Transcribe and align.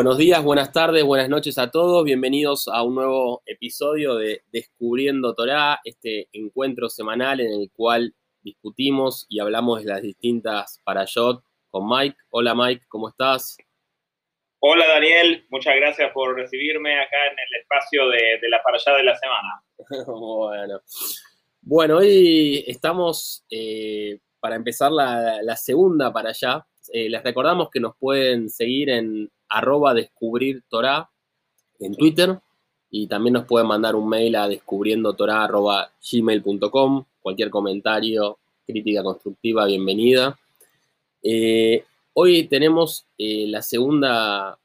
Buenos 0.00 0.16
días, 0.16 0.42
buenas 0.42 0.72
tardes, 0.72 1.04
buenas 1.04 1.28
noches 1.28 1.58
a 1.58 1.70
todos. 1.70 2.06
Bienvenidos 2.06 2.68
a 2.68 2.82
un 2.82 2.94
nuevo 2.94 3.42
episodio 3.44 4.14
de 4.14 4.44
Descubriendo 4.50 5.34
Torá, 5.34 5.78
este 5.84 6.30
encuentro 6.32 6.88
semanal 6.88 7.38
en 7.40 7.52
el 7.52 7.70
cual 7.70 8.14
discutimos 8.40 9.26
y 9.28 9.40
hablamos 9.40 9.84
de 9.84 9.90
las 9.90 10.00
distintas 10.00 10.80
parashot 10.84 11.44
con 11.68 11.86
Mike. 11.86 12.16
Hola 12.30 12.54
Mike, 12.54 12.86
¿cómo 12.88 13.10
estás? 13.10 13.58
Hola 14.60 14.88
Daniel, 14.88 15.44
muchas 15.50 15.76
gracias 15.76 16.10
por 16.12 16.34
recibirme 16.34 16.98
acá 16.98 17.26
en 17.26 17.32
el 17.38 17.60
espacio 17.60 18.08
de, 18.08 18.38
la 18.48 18.62
parashá 18.62 18.96
de 18.96 19.04
la 19.04 19.18
semana. 19.18 19.62
bueno. 20.06 20.80
bueno, 21.60 21.96
hoy 21.98 22.64
estamos 22.66 23.44
eh, 23.50 24.18
para 24.40 24.56
empezar 24.56 24.92
la, 24.92 25.56
segunda 25.56 26.10
parashá. 26.10 26.66
Eh, 26.92 27.08
les 27.08 27.22
recordamos 27.22 27.70
que 27.70 27.80
nos 27.80 27.96
pueden 27.96 28.50
seguir 28.50 28.90
en 28.90 29.30
arroba 29.48 29.94
descubrir 29.94 30.62
Torah 30.68 31.10
en 31.78 31.94
Twitter 31.94 32.38
y 32.90 33.06
también 33.06 33.34
nos 33.34 33.46
pueden 33.46 33.68
mandar 33.68 33.94
un 33.94 34.08
mail 34.08 34.36
a 34.36 34.48
descubriendo 34.48 35.16
arroba 35.28 35.90
gmail.com. 36.10 37.04
Cualquier 37.20 37.50
comentario, 37.50 38.38
crítica 38.66 39.02
constructiva, 39.02 39.66
bienvenida. 39.66 40.38
Eh, 41.22 41.84
hoy 42.14 42.44
tenemos 42.48 43.06
eh, 43.18 43.46
la 43.46 43.62
segunda 43.62 44.58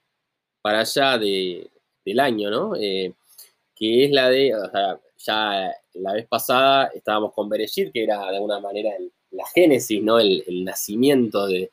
para 0.62 0.80
allá 0.80 1.18
de, 1.18 1.70
del 2.04 2.20
año, 2.20 2.50
¿no? 2.50 2.74
Que 2.74 4.06
es 4.06 4.12
la 4.12 4.30
de, 4.30 4.56
o 4.56 4.70
sea, 4.72 5.00
ya 5.18 5.76
la 5.96 6.14
vez 6.14 6.28
pasada 6.28 6.92
estábamos 6.94 7.34
con 7.34 7.50
Bereshit, 7.50 7.92
que 7.92 8.04
era 8.04 8.20
de 8.30 8.38
alguna 8.38 8.60
manera 8.60 8.92
la 9.32 9.46
génesis, 9.54 10.02
¿no? 10.02 10.20
El, 10.20 10.44
nacimiento 10.64 11.48
de, 11.48 11.72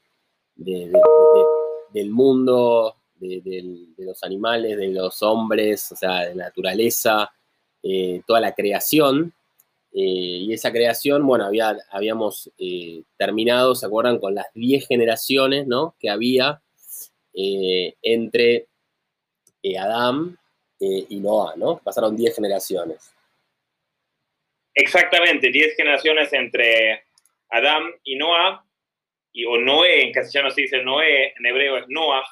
del 0.54 2.10
mundo 2.10 2.96
de, 3.18 3.86
los 3.98 4.22
animales, 4.24 4.76
de 4.76 4.88
los 4.88 5.22
hombres, 5.22 5.92
o 5.92 5.96
sea, 5.96 6.26
de 6.26 6.34
la 6.34 6.44
naturaleza, 6.46 7.32
eh, 7.82 8.22
toda 8.26 8.40
la 8.40 8.54
creación. 8.54 9.32
Eh, 9.94 10.46
y 10.46 10.52
esa 10.52 10.72
creación, 10.72 11.26
bueno, 11.26 11.44
había, 11.44 11.76
habíamos 11.90 12.50
eh, 12.58 13.02
terminado, 13.16 13.74
¿se 13.74 13.86
acuerdan? 13.86 14.18
Con 14.18 14.34
las 14.34 14.46
10 14.54 14.86
generaciones, 14.86 15.66
¿no? 15.66 15.94
Que 15.98 16.10
había 16.10 16.60
entre 17.34 18.66
Adán 19.78 20.38
y 20.78 21.18
Noah, 21.20 21.54
¿no? 21.56 21.78
Pasaron 21.78 22.14
10 22.14 22.36
generaciones. 22.36 23.14
Exactamente, 24.74 25.50
10 25.50 25.76
generaciones 25.76 26.32
entre 26.32 27.04
Adán 27.48 27.84
y 28.04 28.16
Noah, 28.16 28.64
y, 29.32 29.44
o 29.44 29.56
Noé, 29.58 30.02
en 30.02 30.12
castellano 30.12 30.50
se 30.50 30.62
dice 30.62 30.82
Noé, 30.82 31.32
en 31.36 31.46
hebreo 31.46 31.78
es 31.78 31.84
Noah, 31.88 32.24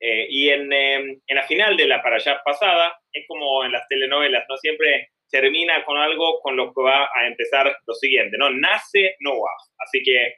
eh, 0.00 0.26
y 0.28 0.50
en, 0.50 0.72
em, 0.72 1.20
en, 1.26 1.36
la 1.36 1.44
final 1.44 1.76
de 1.76 1.86
la 1.86 2.02
para 2.02 2.16
allá 2.16 2.40
pasada, 2.44 2.98
es 3.12 3.24
como 3.26 3.64
en 3.64 3.72
las 3.72 3.86
telenovelas, 3.88 4.44
¿no? 4.48 4.56
Siempre 4.58 5.10
termina 5.30 5.84
con 5.84 5.96
algo 5.98 6.40
con 6.42 6.56
lo 6.56 6.72
que 6.72 6.82
va 6.82 7.08
a 7.14 7.26
empezar 7.26 7.76
lo 7.86 7.94
siguiente, 7.94 8.36
¿no? 8.38 8.50
Nace 8.50 9.16
Noah. 9.20 9.56
Así 9.78 10.02
que 10.02 10.34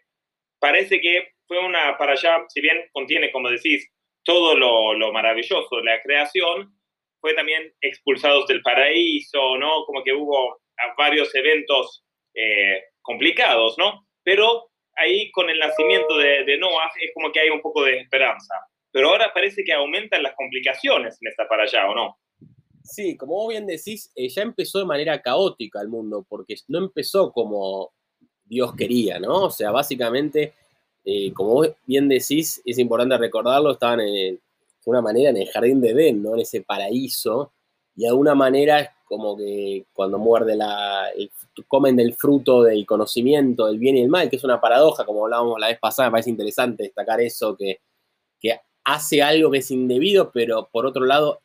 parece 0.60 1.00
que 1.00 1.32
fue 1.46 1.58
una 1.58 1.96
para 1.98 2.12
allá, 2.12 2.44
si 2.48 2.60
bien 2.60 2.88
contiene, 2.92 3.32
como 3.32 3.50
decís, 3.50 3.90
todo 4.24 4.56
lo, 4.56 4.94
lo 4.94 5.12
maravilloso 5.12 5.76
de 5.76 5.84
la 5.84 6.02
creación, 6.02 6.72
fue 7.20 7.34
también 7.34 7.72
expulsados 7.80 8.46
del 8.46 8.62
paraíso, 8.62 9.56
¿no? 9.58 9.84
Como 9.84 10.04
que 10.04 10.12
hubo 10.12 10.60
varios 10.96 11.34
eventos 11.34 12.04
eh, 12.34 12.84
complicados, 13.02 13.76
¿no? 13.78 14.06
Pero 14.22 14.70
ahí 14.96 15.30
con 15.30 15.48
el 15.50 15.58
nacimiento 15.58 16.16
de, 16.18 16.44
de 16.44 16.58
Noah 16.58 16.90
es 17.00 17.10
como 17.14 17.30
que 17.32 17.40
hay 17.40 17.50
un 17.50 17.60
poco 17.60 17.84
de 17.84 17.98
esperanza 17.98 18.54
pero 18.96 19.10
ahora 19.10 19.30
parece 19.34 19.62
que 19.62 19.74
aumentan 19.74 20.22
las 20.22 20.34
complicaciones 20.34 21.18
en 21.20 21.28
esta 21.28 21.46
para 21.46 21.64
allá, 21.64 21.86
¿o 21.86 21.94
no? 21.94 22.16
Sí, 22.82 23.14
como 23.14 23.34
vos 23.34 23.50
bien 23.50 23.66
decís, 23.66 24.10
eh, 24.16 24.26
ya 24.30 24.40
empezó 24.40 24.78
de 24.78 24.86
manera 24.86 25.20
caótica 25.20 25.82
el 25.82 25.88
mundo, 25.88 26.24
porque 26.26 26.54
no 26.68 26.78
empezó 26.78 27.30
como 27.30 27.92
Dios 28.42 28.74
quería, 28.74 29.20
¿no? 29.20 29.42
O 29.42 29.50
sea, 29.50 29.70
básicamente, 29.70 30.54
eh, 31.04 31.30
como 31.34 31.50
vos 31.50 31.72
bien 31.84 32.08
decís, 32.08 32.62
es 32.64 32.78
importante 32.78 33.18
recordarlo, 33.18 33.72
estaban 33.72 33.98
de 33.98 34.40
una 34.86 35.02
manera 35.02 35.28
en 35.28 35.36
el 35.36 35.50
jardín 35.50 35.82
de 35.82 35.90
Edén, 35.90 36.22
¿no? 36.22 36.32
En 36.32 36.40
ese 36.40 36.62
paraíso, 36.62 37.52
y 37.94 38.04
de 38.04 38.08
alguna 38.08 38.34
manera 38.34 38.95
como 39.06 39.36
que 39.36 39.86
cuando 39.92 40.18
muerde 40.18 40.56
la, 40.56 41.06
comen 41.68 41.96
del 41.96 42.14
fruto 42.14 42.62
del 42.62 42.84
conocimiento, 42.84 43.66
del 43.66 43.78
bien 43.78 43.96
y 43.96 44.02
el 44.02 44.08
mal, 44.08 44.28
que 44.28 44.36
es 44.36 44.44
una 44.44 44.60
paradoja, 44.60 45.06
como 45.06 45.24
hablábamos 45.24 45.58
la 45.58 45.68
vez 45.68 45.78
pasada, 45.78 46.08
me 46.08 46.12
parece 46.12 46.30
interesante 46.30 46.82
destacar 46.82 47.20
eso, 47.20 47.56
que, 47.56 47.80
que 48.38 48.60
hace 48.84 49.22
algo 49.22 49.50
que 49.50 49.58
es 49.58 49.70
indebido, 49.70 50.30
pero 50.32 50.68
por 50.70 50.86
otro 50.86 51.04
lado, 51.06 51.40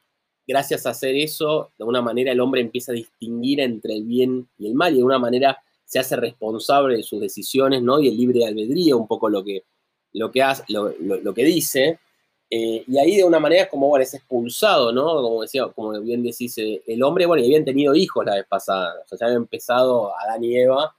gracias 0.48 0.86
a 0.86 0.90
hacer 0.90 1.16
eso, 1.16 1.72
de 1.78 1.84
alguna 1.84 2.02
manera 2.02 2.32
el 2.32 2.40
hombre 2.40 2.62
empieza 2.62 2.92
a 2.92 2.96
distinguir 2.96 3.62
entre 3.62 3.96
el 3.96 4.04
bien 4.04 4.50
y 4.58 4.68
el 4.68 4.74
mal 4.74 4.92
y 4.92 4.96
de 4.96 5.02
alguna 5.02 5.20
manera 5.20 5.58
se 5.86 6.00
hace 6.00 6.16
responsable 6.16 6.98
de 6.98 7.04
sus 7.04 7.20
decisiones, 7.20 7.82
¿no? 7.82 8.00
Y 8.00 8.08
el 8.08 8.18
libre 8.18 8.46
albedrío, 8.46 8.98
un 8.98 9.08
poco 9.08 9.30
lo 9.30 9.44
que, 9.44 9.66
lo 10.14 10.32
que, 10.32 10.42
hace, 10.42 10.64
lo, 10.70 11.34
que 11.34 11.44
dice. 11.44 12.00
Eh, 12.54 12.84
y 12.86 13.00
ahí 13.00 13.16
de 13.16 13.24
una 13.24 13.40
manera 13.40 13.70
como, 13.70 13.88
bueno, 13.88 14.04
es 14.04 14.14
expulsado, 14.14 14.92
¿no? 14.92 15.06
Como 15.06 15.42
decía, 15.42 15.68
como 15.74 16.00
bien 16.02 16.22
decís, 16.22 16.58
eh, 16.58 16.82
el 16.86 17.02
hombre, 17.02 17.26
bueno, 17.26 17.42
y 17.42 17.46
habían 17.46 17.64
tenido 17.64 17.96
hijos 17.96 18.26
la 18.26 18.36
vez 18.36 18.46
pasada, 18.46 18.94
o 19.02 19.08
sea, 19.08 19.18
ya 19.18 19.26
habían 19.28 19.44
empezado 19.44 20.14
Adán 20.20 20.44
y 20.44 20.58
Eva 20.58 20.94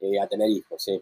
eh, 0.00 0.20
a 0.20 0.28
tener 0.28 0.50
hijos, 0.50 0.84
sí. 0.84 1.00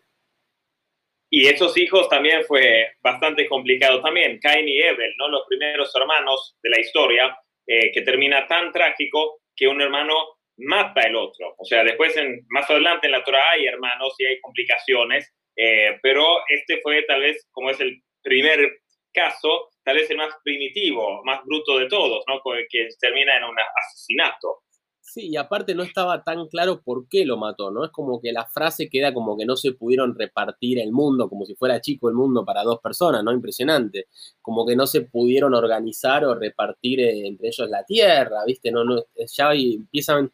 Y 1.29 1.49
esos 1.49 1.77
hijos 1.77 2.09
también 2.09 2.45
fue 2.45 2.87
bastante 3.03 3.49
complicado 3.49 4.01
también, 4.01 4.39
Cain 4.39 4.69
y 4.69 4.81
Abel, 4.83 5.13
¿no? 5.19 5.29
Los 5.29 5.43
primeros 5.49 5.95
hermanos 5.95 6.57
de 6.63 6.71
la 6.71 6.81
historia, 6.81 7.37
eh, 7.67 7.91
que 7.93 8.03
termina 8.03 8.47
tan 8.47 8.71
trágico 8.73 9.41
que 9.57 9.67
un 9.67 9.83
hermano 9.83 10.15
mata 10.59 11.01
al 11.03 11.17
otro. 11.17 11.55
O 11.59 11.65
sea, 11.65 11.83
después, 11.83 12.17
en, 12.17 12.47
más 12.49 12.71
adelante 12.71 13.07
en 13.07 13.13
la 13.13 13.25
Torah 13.25 13.51
hay 13.51 13.67
hermanos 13.67 14.15
y 14.19 14.25
hay 14.25 14.41
complicaciones, 14.41 15.35
eh, 15.57 15.99
pero 16.01 16.25
este 16.49 16.81
fue 16.81 17.03
tal 17.03 17.23
vez, 17.23 17.47
como 17.51 17.71
es 17.71 17.81
el 17.81 18.03
primer 18.23 18.79
caso, 19.13 19.71
tal 19.87 19.95
vez 19.95 20.11
el 20.11 20.17
más 20.17 20.35
primitivo, 20.43 21.23
más 21.25 21.45
bruto 21.45 21.79
de 21.79 21.87
todos, 21.87 22.25
¿no? 22.27 22.41
Que 22.69 22.89
termina 23.01 23.37
en 23.37 23.45
un 23.45 23.55
asesinato. 23.85 24.63
Sí, 25.01 25.29
y 25.29 25.37
aparte 25.37 25.77
no 25.77 25.85
estaba 25.85 26.25
tan 26.25 26.49
claro 26.49 26.83
por 26.83 27.09
qué 27.09 27.25
lo 27.25 27.37
mató, 27.37 27.71
¿no? 27.71 27.85
Es 27.85 27.93
como 27.93 28.21
que 28.21 28.33
la 28.33 28.45
frase 28.47 28.89
queda 28.91 29.15
como 29.15 29.39
que 29.39 29.47
no 29.47 29.57
se 29.57 29.73
pudieron 29.75 30.19
repartir 30.19 30.81
el 30.81 30.91
mundo, 30.91 31.29
como 31.29 31.47
si 31.47 31.55
fuera 31.55 31.81
chico 31.81 32.09
el 32.09 32.17
mundo 32.17 32.45
para 32.45 32.65
dos 32.65 32.81
personas, 32.81 33.23
¿no? 33.23 33.31
Impresionante. 33.31 34.09
Como 34.43 34.67
que 34.67 34.75
no 34.75 34.89
se 34.89 35.03
pudieron 35.03 35.55
organizar 35.55 36.25
o 36.25 36.35
repartir 36.35 36.99
eh, 37.03 37.29
entre 37.29 37.49
ellos 37.49 37.71
la 37.71 37.85
tierra, 37.85 38.45
¿viste? 38.45 38.73
No, 38.73 38.83
no, 38.83 39.05
ya 39.15 39.53
empiezan 39.55 40.33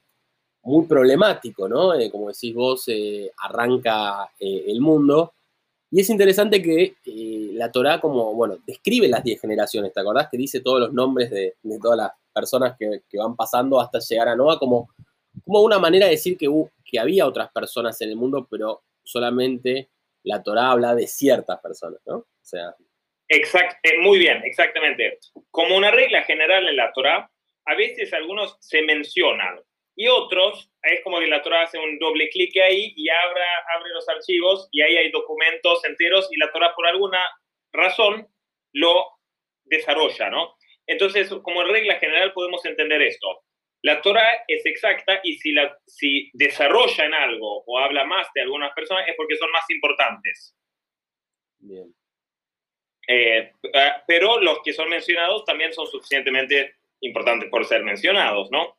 muy 0.62 0.86
problemático, 0.86 1.68
¿no? 1.68 1.92
Eh, 1.92 2.10
como 2.10 2.28
decís 2.28 2.54
vos, 2.54 2.84
eh, 2.88 3.30
arranca 3.36 4.30
el 4.40 4.80
mundo. 4.80 5.34
Y 5.94 6.00
es 6.00 6.08
interesante 6.08 6.62
que 6.62 6.96
la 7.52 7.70
Torah 7.70 8.00
como, 8.00 8.34
bueno, 8.34 8.56
describe 8.66 9.08
las 9.08 9.22
diez 9.22 9.38
generaciones, 9.38 9.92
¿te 9.92 10.00
acordás? 10.00 10.28
Que 10.30 10.38
dice 10.38 10.60
todos 10.60 10.80
los 10.80 10.92
nombres 10.94 11.30
de, 11.30 11.54
todas 11.82 11.98
las 11.98 12.12
personas 12.32 12.76
que, 12.78 13.02
van 13.18 13.36
pasando 13.36 13.78
hasta 13.78 13.98
llegar 13.98 14.28
a 14.28 14.34
Noah, 14.34 14.58
como, 14.58 14.88
como 15.44 15.60
una 15.60 15.78
manera 15.78 16.06
de 16.06 16.12
decir 16.12 16.38
que, 16.38 16.48
que 16.82 16.98
había 16.98 17.26
otras 17.26 17.52
personas 17.52 18.00
en 18.00 18.08
el 18.08 18.16
mundo, 18.16 18.48
pero 18.50 18.82
solamente 19.04 19.90
la 20.22 20.42
Torah 20.42 20.70
habla 20.70 20.94
de 20.94 21.06
ciertas 21.06 21.60
personas, 21.60 22.00
¿no? 22.06 22.16
O 22.16 22.26
sea. 22.40 22.74
Eh, 23.28 23.42
muy 24.00 24.18
bien, 24.18 24.42
exactamente. 24.44 25.18
Como 25.50 25.76
una 25.76 25.90
regla 25.90 26.22
general 26.22 26.66
en 26.68 26.76
la 26.76 26.90
Torah, 26.94 27.30
a 27.66 27.74
veces 27.74 28.14
algunos 28.14 28.56
se 28.60 28.80
mencionan 28.80 29.60
y 29.94 30.08
otros, 30.08 30.70
es 30.82 31.00
como 31.02 31.20
que 31.20 31.26
la 31.26 31.42
Torah 31.42 31.62
hace 31.62 31.78
un 31.78 31.98
doble 31.98 32.28
clic 32.30 32.56
ahí 32.58 32.92
y 32.96 33.08
abre, 33.08 33.42
abre 33.76 33.90
los 33.90 34.08
archivos 34.08 34.68
y 34.72 34.82
ahí 34.82 34.96
hay 34.96 35.10
documentos 35.10 35.84
enteros 35.84 36.28
y 36.32 36.38
la 36.38 36.50
Torah 36.50 36.74
por 36.74 36.86
alguna 36.86 37.20
razón 37.72 38.26
lo 38.72 39.06
desarrolla, 39.64 40.30
¿no? 40.30 40.56
Entonces, 40.86 41.32
como 41.42 41.62
regla 41.62 41.98
general 41.98 42.32
podemos 42.32 42.64
entender 42.66 43.00
esto. 43.02 43.44
La 43.82 44.00
Torah 44.00 44.44
es 44.46 44.64
exacta 44.66 45.20
y 45.22 45.34
si, 45.38 45.52
la, 45.52 45.76
si 45.86 46.30
desarrolla 46.34 47.04
en 47.04 47.14
algo 47.14 47.64
o 47.66 47.78
habla 47.78 48.04
más 48.04 48.28
de 48.34 48.42
algunas 48.42 48.72
personas 48.74 49.08
es 49.08 49.14
porque 49.16 49.36
son 49.36 49.50
más 49.50 49.68
importantes. 49.70 50.56
Bien. 51.58 51.94
Eh, 53.08 53.52
ah, 53.74 54.04
pero 54.06 54.40
los 54.40 54.60
que 54.62 54.72
son 54.72 54.88
mencionados 54.88 55.44
también 55.44 55.72
son 55.72 55.86
suficientemente 55.86 56.76
importantes 57.00 57.48
por 57.50 57.64
ser 57.64 57.82
mencionados, 57.82 58.48
¿no? 58.50 58.76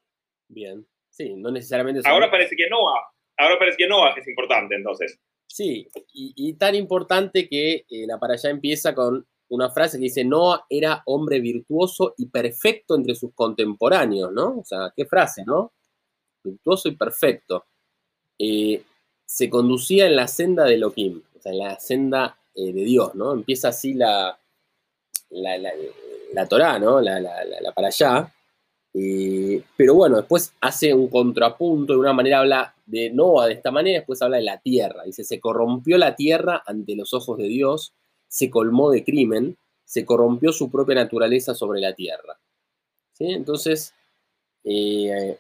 Bien. 0.48 0.86
Sí, 1.13 1.36
no 1.36 1.51
necesariamente. 1.51 2.01
Ahora 2.06 2.31
parece 2.31 2.56
que 2.56 2.68
Noah. 2.68 3.00
Ahora 3.38 3.60
parece 3.60 3.77
que 3.77 3.88
Noah 3.88 4.15
es 4.18 4.27
importante, 4.27 4.75
entonces. 4.75 5.19
Sí, 5.45 5.88
y, 6.12 6.54
tan 6.54 6.74
importante 6.74 7.48
que 7.48 7.86
eh, 7.88 8.07
la 8.07 8.18
para 8.18 8.33
allá 8.33 8.50
empieza 8.50 8.95
con 8.95 9.24
una 9.50 9.69
frase 9.69 9.98
que 9.98 10.06
dice, 10.06 10.25
Noah 10.25 10.65
era 10.68 11.04
hombre 11.06 11.39
virtuoso 11.39 12.15
y 12.18 12.25
perfecto 12.25 12.95
entre 12.95 13.13
sus 13.13 13.36
contemporáneos, 13.36 14.31
¿no? 14.31 14.57
O 14.57 14.65
sea, 14.65 14.92
qué 14.95 15.06
frase, 15.06 15.44
¿no? 15.45 15.74
Virtuoso 16.44 16.89
y 16.89 16.95
perfecto. 16.95 17.65
Eh, 18.39 18.81
se 19.24 19.51
conducía 19.51 20.07
en 20.07 20.15
la 20.15 20.27
senda 20.27 20.65
de 20.65 20.74
Elohim, 20.74 21.21
o 21.38 21.39
sea, 21.39 21.51
en 21.51 21.60
la 21.60 21.80
senda 21.80 22.39
eh, 22.56 22.74
de 22.74 22.83
Dios, 22.83 23.13
¿no? 23.13 23.33
Empieza 23.33 23.68
así 23.68 23.94
la, 23.94 24.36
la, 25.30 25.57
la, 26.33 26.48
Torá, 26.48 26.80
¿no? 26.80 27.00
La, 27.00 27.21
para 27.75 27.89
allá. 27.89 28.33
Pero 28.94 29.95
bueno, 29.95 30.18
después 30.18 30.54
hace 30.62 30.94
un 30.94 31.07
contrapunto, 31.07 31.94
de 31.94 32.00
una 32.00 32.13
manera 32.13 32.40
habla 32.40 32.75
de 32.86 33.10
Noah 33.10 33.48
de 33.48 33.54
esta 33.54 33.72
manera, 33.72 34.00
después 34.00 34.22
habla 34.22 34.38
de 34.38 34.44
la 34.44 34.60
tierra. 34.60 35.04
Dice, 35.04 35.24
se 35.24 35.40
corrompió 35.40 35.98
la 35.98 36.16
tierra 36.16 36.62
ante 36.66 36.95
los 36.95 37.13
ojos 37.13 37.38
de 37.38 37.48
Dios, 37.48 37.94
se 38.28 38.50
colmó 38.50 38.92
de 38.92 39.04
crimen, 39.04 39.57
se 39.84 40.06
corrompió 40.06 40.51
su 40.51 40.69
propia 40.69 40.95
naturaleza 40.95 41.56
sobre 41.56 41.80
la 41.80 41.94
tierra. 41.94 42.40
Entonces, 43.19 43.94
eh, 44.63 45.38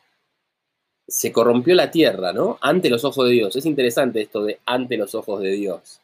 se 1.07 1.31
corrompió 1.31 1.75
la 1.75 1.91
tierra, 1.91 2.33
¿no? 2.33 2.57
Ante 2.61 2.89
los 2.89 3.03
ojos 3.03 3.27
de 3.27 3.33
Dios. 3.33 3.55
Es 3.55 3.65
interesante 3.65 4.21
esto 4.21 4.43
de 4.43 4.59
ante 4.65 4.97
los 4.97 5.13
ojos 5.15 5.41
de 5.41 5.51
Dios. 5.51 5.99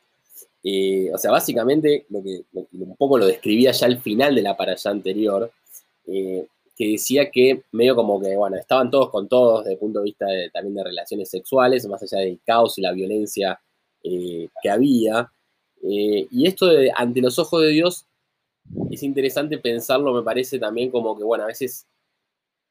Eh, 0.63 1.10
o 1.13 1.18
sea, 1.18 1.31
básicamente, 1.31 2.06
lo 2.10 2.22
que, 2.22 2.44
un 2.54 2.95
poco 2.98 3.18
lo 3.18 3.25
describía 3.25 3.72
ya 3.72 3.88
al 3.88 4.02
final 4.02 4.36
de 4.36 4.42
la 4.42 4.57
paralla 4.57 4.92
anterior, 4.92 5.52
eh, 6.07 6.45
que 6.80 6.92
decía 6.92 7.30
que 7.30 7.64
medio 7.74 7.94
como 7.94 8.22
que, 8.22 8.38
bueno, 8.38 8.56
estaban 8.56 8.90
todos 8.90 9.10
con 9.10 9.28
todos 9.28 9.66
desde 9.66 9.74
el 9.74 9.80
punto 9.80 10.00
de 10.00 10.06
vista 10.06 10.26
también 10.54 10.76
de 10.76 10.84
relaciones 10.86 11.30
sexuales, 11.30 11.86
más 11.88 12.02
allá 12.02 12.20
del 12.24 12.40
caos 12.46 12.78
y 12.78 12.81
la 12.81 12.94
violencia 12.94 13.60
que 14.02 14.70
había. 14.70 15.30
y 15.81 16.48
esto 16.48 16.68
de 16.68 16.90
ante 16.96 17.20
los 17.20 17.38
ojos 17.38 17.62
de 17.64 17.70
Dios 17.70 18.06
es 18.92 19.04
interesante 19.04 19.58
pensarlo, 19.58 20.14
me 20.14 20.24
parece 20.24 20.58
también 20.58 20.90
como 20.90 21.18
que, 21.18 21.24
bueno, 21.26 21.44
a 21.44 21.48
veces 21.48 21.86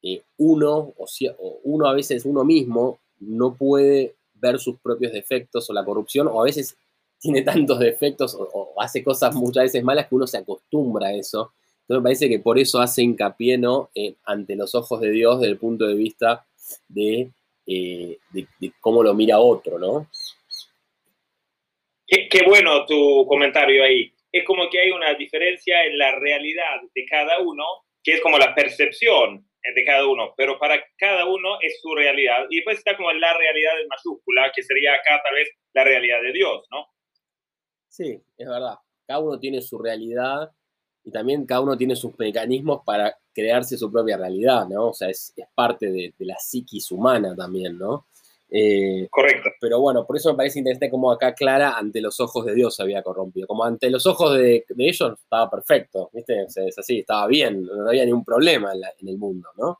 eh, 0.01 0.23
uno, 0.37 0.93
o, 0.97 1.59
uno 1.63 1.87
a 1.87 1.93
veces 1.93 2.25
uno 2.25 2.43
mismo, 2.43 2.99
no 3.19 3.53
puede 3.53 4.15
ver 4.33 4.57
sus 4.57 4.79
propios 4.79 5.11
defectos 5.11 5.69
o 5.69 5.73
la 5.73 5.85
corrupción, 5.85 6.27
o 6.27 6.41
a 6.41 6.45
veces 6.45 6.75
tiene 7.19 7.43
tantos 7.43 7.77
defectos 7.77 8.35
o, 8.39 8.73
hace 8.79 9.03
cosas 9.03 9.35
muchas 9.35 9.65
veces 9.65 9.83
malas 9.83 10.07
que 10.07 10.15
uno 10.15 10.25
se 10.25 10.37
acostumbra 10.37 11.09
a 11.09 11.13
eso. 11.13 11.51
Entonces 11.89 12.03
me 12.03 12.03
parece 12.03 12.29
que 12.29 12.37
por 12.37 12.59
eso 12.59 12.79
hace 12.79 13.01
hincapié 13.01 13.57
¿no? 13.57 13.89
ante 14.25 14.55
los 14.55 14.75
ojos 14.75 15.01
de 15.01 15.09
Dios 15.09 15.39
desde 15.39 15.53
el 15.53 15.57
punto 15.57 15.87
de 15.87 15.95
vista 15.95 16.45
de, 16.87 17.31
eh, 17.65 18.19
cómo 18.79 19.01
lo 19.01 19.15
mira 19.15 19.39
otro, 19.39 19.79
¿no? 19.79 20.07
qué, 22.05 22.43
bueno 22.45 22.85
tu 22.85 23.25
comentario 23.27 23.83
ahí 23.83 24.13
es 24.31 24.45
como 24.45 24.69
que 24.69 24.79
hay 24.79 24.91
una 24.91 25.15
diferencia 25.15 25.83
en 25.83 25.97
la 25.97 26.11
realidad 26.11 26.79
de 26.93 27.05
cada 27.07 27.39
uno, 27.39 27.65
que 28.03 28.13
es 28.13 28.21
como 28.21 28.37
la 28.37 28.53
percepción 28.53 29.49
de 29.75 29.83
cada 29.83 30.07
uno, 30.07 30.35
pero 30.37 30.59
para 30.59 30.83
cada 30.95 31.25
uno 31.25 31.57
es 31.59 31.81
su 31.81 31.95
realidad. 31.95 32.45
Y 32.51 32.57
después 32.57 32.77
está 32.77 32.95
como 32.95 33.11
la 33.13 33.35
realidad 33.35 33.81
en 33.81 33.87
mayúscula, 33.87 34.51
que 34.55 34.61
sería 34.61 34.93
acá 34.93 35.19
tal 35.23 35.33
vez 35.33 35.49
la 35.73 35.83
realidad 35.83 36.21
de 36.21 36.33
Dios, 36.33 36.67
¿no? 36.69 36.85
Sí, 37.87 38.21
es 38.37 38.47
verdad. 38.47 38.75
Cada 39.07 39.21
uno 39.21 39.39
tiene 39.39 39.59
su 39.63 39.79
realidad 39.79 40.51
y 41.03 41.11
también 41.11 41.45
cada 41.45 41.61
uno 41.61 41.77
tiene 41.77 41.95
sus 41.95 42.17
mecanismos 42.17 42.81
para 42.85 43.17
crearse 43.33 43.77
su 43.77 43.91
propia 43.91 44.17
realidad, 44.17 44.67
¿no? 44.67 44.89
O 44.89 44.93
sea, 44.93 45.09
es, 45.09 45.33
parte 45.55 45.91
de, 45.91 46.13
de, 46.17 46.25
la 46.25 46.37
psiquis 46.37 46.91
humana 46.91 47.35
también, 47.35 47.77
¿no? 47.77 48.05
Eh, 48.51 49.07
Correcto. 49.11 49.49
Pero 49.61 49.79
bueno, 49.79 50.05
por 50.05 50.17
eso 50.17 50.31
me 50.31 50.37
parece 50.37 50.59
interesante 50.59 50.89
como 50.89 51.11
acá 51.11 51.35
Clara 51.35 51.77
ante 51.77 52.01
los 52.01 52.19
ojos 52.19 52.45
de 52.45 52.55
Dios 52.55 52.75
se 52.75 52.83
había 52.83 53.03
corrompido. 53.03 53.47
Como 53.47 53.63
ante 53.63 53.89
los 53.89 54.05
ojos 54.05 54.37
de, 54.37 54.65
ellos 54.77 55.19
estaba 55.19 55.49
perfecto, 55.49 56.09
¿viste? 56.13 56.43
es 56.43 56.77
así, 56.77 56.99
estaba 56.99 57.27
bien, 57.27 57.63
no 57.63 57.87
había 57.87 58.05
ningún 58.05 58.25
problema 58.25 58.73
en, 58.73 59.07
el 59.07 59.17
mundo, 59.17 59.49
¿no? 59.57 59.79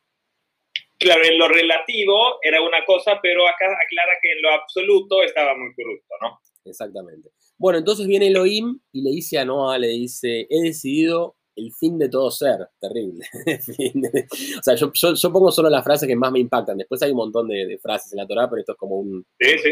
Claro, 1.00 1.24
en 1.24 1.40
lo 1.40 1.48
relativo 1.48 2.40
era 2.42 2.62
una 2.62 2.84
cosa, 2.86 3.20
pero 3.22 3.48
acá 3.48 3.66
aclara 3.66 4.14
que 4.22 4.32
en 4.34 4.42
lo 4.42 4.52
absoluto 4.52 5.24
estaba 5.24 5.56
muy 5.56 5.74
corrupto, 5.74 6.14
¿no? 6.22 6.40
Exactamente. 6.66 7.30
Bueno, 7.60 7.78
entonces 7.78 8.08
viene 8.08 8.28
Elohim 8.28 8.80
y 8.94 9.02
le 9.02 9.12
dice 9.12 9.38
a 9.38 9.46
Noah, 9.46 9.78
le 9.78 9.90
dice, 9.90 10.48
he 10.50 10.62
decidido 10.62 11.36
el 11.58 11.74
fin 11.74 12.00
de 12.00 12.08
todo 12.08 12.32
ser, 12.32 12.70
terrible. 12.80 13.26
o 14.60 14.64
sea, 14.64 14.76
yo, 14.76 14.92
pongo 15.34 15.52
solo 15.52 15.70
las 15.70 15.84
frases 15.84 16.08
que 16.08 16.16
más 16.16 16.32
me 16.32 16.40
impactan. 16.40 16.78
Después 16.78 17.02
hay 17.02 17.12
un 17.12 17.18
montón 17.18 17.50
de, 17.50 17.78
frases 17.82 18.14
en 18.14 18.20
la 18.20 18.28
Torah, 18.28 18.50
pero 18.50 18.62
esto 18.62 18.72
es 18.72 18.78
como 18.78 18.96
un, 18.96 19.26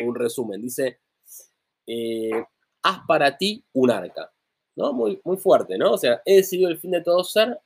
un 0.05 0.15
resumen. 0.15 0.61
Dice, 0.61 0.99
eh, 1.87 2.43
haz 2.83 2.99
para 3.07 3.37
ti 3.37 3.63
un 3.73 3.89
arca. 3.89 4.29
¿no? 4.75 4.91
Muy, 4.91 5.19
muy 5.23 5.37
fuerte, 5.37 5.77
¿no? 5.77 5.93
O 5.93 5.97
sea, 5.97 6.21
he 6.25 6.35
decidido 6.35 6.69
el 6.69 6.77
fin 6.77 6.91
de 6.91 7.01
todo 7.01 7.23
ser, 7.23 7.57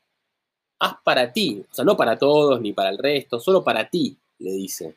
haz 0.79 0.95
para 1.03 1.33
ti. 1.33 1.65
O 1.69 1.73
sea, 1.73 1.83
no 1.83 1.97
para 1.97 2.17
todos 2.17 2.61
ni 2.61 2.73
para 2.73 2.89
el 2.89 2.99
resto, 2.99 3.39
solo 3.39 3.63
para 3.63 3.89
ti, 3.89 4.17
le 4.37 4.51
dice. 4.51 4.95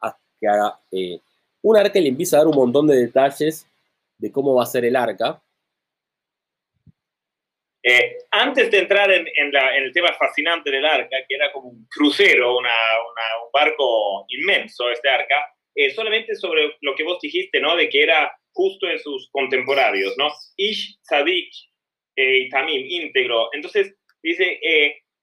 Haz 0.00 0.16
que 0.40 0.48
haga 0.48 0.80
eh, 0.90 1.20
un 1.62 1.76
arca 1.76 1.98
y 1.98 2.02
le 2.02 2.08
empieza 2.08 2.36
a 2.36 2.40
dar 2.40 2.48
un 2.48 2.56
montón 2.56 2.88
de 2.88 2.96
detalles 2.96 3.66
de 4.18 4.32
cómo 4.32 4.54
va 4.54 4.62
a 4.62 4.66
ser 4.66 4.84
el 4.84 4.96
arca. 4.96 5.42
Eh, 7.88 8.16
antes 8.32 8.68
de 8.70 8.78
entrar 8.78 9.12
en, 9.12 9.28
el 9.28 9.92
tema 9.92 10.12
fascinante 10.14 10.70
del 10.72 10.84
arca, 10.84 11.18
que 11.28 11.36
era 11.36 11.52
como 11.52 11.68
un 11.68 11.86
crucero, 11.88 12.56
un 12.56 12.64
barco 13.52 14.24
inmenso, 14.28 14.90
este 14.90 15.08
arca, 15.08 15.54
eh, 15.72 15.90
solamente 15.90 16.34
sobre 16.34 16.76
lo 16.80 16.96
que 16.96 17.04
vos 17.04 17.20
dijiste, 17.20 17.60
¿no? 17.60 17.76
De 17.76 17.88
que 17.88 18.02
era 18.02 18.36
justo 18.52 18.88
en 18.88 18.98
sus 18.98 19.30
contemporáneos, 19.30 20.14
¿no? 20.18 20.32
Ish, 20.56 20.98
Sadik 21.02 21.52
eh, 22.16 22.38
y 22.38 22.48
Tamim, 22.48 22.84
íntegro. 22.88 23.50
Entonces, 23.52 23.94
dice, 24.20 24.58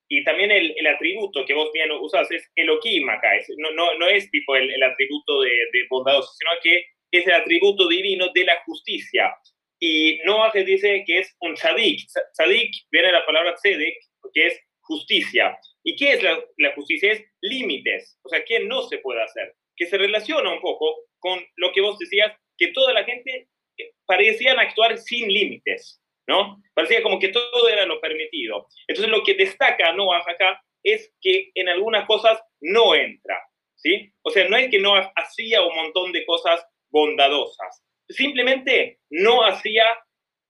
y 0.07 0.23
también 0.23 0.51
el, 0.51 0.87
atributo 0.87 1.45
que 1.45 1.53
vos 1.53 1.69
bien 1.73 1.91
usás 1.91 2.31
es 2.31 2.49
Elohim 2.55 3.09
acá, 3.09 3.31
no, 3.57 3.71
no, 3.71 3.97
no, 3.97 4.07
es 4.07 4.29
tipo 4.31 4.55
el, 4.55 4.81
atributo 4.83 5.41
de, 5.41 5.49
de 5.49 5.85
bondadoso, 5.89 6.31
sino 6.37 6.51
que 6.61 6.85
es 7.19 7.27
el 7.27 7.33
atributo 7.33 7.87
divino 7.87 8.29
de 8.33 8.45
la 8.45 8.61
justicia. 8.63 9.35
Y 9.79 10.19
Noah 10.23 10.51
dice 10.53 11.03
que 11.05 11.19
es 11.19 11.35
un 11.41 11.55
tzadik. 11.55 12.07
Tzadik 12.33 12.73
viene 12.89 13.07
de 13.07 13.13
la 13.13 13.25
palabra 13.25 13.53
tzedek, 13.55 13.95
que 14.33 14.47
es 14.47 14.59
justicia. 14.81 15.57
¿Y 15.83 15.95
qué 15.95 16.13
es 16.13 16.23
la, 16.23 16.73
justicia? 16.75 17.11
Es 17.11 17.25
límites. 17.41 18.17
O 18.23 18.29
sea, 18.29 18.43
¿qué 18.45 18.61
no 18.61 18.83
se 18.83 18.99
puede 18.99 19.21
hacer? 19.21 19.55
Que 19.75 19.85
se 19.85 19.97
relaciona 19.97 20.53
un 20.53 20.61
poco 20.61 20.95
con 21.19 21.45
lo 21.57 21.71
que 21.73 21.81
vos 21.81 21.97
decías, 21.99 22.31
que 22.57 22.67
toda 22.67 22.93
la 22.93 23.03
gente 23.03 23.49
eh, 23.77 23.91
parecían 24.05 24.59
actuar 24.59 24.97
sin 24.97 25.27
límites, 25.27 26.01
¿no? 26.27 26.61
Parecía 26.73 27.03
como 27.03 27.19
que 27.19 27.29
todo 27.29 27.69
era 27.69 27.85
lo 27.85 27.99
permitido. 27.99 28.67
Entonces, 28.87 29.11
lo 29.11 29.23
que 29.23 29.33
destaca 29.33 29.93
Noah 29.93 30.23
acá 30.25 30.61
es 30.83 31.13
que 31.21 31.51
en 31.55 31.69
algunas 31.69 32.05
cosas 32.05 32.41
no 32.61 32.95
entra, 32.95 33.41
¿sí? 33.75 34.13
O 34.21 34.29
sea, 34.29 34.47
no 34.47 34.57
es 34.57 34.69
que 34.69 34.79
Noah 34.79 35.11
hacía 35.15 35.61
un 35.61 35.75
montón 35.75 36.11
de 36.11 36.25
cosas 36.25 36.65
bondadosas, 36.93 37.83
simplemente 38.07 38.99
no 39.09 39.43
hacía 39.43 39.83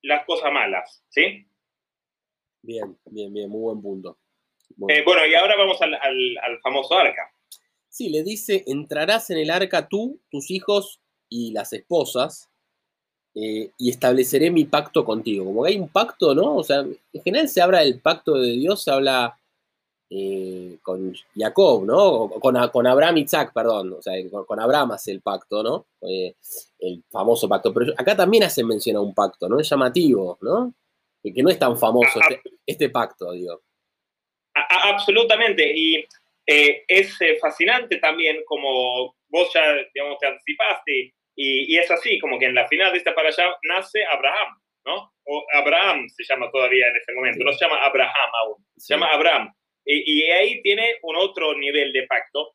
las 0.04 0.26
cosas 0.26 0.52
malas, 0.52 1.02
¿sí? 1.10 1.48
Bien, 2.62 2.98
bien, 3.06 3.34
bien, 3.34 3.50
muy 3.50 3.62
buen 3.62 3.82
punto. 3.82 4.18
Eh, 4.90 5.04
bueno, 5.06 5.26
y 5.26 5.34
ahora 5.36 5.56
vamos 5.56 5.82
al, 5.82 6.60
famoso 6.62 6.96
arca. 6.96 7.32
Sí, 7.88 8.10
le 8.10 8.24
dice, 8.24 8.64
entrarás 8.68 9.30
en 9.30 9.38
el 9.38 9.50
arca 9.50 9.88
tú, 9.88 10.20
tus 10.30 10.52
hijos 10.52 11.00
y 11.30 11.52
las 11.52 11.72
esposas, 11.74 12.50
eh, 13.36 13.72
y 13.78 13.90
estableceré 13.90 14.52
mi 14.52 14.66
pacto 14.66 15.06
contigo. 15.06 15.46
Como 15.46 15.64
que 15.64 15.72
hay 15.72 15.80
un 15.80 15.90
pacto, 15.90 16.36
¿no? 16.36 16.56
O 16.56 16.64
sea, 16.64 16.80
en 16.80 17.24
general 17.24 17.48
se 17.48 17.62
habla 17.62 17.80
del 17.80 18.00
pacto 18.00 18.38
de 18.38 18.52
Dios, 18.52 18.84
se 18.84 18.92
habla 18.92 19.40
eh, 20.16 20.78
con 20.84 21.12
Jacob, 21.36 21.86
¿no? 21.86 22.30
Con, 22.40 22.56
con 22.70 22.86
Abraham 22.86 23.18
y 23.18 23.22
Isaac, 23.22 23.52
perdón, 23.52 23.94
o 23.94 24.02
sea, 24.02 24.14
con, 24.30 24.60
Abraham 24.60 24.92
hace 24.92 25.12
el 25.12 25.22
pacto, 25.22 25.64
¿no? 25.64 25.88
Eh, 26.08 26.36
el 26.80 27.04
famoso 27.12 27.50
pacto, 27.50 27.74
pero 27.74 27.94
acá 27.98 28.16
también 28.16 28.44
hace 28.44 28.64
mención 28.64 28.98
a 28.98 29.02
un 29.02 29.16
pacto, 29.16 29.50
¿no? 29.50 29.60
Es 29.60 29.68
llamativo, 29.68 30.38
¿no? 30.42 30.72
Que 31.24 31.42
no 31.42 31.50
es 31.50 31.58
tan 31.58 31.80
famoso 31.80 32.20
este, 32.20 32.42
este 32.64 32.90
pacto, 32.90 33.32
digo. 33.32 33.62
Absolutamente, 34.54 35.74
y 35.76 36.06
eh, 36.46 36.84
es 36.88 37.18
fascinante 37.42 37.98
también 37.98 38.38
como 38.46 39.16
vos 39.30 39.52
ya, 39.52 39.64
digamos, 39.96 40.20
te 40.20 40.28
anticipaste, 40.28 41.14
y, 41.36 41.76
es 41.76 41.90
así, 41.90 42.20
como 42.20 42.38
que 42.38 42.46
en 42.46 42.54
la 42.54 42.68
final 42.68 42.92
de 42.92 43.00
esta 43.00 43.16
para 43.16 43.30
allá 43.30 43.46
nace 43.64 44.06
Abraham, 44.06 44.62
¿no? 44.86 45.12
O 45.26 45.44
Abraham 45.54 46.08
se 46.08 46.24
llama 46.24 46.52
todavía 46.52 46.88
en 46.88 46.98
ese 46.98 47.14
momento, 47.14 47.44
no 47.44 47.54
se 47.54 47.66
llama 47.66 47.84
Abraham 47.84 48.30
aún, 48.44 48.66
se 48.78 48.94
llama 48.94 49.08
Abraham. 49.08 49.52
Y, 49.86 50.24
ahí 50.32 50.62
tiene 50.62 50.98
un 51.02 51.16
otro 51.18 51.58
nivel 51.58 51.92
de 51.94 52.08
pacto. 52.08 52.54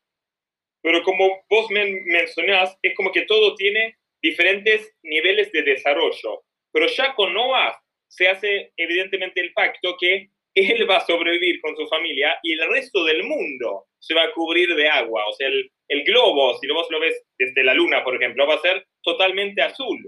Pero 0.81 1.03
como 1.03 1.43
vos 1.49 1.69
me 1.69 1.85
mencionás, 2.05 2.77
es 2.81 2.95
como 2.95 3.11
que 3.11 3.23
todo 3.23 3.55
tiene 3.55 3.97
diferentes 4.21 4.95
niveles 5.03 5.51
de 5.51 5.63
desarrollo. 5.63 6.43
Pero 6.71 6.87
ya 6.87 7.13
con 7.15 7.33
Noah 7.33 7.77
se 8.07 8.27
hace 8.27 8.71
evidentemente 8.77 9.41
el 9.41 9.53
pacto 9.53 9.95
que 9.99 10.29
él 10.55 10.89
va 10.89 10.97
a 10.97 11.05
sobrevivir 11.05 11.61
con 11.61 11.75
su 11.75 11.87
familia 11.87 12.37
y 12.43 12.53
el 12.53 12.69
resto 12.69 13.03
del 13.03 13.23
mundo 13.23 13.85
se 13.99 14.13
va 14.13 14.23
a 14.23 14.31
cubrir 14.31 14.73
de 14.75 14.87
agua. 14.87 15.25
O 15.27 15.33
sea, 15.33 15.47
el, 15.47 15.69
el 15.89 16.03
globo, 16.03 16.57
si 16.57 16.67
vos 16.67 16.87
lo 16.89 16.99
ves 16.99 17.23
desde 17.37 17.63
la 17.63 17.73
luna, 17.73 18.03
por 18.03 18.15
ejemplo, 18.15 18.47
va 18.47 18.55
a 18.55 18.61
ser 18.61 18.85
totalmente 19.03 19.61
azul. 19.61 19.99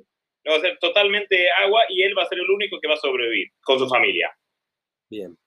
Va 0.50 0.56
a 0.56 0.62
ser 0.62 0.78
totalmente 0.80 1.50
agua 1.52 1.84
y 1.90 2.02
él 2.02 2.18
va 2.18 2.24
a 2.24 2.28
ser 2.28 2.40
el 2.40 2.50
único 2.50 2.80
que 2.80 2.88
va 2.88 2.96
a 2.96 2.98
sobrevivir 2.98 3.50
con 3.62 3.78
su 3.78 3.88
familia. 3.88 4.32
Bien. 5.10 5.38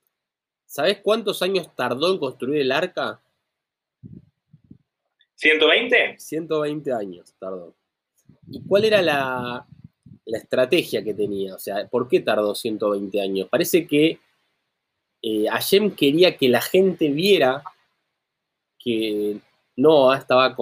¿Sabes 0.66 0.98
cuántos 1.02 1.42
años 1.42 1.68
tardó 1.74 2.12
en 2.12 2.18
construir 2.18 2.60
el 2.60 2.72
arca? 2.72 3.20
¿120? 5.36 6.18
120 6.18 6.92
años 6.92 7.34
tardó. 7.38 7.74
¿Y 8.50 8.62
cuál 8.62 8.84
era 8.84 9.02
la, 9.02 9.66
estrategia 10.26 11.04
que 11.04 11.14
tenía? 11.14 11.54
O 11.54 11.58
sea, 11.58 11.86
¿por 11.86 12.08
qué 12.08 12.20
tardó 12.20 12.54
120 12.54 13.20
años? 13.20 13.48
Parece 13.48 13.86
que 13.86 14.18
eh, 15.22 15.46
Hashem 15.48 15.94
quería 15.94 16.36
que 16.36 16.48
la 16.48 16.60
gente 16.60 17.08
viera 17.10 17.62
que 18.78 19.38
Noah 19.76 20.18
estaba 20.18 20.54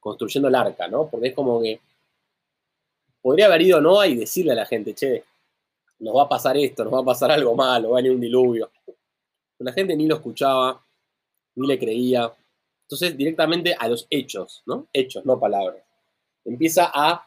construyendo 0.00 0.48
el 0.48 0.54
arca, 0.54 0.88
¿no? 0.88 1.08
Porque 1.08 1.28
es 1.28 1.34
como 1.34 1.62
que 1.62 1.80
podría 3.22 3.46
haber 3.46 3.62
ido 3.62 3.80
Noah 3.80 4.06
y 4.06 4.16
decirle 4.16 4.52
a 4.52 4.56
la 4.56 4.66
gente, 4.66 4.94
che, 4.94 5.24
nos 6.00 6.14
va 6.14 6.24
a 6.24 6.28
pasar 6.28 6.56
esto, 6.56 6.84
nos 6.84 6.92
va 6.92 7.00
a 7.00 7.04
pasar 7.04 7.30
algo 7.30 7.54
malo, 7.54 7.90
va 7.90 7.98
a 7.98 8.02
venir 8.02 8.12
un 8.12 8.20
diluvio. 8.20 8.70
La 9.58 9.72
gente 9.72 9.96
ni 9.96 10.06
lo 10.06 10.16
escuchaba, 10.16 10.84
ni 11.56 11.66
le 11.66 11.78
creía. 11.78 12.32
Entonces, 12.82 13.16
directamente 13.16 13.74
a 13.78 13.88
los 13.88 14.06
hechos, 14.10 14.62
¿no? 14.66 14.88
Hechos, 14.92 15.24
no 15.24 15.38
palabras. 15.38 15.82
Empieza 16.44 16.90
a 16.92 17.26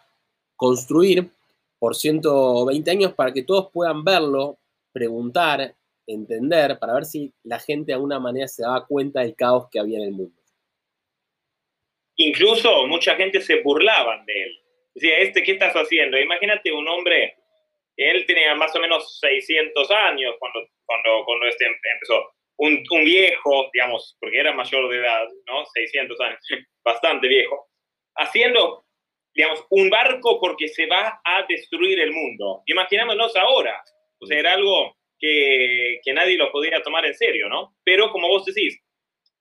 construir 0.55 1.29
por 1.79 1.95
120 1.95 2.91
años 2.91 3.13
para 3.13 3.31
que 3.31 3.43
todos 3.43 3.71
puedan 3.71 4.03
verlo, 4.03 4.57
preguntar, 4.91 5.75
entender, 6.05 6.79
para 6.79 6.93
ver 6.93 7.05
si 7.05 7.33
la 7.43 7.59
gente 7.59 7.87
de 7.87 7.93
alguna 7.93 8.19
manera 8.19 8.47
se 8.47 8.63
daba 8.63 8.85
cuenta 8.85 9.21
del 9.21 9.35
caos 9.35 9.67
que 9.69 9.79
había 9.79 9.97
en 9.97 10.05
el 10.05 10.11
mundo. 10.11 10.41
Incluso 12.15 12.87
mucha 12.87 13.15
gente 13.15 13.41
se 13.41 13.61
burlaban 13.61 14.25
de 14.25 14.43
él. 14.43 14.59
Decía, 14.95 15.19
este, 15.19 15.43
¿qué 15.43 15.51
estás 15.51 15.73
haciendo? 15.73 16.17
Imagínate 16.17 16.71
un 16.71 16.87
hombre, 16.87 17.35
él 17.97 18.25
tenía 18.25 18.55
más 18.55 18.75
o 18.75 18.79
menos 18.79 19.19
600 19.19 19.91
años 19.91 20.35
cuando, 20.39 20.67
cuando, 20.85 21.25
cuando 21.25 21.47
este 21.47 21.65
em, 21.65 21.73
empezó. 21.93 22.31
Un, 22.59 22.83
un, 22.89 23.05
viejo, 23.05 23.69
digamos, 23.71 24.17
porque 24.19 24.39
era 24.39 24.51
mayor 24.51 24.89
de 24.89 24.97
edad, 24.97 25.27
¿no? 25.47 25.65
600 25.65 26.19
años, 26.21 26.39
bastante 26.83 27.27
viejo, 27.27 27.67
haciendo, 28.15 28.85
digamos, 29.35 29.63
un 29.69 29.89
barco 29.89 30.39
porque 30.39 30.67
se 30.67 30.87
va 30.87 31.21
a 31.23 31.45
destruir 31.47 31.99
el 31.99 32.11
mundo. 32.11 32.63
Imaginémonos 32.65 33.35
ahora, 33.35 33.79
o 34.19 34.25
sea, 34.25 34.39
era 34.39 34.53
algo 34.53 34.95
que, 35.19 35.99
que 36.03 36.13
nadie 36.13 36.37
lo 36.37 36.51
podía 36.51 36.81
tomar 36.81 37.05
en 37.05 37.13
serio, 37.13 37.47
¿no? 37.47 37.75
Pero 37.83 38.11
como 38.11 38.27
vos 38.27 38.45
decís, 38.45 38.79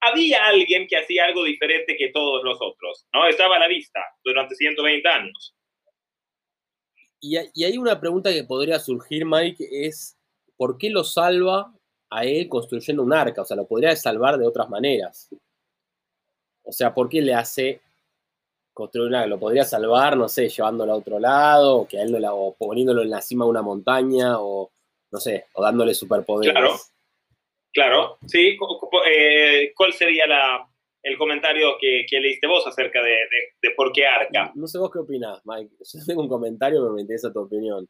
había 0.00 0.46
alguien 0.46 0.86
que 0.86 0.98
hacía 0.98 1.24
algo 1.24 1.44
diferente 1.44 1.96
que 1.96 2.10
todos 2.10 2.42
los 2.44 2.58
otros, 2.60 3.06
¿no? 3.12 3.26
Estaba 3.26 3.56
a 3.56 3.60
la 3.60 3.68
vista 3.68 4.00
durante 4.22 4.54
120 4.54 5.08
años. 5.08 5.55
Y, 7.20 7.36
hay 7.36 7.78
una 7.78 7.98
pregunta 7.98 8.32
que 8.32 8.44
podría 8.44 8.78
surgir, 8.78 9.24
Mike, 9.24 9.68
es 9.86 10.16
¿por 10.56 10.78
qué 10.78 10.90
lo 10.90 11.04
salva 11.04 11.72
a 12.10 12.24
él 12.24 12.48
construyendo 12.48 13.02
un 13.02 13.12
arca? 13.12 13.42
O 13.42 13.44
sea, 13.44 13.56
lo 13.56 13.66
podría 13.66 13.94
salvar 13.96 14.38
de 14.38 14.46
otras 14.46 14.68
maneras. 14.68 15.28
O 16.62 16.72
sea, 16.72 16.92
¿por 16.94 17.08
qué 17.08 17.22
le 17.22 17.34
hace 17.34 17.80
construir 18.72 19.08
un 19.08 19.14
arca? 19.14 19.28
Lo 19.28 19.38
podría 19.38 19.64
salvar, 19.64 20.16
no 20.16 20.28
sé, 20.28 20.48
llevándolo 20.48 20.92
a 20.92 20.96
otro 20.96 21.18
lado, 21.18 21.76
o, 21.78 21.88
que 21.88 22.00
él 22.00 22.24
o 22.30 22.54
poniéndolo 22.58 23.02
en 23.02 23.10
la 23.10 23.22
cima 23.22 23.44
de 23.44 23.50
una 23.50 23.62
montaña, 23.62 24.40
o 24.40 24.70
no 25.10 25.20
sé, 25.20 25.46
o 25.54 25.62
dándole 25.62 25.94
superpoderes. 25.94 26.52
Claro. 26.52 26.76
Claro, 27.76 28.18
sí. 28.26 28.56
Eh, 29.06 29.72
¿Cuál 29.76 29.92
sería 29.92 30.26
la, 30.26 30.66
el 31.06 31.16
comentario 31.16 31.76
que, 31.80 32.04
que, 32.08 32.18
leíste 32.18 32.48
vos 32.48 32.66
acerca 32.66 33.00
de, 33.00 33.16
de, 33.62 33.70
por 33.76 33.92
qué 33.92 34.06
Arca? 34.06 34.50
No 34.56 34.66
sé 34.66 34.76
vos 34.78 34.90
qué 34.92 34.98
opinás, 34.98 35.40
Mike. 35.44 35.70
Yo 35.80 36.00
tengo 36.04 36.22
un 36.22 36.28
comentario, 36.28 36.80
pero 36.80 36.94
me 36.94 37.02
interesa 37.02 37.32
tu 37.32 37.40
opinión. 37.40 37.86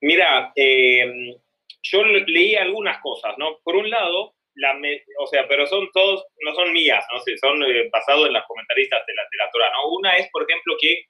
Mira, 0.00 0.52
eh, 0.54 1.36
yo 1.82 2.04
leí 2.04 2.54
algunas 2.54 3.02
cosas, 3.02 3.34
¿no? 3.36 3.58
Por 3.64 3.74
un 3.74 3.90
lado, 3.90 4.36
la 4.54 4.78
o 5.18 5.26
sea, 5.26 5.48
pero 5.48 5.66
son 5.66 5.88
todos, 5.92 6.24
no 6.44 6.54
son 6.54 6.72
mías, 6.72 7.04
¿no? 7.12 7.20
son 7.40 7.62
eh, 7.64 7.88
basados 7.90 8.28
en 8.28 8.32
las 8.32 8.46
comentaristas 8.46 9.04
de 9.04 9.14
la, 9.14 9.22
de 9.22 9.36
la 9.36 9.50
Torah, 9.50 9.70
¿no? 9.72 9.96
Una 9.96 10.12
es, 10.12 10.28
por 10.30 10.44
ejemplo, 10.48 10.76
que 10.80 11.02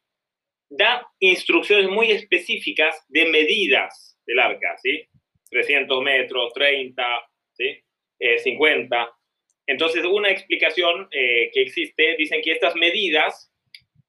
da 0.71 1.07
instrucciones 1.19 1.91
muy 1.91 2.13
específicas 2.13 3.05
de 3.09 3.27
medidas 3.27 4.19
del 4.25 4.39
arca, 4.39 4.75
¿sí? 4.79 5.07
300 5.51 6.03
metros, 6.03 6.53
30, 6.55 7.05
50. 8.39 9.03
Eh, 9.03 9.18
Entonces, 9.69 10.03
una 10.07 10.31
explicación 10.31 11.09
eh, 11.11 11.51
que 11.53 11.61
existe, 11.61 12.17
dicen 12.17 12.41
que 12.43 12.53
estas 12.53 12.75
medidas 12.75 13.53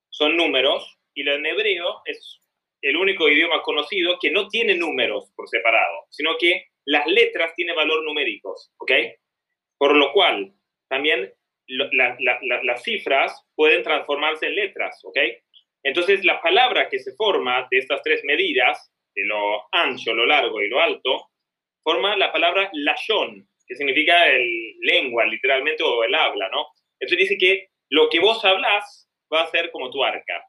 son 0.09 0.37
números 0.37 0.97
y 1.13 1.27
el 1.27 1.45
hebreo 1.45 2.01
es 2.05 2.41
el 2.81 2.95
único 2.95 3.27
idioma 3.27 3.61
conocido 3.61 4.17
que 4.21 4.31
no 4.31 4.47
tiene 4.47 4.75
números 4.75 5.29
por 5.35 5.49
separado, 5.49 6.05
sino 6.09 6.37
que 6.39 6.67
las 6.85 7.05
letras 7.07 7.53
tienen 7.55 7.75
valor 7.75 8.05
numéricos, 8.05 8.71
¿ok? 8.77 8.91
Por 9.77 9.97
lo 9.97 10.13
cual, 10.13 10.53
también 10.87 11.33
las 11.67 12.81
cifras 12.81 13.45
pueden 13.53 13.83
transformarse 13.83 14.47
en 14.47 14.55
letras, 14.55 15.01
¿ok? 15.03 15.17
Entonces, 15.83 16.23
la 16.23 16.41
palabra 16.41 16.87
que 16.87 16.99
se 16.99 17.13
forma 17.15 17.67
de 17.69 17.79
estas 17.79 18.01
tres 18.01 18.23
medidas, 18.23 18.93
de 19.13 19.25
lo 19.25 19.67
ancho, 19.73 20.13
lo 20.13 20.25
largo 20.25 20.61
y 20.61 20.69
lo 20.69 20.79
alto, 20.79 21.31
forma 21.83 22.15
la 22.15 22.31
palabra 22.31 22.69
lashon, 22.71 23.45
que 23.69 23.75
significa 23.75 24.27
el 24.27 24.77
lengua, 24.81 25.25
literalmente, 25.25 25.83
o 25.83 26.03
el 26.03 26.15
habla, 26.15 26.49
¿no? 26.49 26.65
Entonces 26.99 27.29
dice 27.29 27.37
que 27.37 27.69
lo 27.89 28.09
que 28.09 28.19
vos 28.19 28.43
hablas 28.43 29.07
va 29.31 29.43
a 29.43 29.47
ser 29.51 29.69
como 29.71 29.91
tu 29.91 30.03
arca. 30.03 30.43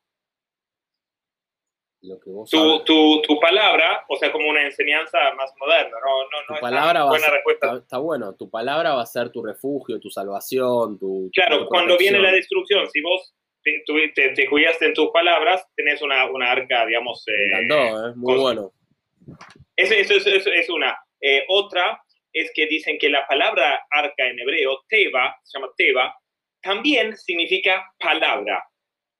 Lo 2.03 2.19
que 2.19 2.31
vos 2.31 2.49
tu, 2.49 2.83
tu, 2.85 3.21
tu, 3.21 3.39
palabra, 3.39 4.07
o 4.09 4.17
sea, 4.17 4.33
como 4.33 4.49
una 4.49 4.63
enseñanza 4.65 5.19
más 5.35 5.53
moderna, 5.61 5.99
no, 6.03 6.23
no, 6.23 6.49
no 6.49 6.55
tu 6.55 6.61
palabra 6.63 7.05
buena 7.05 7.29
respuesta. 7.29 7.77
Está, 7.77 7.99
bueno, 7.99 8.35
tu 8.37 8.49
palabra 8.49 8.95
va 8.95 9.03
a 9.03 9.07
ser 9.07 9.31
tu 9.31 9.45
refugio, 9.45 10.01
tu 10.01 10.09
salvación, 10.09 10.99
tu... 10.99 11.31
Claro, 11.35 11.67
cuando 11.67 11.99
viene 11.99 12.19
la 12.19 12.33
destrucción, 12.33 12.89
si 12.89 13.03
vos 13.03 13.35
te, 13.63 13.83
te, 14.15 14.31
te, 14.31 14.49
cuidaste 14.49 14.87
en 14.87 14.95
tus 14.95 15.11
palabras, 15.11 15.63
tenés 15.77 16.01
una, 16.01 16.25
una 16.31 16.51
arca, 16.51 16.87
digamos... 16.87 17.23
Eh, 17.29 17.67
¿eh? 17.69 18.13
Muy 18.17 18.39
bueno. 18.39 18.73
Eso, 19.77 19.93
eso, 19.93 20.31
eso, 20.31 20.51
es 20.51 20.71
una. 20.71 20.99
Eh, 21.21 21.45
otra 21.49 22.03
es 22.33 22.51
que 22.55 22.67
dicen 22.67 22.99
que 22.99 23.09
la 23.09 23.27
palabra 23.27 23.87
arca 23.91 24.27
en 24.27 24.39
hebreo, 24.39 24.85
teba, 24.89 25.37
se 25.45 25.59
llama 25.59 25.73
teba, 25.77 26.17
también 26.63 27.17
significa 27.17 27.93
palabra. 27.99 28.65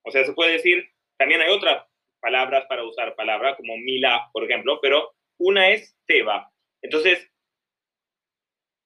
O 0.05 0.11
sea, 0.11 0.25
se 0.25 0.33
puede 0.33 0.53
decir, 0.53 0.89
también 1.19 1.41
hay 1.41 1.51
otras 1.51 1.85
palabras 2.21 2.67
para 2.69 2.85
usar 2.85 3.15
palabra, 3.17 3.57
como 3.57 3.77
mila, 3.77 4.29
por 4.33 4.45
ejemplo, 4.45 4.79
pero 4.81 5.15
una 5.39 5.71
es 5.71 5.97
teba. 6.07 6.51
Entonces, 6.83 7.31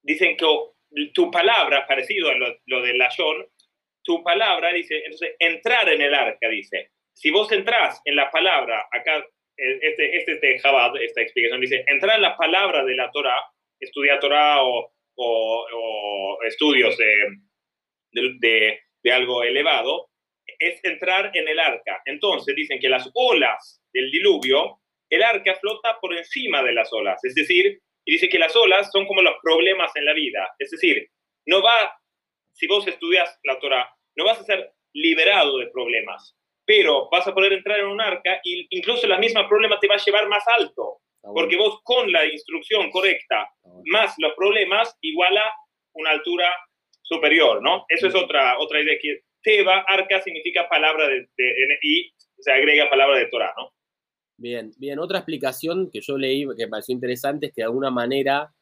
dicen 0.02 0.36
que 0.36 0.46
tu 1.12 1.30
palabra, 1.30 1.86
parecido 1.86 2.30
a 2.30 2.34
lo, 2.34 2.56
lo 2.66 2.82
de 2.82 2.94
Lashon, 2.94 3.46
tu 4.04 4.22
palabra 4.22 4.72
dice, 4.72 4.96
entonces, 4.98 5.34
entrar 5.38 5.88
en 5.88 6.02
el 6.02 6.14
arca, 6.14 6.48
dice. 6.48 6.90
Si 7.12 7.30
vos 7.30 7.50
entras 7.52 8.00
en 8.04 8.16
la 8.16 8.30
palabra, 8.30 8.86
acá 8.90 9.24
este, 9.56 10.16
este 10.16 10.34
de 10.38 10.60
Chabad, 10.60 10.96
esta 11.00 11.22
explicación 11.22 11.60
dice, 11.60 11.84
entrar 11.86 12.16
en 12.16 12.22
la 12.22 12.36
palabra 12.36 12.84
de 12.84 12.94
la 12.94 13.10
Torah, 13.10 13.40
estudiar 13.80 14.20
Torah 14.20 14.62
o, 14.62 14.90
estudios 16.46 16.96
de, 16.96 18.80
algo 19.12 19.42
elevado, 19.42 20.08
es 20.58 20.80
entrar 20.84 21.30
en 21.34 21.48
el 21.48 21.58
arca. 21.58 22.02
Entonces 22.04 22.54
dicen 22.54 22.78
que 22.80 22.88
las 22.88 23.10
olas 23.14 23.82
del 23.92 24.10
diluvio, 24.10 24.80
el 25.10 25.22
arca 25.22 25.54
flota 25.56 25.98
por 26.00 26.16
encima 26.16 26.62
de 26.62 26.72
las 26.72 26.92
olas, 26.92 27.22
es 27.24 27.34
decir, 27.34 27.80
y 28.04 28.12
dice 28.12 28.28
que 28.28 28.38
las 28.38 28.54
olas 28.56 28.90
son 28.90 29.06
como 29.06 29.22
los 29.22 29.34
problemas 29.42 29.94
en 29.96 30.04
la 30.04 30.12
vida, 30.12 30.54
es 30.58 30.70
decir, 30.70 31.08
no 31.46 31.62
va, 31.62 31.96
si 32.52 32.66
vos 32.66 32.86
estudias 32.86 33.38
la 33.44 33.58
Torah, 33.58 33.88
no 34.16 34.24
vas 34.24 34.40
a 34.40 34.44
ser 34.44 34.72
liberado 34.92 35.58
de 35.58 35.68
problemas, 35.68 36.36
pero 36.66 37.08
vas 37.10 37.26
a 37.26 37.34
poder 37.34 37.52
entrar 37.52 37.80
en 37.80 37.86
un 37.86 38.00
arca 38.00 38.40
y 38.44 38.66
incluso 38.70 39.06
la 39.06 39.18
misma 39.18 39.48
problema 39.48 39.78
te 39.78 39.88
va 39.88 39.94
a 39.94 40.04
llevar 40.04 40.28
más 40.28 40.44
alto, 40.48 41.00
porque 41.32 41.56
vos 41.56 41.80
con 41.82 42.10
la 42.12 42.26
instrucción 42.26 42.90
correcta 42.90 43.48
más 43.86 44.14
los 44.18 44.34
problemas 44.34 44.96
iguala 45.00 45.42
una 45.94 46.10
altura 46.10 46.50
superior, 47.02 47.62
¿no? 47.62 47.84
Eso 47.88 48.08
es 48.08 48.14
otra, 48.14 48.58
otra 48.58 48.80
idea 48.80 48.98
que 49.00 49.20
Teba, 49.42 49.84
arca 49.86 50.20
significa 50.22 50.68
palabra 50.68 51.06
de, 51.08 51.28
y 51.82 52.10
se 52.38 52.50
agrega 52.50 52.88
palabra 52.88 53.18
de 53.18 53.26
Torah, 53.26 53.52
¿no? 53.56 53.70
Bien, 54.36 54.72
bien. 54.78 54.98
Otra 54.98 55.18
explicación 55.18 55.90
que 55.90 56.00
yo 56.00 56.18
leí 56.18 56.46
que 56.56 56.64
me 56.64 56.68
pareció 56.68 56.94
interesante 56.94 57.46
es 57.46 57.52
que 57.52 57.60
de 57.60 57.66
alguna 57.66 57.90
manera 57.90 58.52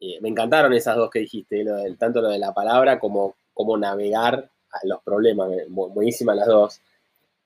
eh, 0.00 0.20
me 0.20 0.28
encantaron 0.28 0.72
esas 0.74 0.96
dos 0.96 1.10
que 1.10 1.20
dijiste, 1.20 1.64
tanto 1.98 2.20
lo 2.20 2.28
de 2.28 2.38
la 2.38 2.54
palabra 2.54 3.00
como 3.00 3.36
cómo 3.52 3.76
navegar 3.76 4.50
a 4.70 4.86
los 4.86 5.02
problemas, 5.02 5.50
buenísimas 5.68 6.36
las 6.36 6.46
dos 6.46 6.80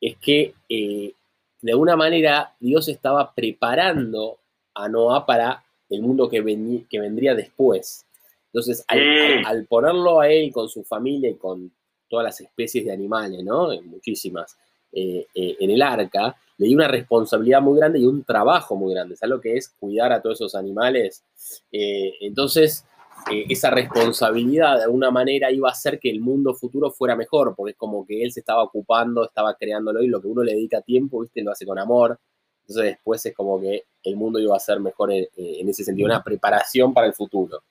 es 0.00 0.16
que 0.18 0.54
eh, 0.68 1.14
de 1.62 1.72
alguna 1.72 1.96
manera 1.96 2.54
Dios 2.58 2.88
estaba 2.88 3.32
preparando 3.32 4.40
a 4.74 4.88
Noah 4.88 5.26
para 5.26 5.64
el 5.88 6.02
mundo 6.02 6.28
que, 6.28 6.84
que 6.88 7.00
vendría 7.00 7.34
después. 7.34 8.06
Entonces, 8.46 8.84
mm. 8.88 9.46
al, 9.46 9.66
ponerlo 9.66 10.20
a 10.20 10.28
él 10.28 10.52
con 10.52 10.68
su 10.68 10.84
familia 10.84 11.30
y 11.30 11.34
con 11.34 11.72
todas 12.08 12.24
las 12.24 12.40
especies 12.40 12.84
de 12.84 12.92
animales, 12.92 13.42
¿no? 13.42 13.68
Muchísimas, 13.82 14.56
eh, 14.92 15.26
eh, 15.34 15.56
en 15.60 15.70
el 15.70 15.80
arca, 15.80 16.36
le 16.58 16.66
dio 16.66 16.76
una 16.76 16.88
responsabilidad 16.88 17.62
muy 17.62 17.78
grande 17.78 17.98
y 17.98 18.04
un 18.04 18.24
trabajo 18.24 18.76
muy 18.76 18.92
grande. 18.92 19.16
¿Sabes 19.16 19.30
lo 19.30 19.40
que 19.40 19.56
es 19.56 19.68
cuidar 19.68 20.12
a 20.12 20.20
todos 20.20 20.40
esos 20.40 20.54
animales? 20.54 21.24
entonces, 21.70 22.84
eh, 23.30 23.46
esa 23.48 23.70
responsabilidad 23.70 24.78
de 24.78 24.84
alguna 24.84 25.10
manera 25.10 25.50
iba 25.50 25.68
a 25.68 25.72
hacer 25.72 25.98
que 26.00 26.10
el 26.10 26.20
mundo 26.20 26.54
futuro 26.54 26.90
fuera 26.90 27.14
mejor, 27.14 27.54
porque 27.56 27.72
es 27.72 27.76
como 27.76 28.04
que 28.04 28.22
él 28.22 28.32
se 28.32 28.40
estaba 28.40 28.62
ocupando, 28.62 29.24
estaba 29.24 29.54
creándolo 29.54 30.02
y 30.02 30.08
lo 30.08 30.20
que 30.20 30.28
uno 30.28 30.42
le 30.42 30.54
dedica 30.54 30.80
tiempo, 30.80 31.20
¿viste? 31.20 31.42
Lo 31.42 31.52
hace 31.52 31.66
con 31.66 31.78
amor. 31.78 32.18
Entonces 32.62 32.94
después 32.94 33.24
es 33.26 33.34
como 33.34 33.60
que 33.60 33.84
el 34.04 34.16
mundo 34.16 34.38
iba 34.38 34.56
a 34.56 34.60
ser 34.60 34.80
mejor 34.80 35.12
en, 35.12 35.68
ese 35.68 35.84
sentido, 35.84 36.06
una 36.06 36.22
preparación 36.22 36.94
para 36.94 37.06
el 37.06 37.14
futuro. 37.14 37.62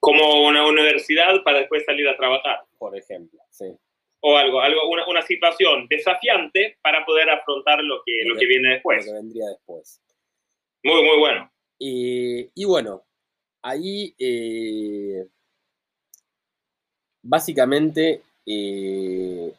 como 0.00 0.46
una 0.46 0.66
universidad 0.66 1.42
para 1.44 1.58
después 1.58 1.84
salir 1.84 2.08
a 2.08 2.16
trabajar. 2.16 2.60
Por 2.78 2.96
ejemplo, 2.96 3.40
sí. 3.50 3.76
O 4.20 4.36
algo, 4.36 4.60
algo 4.60 4.88
una, 4.88 5.06
una 5.06 5.22
situación 5.22 5.86
desafiante 5.88 6.76
para 6.82 7.04
poder 7.04 7.30
afrontar 7.30 7.82
lo 7.82 8.02
que, 8.04 8.22
lo, 8.24 8.36
que, 8.36 8.46
viene 8.46 8.74
después. 8.74 9.06
Lo 9.06 9.12
que 9.12 9.18
vendría 9.18 9.46
después. 9.48 10.00
Muy, 10.82 11.04
muy 11.04 11.18
bueno. 11.18 11.50
Y, 11.78 12.50
y 12.54 12.64
bueno, 12.64 13.04
ahí 13.62 14.14
eh, 14.18 15.26
básicamente 17.22 18.22
eh, 18.46 19.52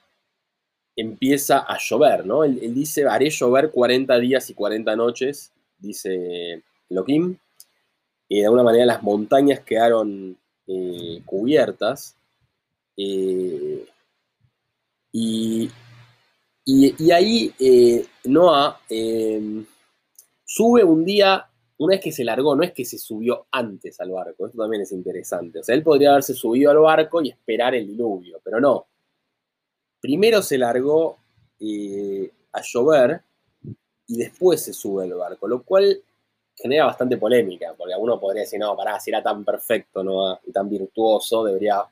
empieza 0.99 1.59
a 1.59 1.77
llover, 1.79 2.25
¿no? 2.25 2.43
Él, 2.43 2.59
él, 2.61 2.73
dice, 2.73 3.05
haré 3.05 3.29
llover 3.29 3.71
40 3.71 4.17
días 4.19 4.49
y 4.49 4.53
40 4.53 4.95
noches, 4.95 5.51
dice 5.77 6.63
Elohim. 6.89 7.37
Y 8.27 8.39
de 8.39 8.45
alguna 8.45 8.63
manera 8.63 8.85
las 8.85 9.01
montañas 9.01 9.61
quedaron 9.61 10.37
eh, 10.67 11.21
cubiertas. 11.25 12.15
Eh, 12.95 13.85
y, 15.11 15.71
y, 16.65 17.11
ahí 17.11 17.51
eh, 17.59 18.05
Noah 18.25 18.79
sube 20.45 20.83
un 20.83 21.03
día, 21.03 21.49
una 21.79 21.95
vez 21.95 22.01
que 22.01 22.11
se 22.11 22.23
largó, 22.23 22.55
no 22.55 22.61
es 22.61 22.71
que 22.71 22.85
se 22.85 22.99
subió 22.99 23.47
antes 23.51 23.99
al 23.99 24.11
barco, 24.11 24.45
esto 24.45 24.59
también 24.59 24.83
es 24.83 24.91
interesante. 24.91 25.59
O 25.59 25.63
sea, 25.63 25.73
él 25.73 25.81
podría 25.81 26.11
haberse 26.11 26.35
subido 26.35 26.69
al 26.69 26.77
barco 26.77 27.21
y 27.23 27.29
esperar 27.29 27.73
el 27.73 27.87
diluvio, 27.87 28.39
pero 28.43 28.59
no. 28.59 28.85
Primero 30.01 30.41
se 30.41 30.57
largó 30.57 31.17
a 32.51 32.61
llover 32.61 33.21
y 34.07 34.17
después 34.17 34.63
se 34.63 34.73
sube 34.73 35.03
al 35.03 35.13
barco, 35.13 35.47
lo 35.47 35.61
cual 35.63 36.01
genera 36.55 36.85
bastante 36.85 37.17
polémica, 37.17 37.73
porque 37.77 37.93
uno 37.97 38.19
podría 38.19 38.41
decir, 38.41 38.59
no, 38.59 38.75
pará, 38.75 38.99
si 38.99 39.11
era 39.11 39.23
tan 39.23 39.45
perfecto 39.45 40.03
¿no? 40.03 40.39
y 40.45 40.51
tan 40.51 40.69
virtuoso, 40.69 41.43
debería 41.45 41.83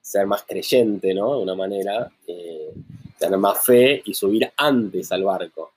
ser 0.00 0.26
más 0.26 0.42
creyente, 0.44 1.12
¿no? 1.12 1.36
De 1.36 1.42
una 1.42 1.54
manera, 1.54 2.10
eh, 2.26 2.72
tener 3.18 3.38
más 3.38 3.64
fe 3.64 4.02
y 4.04 4.14
subir 4.14 4.50
antes 4.56 5.12
al 5.12 5.22
barco. 5.22 5.72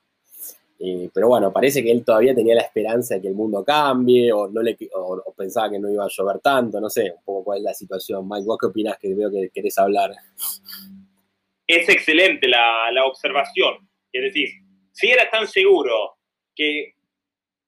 Eh, 0.80 1.10
pero 1.14 1.28
bueno, 1.28 1.52
parece 1.52 1.84
que 1.84 1.92
él 1.92 2.04
todavía 2.04 2.34
tenía 2.34 2.56
la 2.56 2.62
esperanza 2.62 3.16
de 3.16 3.22
que 3.22 3.28
el 3.28 3.36
mundo 3.36 3.64
cambie 3.64 4.32
o, 4.34 4.48
no 4.48 4.64
le, 4.64 4.76
o, 4.96 5.32
pensaba 5.36 5.70
que 5.70 5.78
no 5.78 5.90
iba 5.90 6.06
a 6.06 6.10
llover 6.10 6.40
tanto, 6.40 6.80
no 6.80 6.90
sé, 6.90 7.12
un 7.16 7.24
poco 7.24 7.44
cuál 7.44 7.60
es 7.60 7.64
la 7.66 7.74
situación. 7.74 8.28
Mike, 8.28 8.46
¿vos 8.48 8.58
qué 8.60 8.66
opinás 8.68 8.98
que 8.98 9.14
veo 9.14 9.30
que 9.30 9.50
querés 9.54 9.78
hablar? 9.78 10.16
Es 11.72 11.88
excelente 11.88 12.50
la, 12.50 13.06
observación. 13.06 13.88
Es 14.12 14.24
decir, 14.24 14.50
si 14.92 15.10
era 15.10 15.30
tan 15.30 15.48
seguro 15.48 16.18
que 16.54 16.96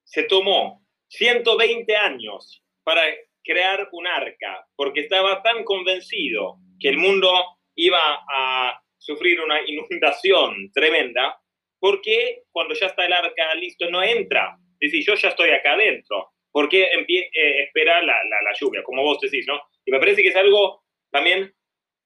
se 0.03 0.23
tomó 0.23 0.85
120 1.07 1.95
años 1.95 2.61
para 2.83 3.01
crear 3.41 3.87
un 3.93 4.05
arca, 4.05 4.67
porque 4.75 5.01
estaba 5.01 5.41
tan 5.41 5.63
convencido 5.63 6.57
que 6.81 6.89
el 6.89 6.97
mundo 6.97 7.31
iba 7.75 8.25
a 8.29 8.77
sufrir 8.97 9.39
una 9.39 9.61
inundación 9.65 10.69
tremenda, 10.73 11.39
porque 11.79 12.43
cuando 12.51 12.73
ya 12.73 12.87
está 12.87 13.05
el 13.05 13.13
arca 13.13 13.55
listo 13.55 13.89
no 13.89 14.03
entra? 14.03 14.57
Es 14.81 14.91
decir, 14.91 15.05
yo 15.07 15.15
ya 15.15 15.29
estoy 15.29 15.51
acá 15.51 15.75
adentro, 15.75 16.33
¿por 16.51 16.67
qué 16.67 16.83
eh, 16.83 17.63
espera 17.63 18.01
la, 18.01 18.19
lluvia? 18.59 18.83
Como 18.83 19.01
vos 19.01 19.21
decís, 19.21 19.45
¿no? 19.47 19.61
Y 19.85 19.91
me 19.91 19.99
parece 19.99 20.21
que 20.21 20.29
es 20.29 20.35
algo 20.35 20.83
también 21.09 21.53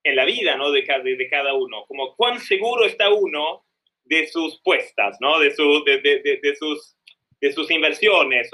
en 0.04 0.16
la 0.16 0.26
vida, 0.26 0.56
¿no? 0.56 0.72
De, 0.72 0.82
de, 0.82 1.16
de 1.16 1.30
cada 1.30 1.54
uno, 1.54 1.86
como 1.88 2.16
cuán 2.16 2.40
seguro 2.40 2.86
está 2.86 3.10
uno 3.10 3.66
de 4.04 4.28
sus 4.28 4.62
puestas, 4.64 5.18
¿no? 5.20 5.40
De, 5.40 5.54
su, 5.54 5.84
de, 5.86 6.00
de 6.00 6.56
sus 6.56 6.98
de 7.40 7.52
sus 7.52 7.70
inversiones, 7.70 8.50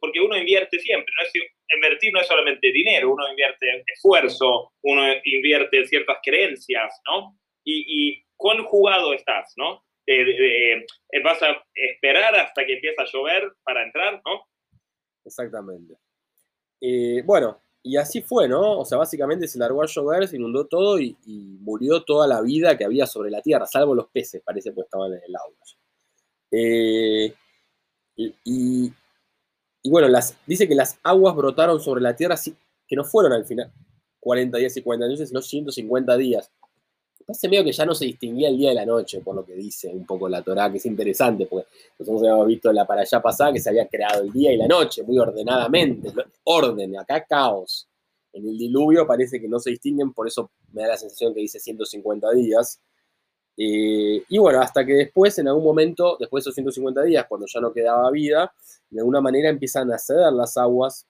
porque 0.00 0.20
uno 0.20 0.36
invierte 0.36 0.78
siempre, 0.78 1.12
no 1.18 1.26
es, 1.26 1.32
invertir 1.74 2.12
no 2.12 2.20
es 2.20 2.26
solamente 2.26 2.72
dinero, 2.72 3.12
uno 3.12 3.28
invierte 3.28 3.84
esfuerzo, 3.86 4.72
uno 4.82 5.02
invierte 5.24 5.84
ciertas 5.86 6.18
creencias, 6.22 7.00
¿no? 7.06 7.38
Y, 7.64 7.84
y 7.86 8.24
cuán 8.36 8.64
jugado 8.64 9.12
estás, 9.12 9.52
¿no? 9.56 9.84
Eh, 10.06 10.84
eh, 11.12 11.22
vas 11.22 11.42
a 11.42 11.62
esperar 11.74 12.34
hasta 12.34 12.64
que 12.64 12.74
empiece 12.74 13.00
a 13.00 13.04
llover 13.04 13.52
para 13.62 13.84
entrar, 13.84 14.20
¿no? 14.24 14.46
Exactamente. 15.24 15.94
Eh, 16.80 17.22
bueno, 17.24 17.62
y 17.82 17.96
así 17.96 18.22
fue, 18.22 18.48
¿no? 18.48 18.78
O 18.78 18.84
sea, 18.84 18.98
básicamente 18.98 19.48
se 19.48 19.58
largó 19.58 19.82
a 19.82 19.86
llover, 19.86 20.28
se 20.28 20.36
inundó 20.36 20.66
todo 20.66 21.00
y, 21.00 21.16
murió 21.60 22.02
toda 22.02 22.26
la 22.26 22.40
vida 22.40 22.76
que 22.76 22.84
había 22.84 23.06
sobre 23.06 23.30
la 23.30 23.40
tierra, 23.40 23.66
salvo 23.66 23.94
los 23.94 24.08
peces, 24.08 24.42
parece, 24.44 24.72
pues 24.72 24.86
estaban 24.86 25.12
en 25.12 25.20
el 25.26 25.36
agua. 25.36 25.56
Eh, 26.50 27.34
y, 28.16 28.92
bueno, 29.84 30.08
las, 30.08 30.36
dice 30.46 30.68
que 30.68 30.74
las 30.74 30.98
aguas 31.02 31.34
brotaron 31.34 31.80
sobre 31.80 32.02
la 32.02 32.14
tierra, 32.14 32.36
que 32.86 32.96
no 32.96 33.04
fueron 33.04 33.32
al 33.32 33.44
final 33.44 33.72
40 34.20 34.58
días 34.58 34.76
y 34.76 34.82
40 34.82 35.06
años, 35.06 35.28
sino 35.28 35.42
150 35.42 36.16
días. 36.16 36.50
Parece 37.26 37.48
medio 37.48 37.64
que 37.64 37.72
ya 37.72 37.86
no 37.86 37.94
se 37.94 38.04
distinguía 38.04 38.48
el 38.48 38.58
día 38.58 38.70
de 38.70 38.74
la 38.74 38.86
noche, 38.86 39.20
por 39.20 39.34
lo 39.34 39.44
que 39.44 39.54
dice 39.54 39.88
un 39.88 40.04
poco 40.04 40.28
la 40.28 40.42
Torá, 40.42 40.70
que 40.70 40.78
es 40.78 40.86
interesante, 40.86 41.46
porque 41.46 41.68
nosotros 41.98 42.22
habíamos 42.22 42.46
visto 42.46 42.72
la 42.72 42.86
para 42.86 43.02
allá 43.02 43.20
pasada 43.20 43.52
que 43.52 43.60
se 43.60 43.70
había 43.70 43.86
creado 43.88 44.22
el 44.22 44.32
día 44.32 44.52
y 44.52 44.56
la 44.56 44.66
noche, 44.66 45.02
muy 45.02 45.18
ordenadamente. 45.18 46.12
Orden, 46.44 46.98
acá 46.98 47.24
caos. 47.24 47.88
En 48.32 48.46
el 48.46 48.56
diluvio 48.56 49.06
parece 49.06 49.40
que 49.40 49.48
no 49.48 49.58
se 49.58 49.70
distinguen, 49.70 50.12
por 50.12 50.26
eso 50.26 50.50
me 50.72 50.82
da 50.82 50.88
la 50.88 50.96
sensación 50.96 51.34
que 51.34 51.40
dice 51.40 51.60
150 51.60 52.30
días. 52.32 52.80
Eh, 53.56 54.24
y 54.28 54.38
bueno, 54.38 54.60
hasta 54.60 54.84
que 54.84 54.94
después, 54.94 55.38
en 55.38 55.48
algún 55.48 55.64
momento, 55.64 56.16
después 56.18 56.42
de 56.42 56.48
esos 56.48 56.54
150 56.54 57.02
días, 57.02 57.26
cuando 57.28 57.46
ya 57.46 57.60
no 57.60 57.72
quedaba 57.72 58.10
vida, 58.10 58.52
de 58.88 59.00
alguna 59.00 59.20
manera 59.20 59.50
empiezan 59.50 59.92
a 59.92 59.98
ceder 59.98 60.32
las 60.32 60.56
aguas 60.56 61.06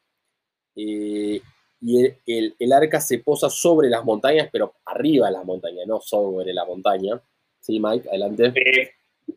eh, 0.75 1.40
y 1.83 2.07
el, 2.27 2.55
el, 2.59 2.73
arca 2.73 3.01
se 3.01 3.18
posa 3.18 3.51
sobre 3.51 3.88
las 3.88 4.05
montañas, 4.05 4.49
pero 4.53 4.75
arriba 4.87 5.27
de 5.27 5.33
las 5.33 5.45
montañas, 5.45 5.87
no 5.87 6.01
sobre 6.01 6.55
la 6.55 6.64
montaña. 6.64 7.21
Sí, 7.59 7.81
Mike, 7.81 8.09
adelante. 8.09 8.53
Eh, 8.55 8.92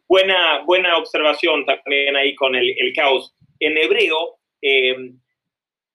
buena, 0.08 0.64
buena 0.64 0.98
observación 0.98 1.66
también 1.66 2.16
ahí 2.16 2.36
con 2.36 2.56
el, 2.56 2.76
el 2.78 2.94
caos. 2.94 3.36
En 3.60 3.78
hebreo, 3.78 4.38
eh, 4.62 4.96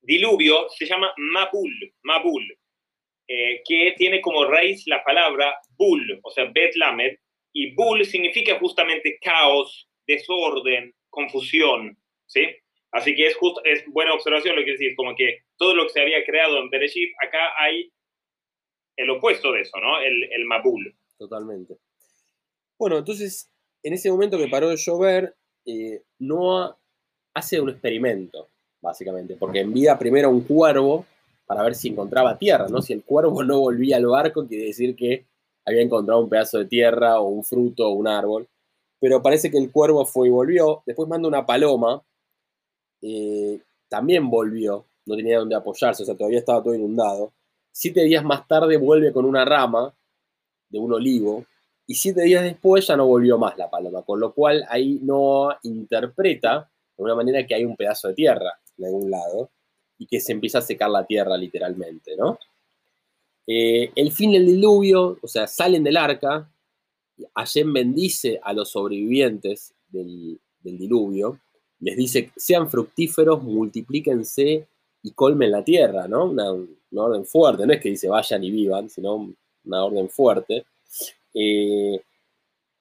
diluvio 0.03 0.69
se 0.71 0.87
llama 0.87 1.13
Mabul, 1.17 1.95
Mabul, 2.03 2.59
eh, 3.29 3.63
que 3.65 3.95
tiene 3.97 4.21
como 4.21 4.45
raíz 4.45 4.87
la 4.87 5.05
palabra 5.05 5.55
Bul, 5.77 6.19
o 6.23 6.31
sea, 6.33 6.51
Bet 6.53 6.75
Lamed, 6.75 7.17
y 7.53 7.75
Bul 7.75 8.05
significa 8.05 8.59
justamente 8.59 9.19
caos, 9.21 9.89
desorden, 10.07 10.93
confusión, 11.09 11.97
¿sí? 12.27 12.43
Así 12.93 13.15
que 13.15 13.27
es, 13.27 13.37
buena 13.89 14.15
observación 14.15 14.57
lo 14.57 14.65
que 14.65 14.73
decís, 14.73 14.95
como 14.97 15.15
que 15.15 15.45
todo 15.57 15.75
lo 15.75 15.85
que 15.85 15.91
se 15.91 16.01
había 16.01 16.25
creado 16.25 16.59
en 16.59 16.71
Bereshit, 16.71 17.11
acá 17.25 17.39
hay 17.59 17.93
el 18.97 19.11
opuesto 19.11 19.53
de 19.53 19.63
eso, 19.63 19.79
¿no? 19.81 20.01
El, 20.01 20.25
el 20.25 20.45
Mabul. 20.45 20.95
Totalmente. 21.17 21.79
Bueno, 22.79 22.99
entonces, 22.99 23.51
en 23.83 23.93
ese 23.93 24.11
momento 24.11 24.39
que 24.39 24.49
paró 24.49 24.69
de 24.69 24.77
llover, 24.77 25.35
eh, 25.67 26.03
Noah 26.19 26.77
hace 27.35 27.61
un 27.61 27.71
experimento, 27.71 28.49
básicamente, 28.81 29.37
porque 29.37 29.61
envía 29.61 29.99
primero 29.99 30.29
a 30.29 30.31
un 30.31 30.43
cuervo 30.43 31.07
para 31.47 31.63
ver 31.63 31.75
si 31.75 31.89
encontraba 31.89 32.39
tierra, 32.39 32.69
¿no? 32.69 32.81
Si 32.81 32.93
el 32.93 33.03
cuervo 33.03 33.43
no 33.43 33.61
volvía 33.61 33.97
al 33.97 34.07
barco, 34.07 34.47
quiere 34.47 34.67
decir 34.67 34.97
que 34.97 35.27
había 35.65 35.83
encontrado 35.83 36.21
un 36.21 36.29
pedazo 36.29 36.59
de 36.59 36.67
tierra 36.67 37.21
o 37.21 37.29
un 37.29 37.45
fruto 37.45 37.89
o 37.89 37.93
un 37.93 38.09
árbol. 38.09 38.49
Pero 39.01 39.23
parece 39.23 39.51
que 39.51 39.59
el 39.59 39.71
cuervo 39.71 40.05
fue 40.05 40.29
y 40.29 40.31
volvió. 40.31 40.83
Después 40.87 41.09
manda 41.09 41.29
una 41.29 41.47
paloma. 41.47 42.03
Eh, 43.03 43.61
también 43.89 44.29
volvió. 44.31 44.87
No 45.07 45.17
tenía 45.17 45.39
dónde 45.39 45.57
apoyarse, 45.57 46.03
o 46.03 46.07
sea, 46.07 46.17
todavía 46.17 46.39
estaba 46.39 46.63
todo 46.63 46.75
inundado. 46.75 47.33
Siete 47.73 48.03
días 48.03 48.25
más 48.25 48.47
tarde 48.47 48.77
vuelve 48.77 49.13
con 49.13 49.25
una 49.25 49.45
rama 49.45 49.95
de 50.69 50.79
un 50.79 50.93
olivo. 50.93 51.45
Y 51.87 51.95
siete 51.95 52.23
días 52.23 52.45
después 52.45 52.87
ya 52.87 52.97
no 52.97 53.07
volvió 53.07 53.39
más 53.39 53.57
la 53.59 53.69
paloma. 53.69 54.03
Con 54.03 54.21
lo 54.21 54.33
cual 54.33 54.65
ahí 54.69 55.01
no 55.03 55.49
interpreta 55.63 56.71
de 56.97 57.03
una 57.03 57.15
manera 57.15 57.47
que 57.47 57.55
hay 57.55 57.65
un 57.65 57.77
pedazo 57.77 58.09
de 58.09 58.15
tierra 58.15 58.53
de 58.77 58.87
algún 58.87 59.11
lado 59.11 59.51
y 59.99 60.07
que 60.07 60.21
se 60.21 60.33
empieza 60.33 60.59
a 60.59 60.63
secar 60.63 60.91
la 60.91 61.07
tierra 61.07 61.37
literalmente, 61.37 62.17
¿no? 62.17 62.39
Eh, 63.47 63.91
el 63.97 64.13
fin 64.13 64.33
del 64.33 64.47
diluvio, 64.47 65.19
o 65.21 65.29
sea, 65.29 65.47
salen 65.47 65.83
del 65.83 65.97
arca, 65.97 66.51
Hashem 67.35 67.73
bendice 67.73 68.41
a 68.43 68.53
los 68.53 68.71
sobrevivientes 68.71 69.75
del, 69.89 70.41
del 70.61 70.79
diluvio, 70.79 71.41
les 71.81 71.97
dice, 71.97 72.31
sean 72.37 72.71
fructíferos, 72.71 73.43
multiplíquense 73.43 74.67
y 75.03 75.11
colmen 75.13 75.51
la 75.51 75.65
tierra, 75.65 76.07
¿no? 76.07 76.27
Una, 76.27 76.51
orden 76.93 77.25
fuerte, 77.25 77.67
no 77.67 77.73
es 77.73 77.81
que 77.81 77.91
dice 77.91 78.09
vayan 78.09 78.43
y 78.43 78.51
vivan, 78.51 78.91
sino 78.91 79.33
una 79.65 79.85
orden 79.85 80.09
fuerte. 80.09 80.65
Eh, 81.33 82.01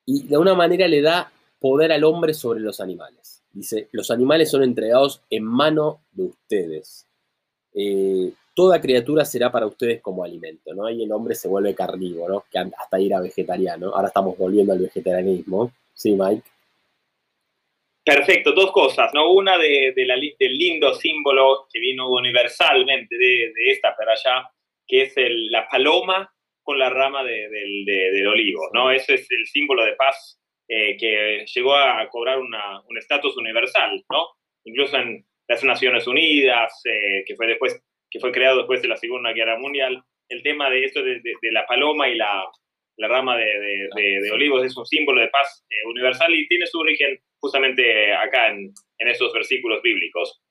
y 0.05 0.23
de 0.27 0.35
alguna 0.35 0.55
manera 0.55 0.87
le 0.87 1.01
da 1.01 1.31
poder 1.59 1.91
al 1.91 2.03
hombre 2.03 2.33
sobre 2.33 2.59
los 2.59 2.79
animales. 2.79 3.43
Dice, 3.51 3.87
los 3.91 4.09
animales 4.11 4.49
son 4.49 4.63
entregados 4.63 5.21
en 5.29 5.43
mano 5.43 6.01
de 6.11 6.25
ustedes 6.25 7.05
eh, 7.73 8.33
toda 8.53 8.81
criatura 8.81 9.23
será 9.25 9.51
para 9.51 9.67
ustedes 9.67 10.01
como 10.01 10.23
alimento, 10.23 10.73
¿no? 10.73 10.89
Y 10.89 11.03
el 11.03 11.11
hombre 11.11 11.35
se 11.35 11.47
vuelve 11.47 11.75
carnívoro, 11.75 12.45
que 12.51 12.59
hasta 12.59 12.99
ir 12.99 13.13
a 13.13 13.21
vegetariano. 13.21 13.93
Ahora 13.93 14.07
estamos 14.07 14.37
volviendo 14.37 14.73
al 14.73 14.79
vegetarianismo. 14.79 15.71
¿Sí, 15.93 16.13
Mike? 16.13 16.43
Perfecto, 18.03 18.53
dos 18.53 18.71
cosas, 18.71 19.13
¿no? 19.13 19.31
Una 19.31 19.57
de, 19.57 19.93
de 19.95 20.05
la, 20.05 20.15
del 20.15 20.57
lindo 20.57 20.93
símbolo 20.93 21.67
que 21.71 21.79
vino 21.79 22.09
universalmente 22.09 23.15
de, 23.15 23.51
de 23.53 23.71
esta 23.71 23.95
para 23.95 24.13
allá, 24.13 24.49
que 24.87 25.03
es 25.03 25.13
la 25.15 25.67
paloma 25.67 26.31
con 26.69 26.77
la 26.77 26.89
rama 26.89 27.23
del 27.23 28.27
olivo, 28.27 28.69
¿no? 28.73 28.91
Ese 28.91 29.15
es 29.15 29.27
el 29.31 29.45
símbolo 29.47 29.83
de 29.85 29.93
paz 29.93 30.39
eh, 30.67 30.95
que 30.97 31.45
llegó 31.51 31.73
a 31.73 32.07
cobrar 32.09 32.37
un 32.39 32.97
estatus 32.97 33.35
universal, 33.37 34.03
¿no? 34.11 34.27
Incluso 34.65 34.97
en 34.97 35.25
las 35.47 35.63
Naciones 35.63 36.05
Unidas, 36.05 36.79
eh, 36.85 37.23
que 37.25 37.35
fue 37.35 37.47
después, 37.47 37.81
que 38.07 38.19
fue 38.19 38.31
creado 38.31 38.57
después 38.57 38.83
de 38.83 38.87
la 38.87 38.97
Segunda 38.97 39.33
Guerra 39.33 39.57
Mundial, 39.57 40.03
el 40.29 40.43
tema 40.43 40.69
de 40.69 40.85
esto 40.85 41.01
de, 41.01 41.19
la 41.51 41.65
paloma 41.65 42.07
y 42.07 42.15
la, 42.15 42.45
la 42.99 43.07
rama 43.07 43.37
de, 43.37 43.45
de, 43.95 44.31
olivos 44.31 44.63
es 44.63 44.77
un 44.77 44.85
símbolo 44.85 45.21
de 45.21 45.29
paz 45.29 45.65
eh, 45.69 45.87
universal 45.87 46.33
y 46.33 46.47
tiene 46.47 46.67
su 46.67 46.79
origen 46.79 47.17
justamente 47.39 48.13
acá 48.13 48.49
en, 48.49 48.71
en 48.99 49.07
esos 49.07 49.33
versículos 49.33 49.81
bíblicos. 49.81 50.41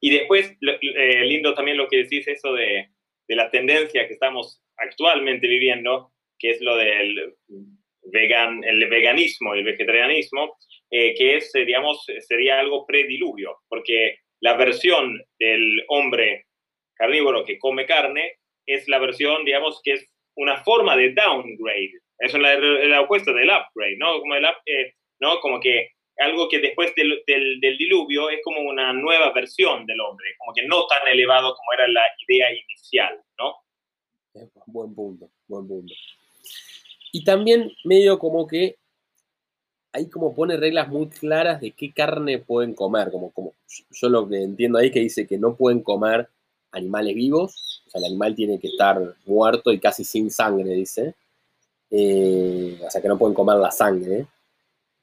Y 0.00 0.10
después, 0.10 0.56
lindo 0.60 1.54
también 1.54 1.76
lo 1.76 1.88
que 1.88 2.04
decís, 2.04 2.26
eso 2.28 2.52
de, 2.54 2.88
de 3.28 3.36
la 3.36 3.50
tendencia 3.50 4.06
que 4.06 4.14
estamos 4.14 4.62
actualmente 4.76 5.46
viviendo, 5.46 6.12
que 6.38 6.50
es 6.50 6.60
lo 6.60 6.76
del 6.76 7.34
vegan, 8.10 8.64
el 8.64 8.88
veganismo 8.88 9.54
el 9.54 9.64
vegetarianismo, 9.64 10.56
eh, 10.90 11.14
que 11.14 11.36
es, 11.36 11.52
digamos, 11.52 12.06
sería 12.20 12.58
algo 12.60 12.86
prediluvio, 12.86 13.58
porque 13.68 14.18
la 14.40 14.56
versión 14.56 15.20
del 15.38 15.84
hombre 15.88 16.46
carnívoro 16.94 17.44
que 17.44 17.58
come 17.58 17.86
carne 17.86 18.36
es 18.66 18.88
la 18.88 18.98
versión, 18.98 19.44
digamos, 19.44 19.80
que 19.82 19.94
es 19.94 20.10
una 20.38 20.62
forma 20.62 20.96
de 20.96 21.12
downgrade. 21.12 21.92
Es 22.18 22.34
el, 22.34 22.94
opuesto 22.94 23.32
del 23.32 23.48
upgrade, 23.48 23.96
¿no? 23.98 24.18
Como, 24.20 24.34
el 24.34 24.44
eh, 24.44 24.94
¿no? 25.20 25.40
como 25.40 25.60
que 25.60 25.90
algo 26.18 26.48
que 26.48 26.58
después 26.58 26.92
del, 26.96 27.22
del, 27.26 27.60
del, 27.60 27.78
diluvio 27.78 28.28
es 28.30 28.40
como 28.42 28.60
una 28.60 28.92
nueva 28.92 29.32
versión 29.32 29.86
del 29.86 30.00
hombre, 30.00 30.26
como 30.38 30.52
que 30.52 30.66
no 30.66 30.86
tan 30.86 31.06
elevado 31.06 31.54
como 31.54 31.72
era 31.74 31.86
la 31.86 32.02
idea 32.26 32.48
inicial, 32.52 33.20
¿no? 33.38 33.54
Buen 34.66 34.94
punto, 34.94 35.30
buen 35.46 35.66
punto. 35.66 35.94
Y 37.12 37.24
también 37.24 37.72
medio 37.84 38.18
como 38.18 38.46
que 38.46 38.76
ahí 39.92 40.08
como 40.08 40.34
pone 40.34 40.56
reglas 40.56 40.88
muy 40.88 41.08
claras 41.08 41.60
de 41.60 41.72
qué 41.72 41.92
carne 41.92 42.38
pueden 42.38 42.74
comer, 42.74 43.10
como, 43.10 43.32
como 43.32 43.54
yo 43.66 44.08
lo 44.08 44.28
que 44.28 44.42
entiendo 44.42 44.78
ahí 44.78 44.90
que 44.90 45.00
dice 45.00 45.26
que 45.26 45.38
no 45.38 45.56
pueden 45.56 45.82
comer 45.82 46.28
animales 46.72 47.14
vivos, 47.14 47.82
o 47.86 47.90
sea, 47.90 48.00
el 48.00 48.06
animal 48.06 48.34
tiene 48.34 48.58
que 48.58 48.68
estar 48.68 49.14
muerto 49.26 49.72
y 49.72 49.78
casi 49.78 50.04
sin 50.04 50.30
sangre, 50.30 50.70
dice, 50.70 51.14
eh, 51.90 52.80
o 52.86 52.90
sea, 52.90 53.00
que 53.00 53.08
no 53.08 53.18
pueden 53.18 53.34
comer 53.34 53.56
la 53.56 53.70
sangre. 53.70 54.26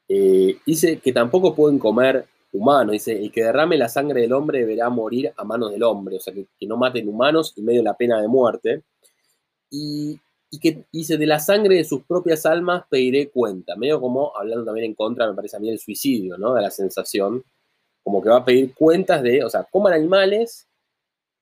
Eh, 0.07 0.59
dice 0.65 0.97
que 0.97 1.11
tampoco 1.11 1.55
pueden 1.55 1.79
comer 1.79 2.25
humanos, 2.53 2.93
dice, 2.93 3.17
el 3.17 3.31
que 3.31 3.43
derrame 3.43 3.77
la 3.77 3.89
sangre 3.89 4.21
del 4.21 4.33
hombre 4.33 4.59
deberá 4.59 4.89
morir 4.89 5.33
a 5.35 5.43
manos 5.43 5.71
del 5.71 5.83
hombre, 5.83 6.17
o 6.17 6.19
sea, 6.19 6.33
que, 6.33 6.45
no 6.67 6.77
maten 6.77 7.07
humanos 7.07 7.53
y 7.55 7.61
medio 7.61 7.83
la 7.83 7.95
pena 7.95 8.21
de 8.21 8.27
muerte 8.27 8.83
y, 9.69 10.19
que 10.61 10.85
dice, 10.91 11.17
de 11.17 11.25
la 11.25 11.39
sangre 11.39 11.75
de 11.75 11.83
sus 11.83 12.03
propias 12.03 12.45
almas 12.45 12.85
pediré 12.89 13.29
cuenta, 13.29 13.75
medio 13.75 13.99
como 13.99 14.31
hablando 14.37 14.63
también 14.63 14.85
en 14.85 14.93
contra, 14.93 15.27
me 15.27 15.33
parece 15.33 15.57
a 15.57 15.59
mí, 15.59 15.67
del 15.67 15.79
suicidio, 15.79 16.37
¿no? 16.37 16.53
De 16.53 16.61
la 16.61 16.71
sensación, 16.71 17.43
como 18.01 18.21
que 18.21 18.29
va 18.29 18.37
a 18.37 18.45
pedir 18.45 18.73
cuentas 18.73 19.21
de, 19.21 19.43
o 19.43 19.49
sea, 19.49 19.65
coman 19.65 19.93
animales, 19.93 20.65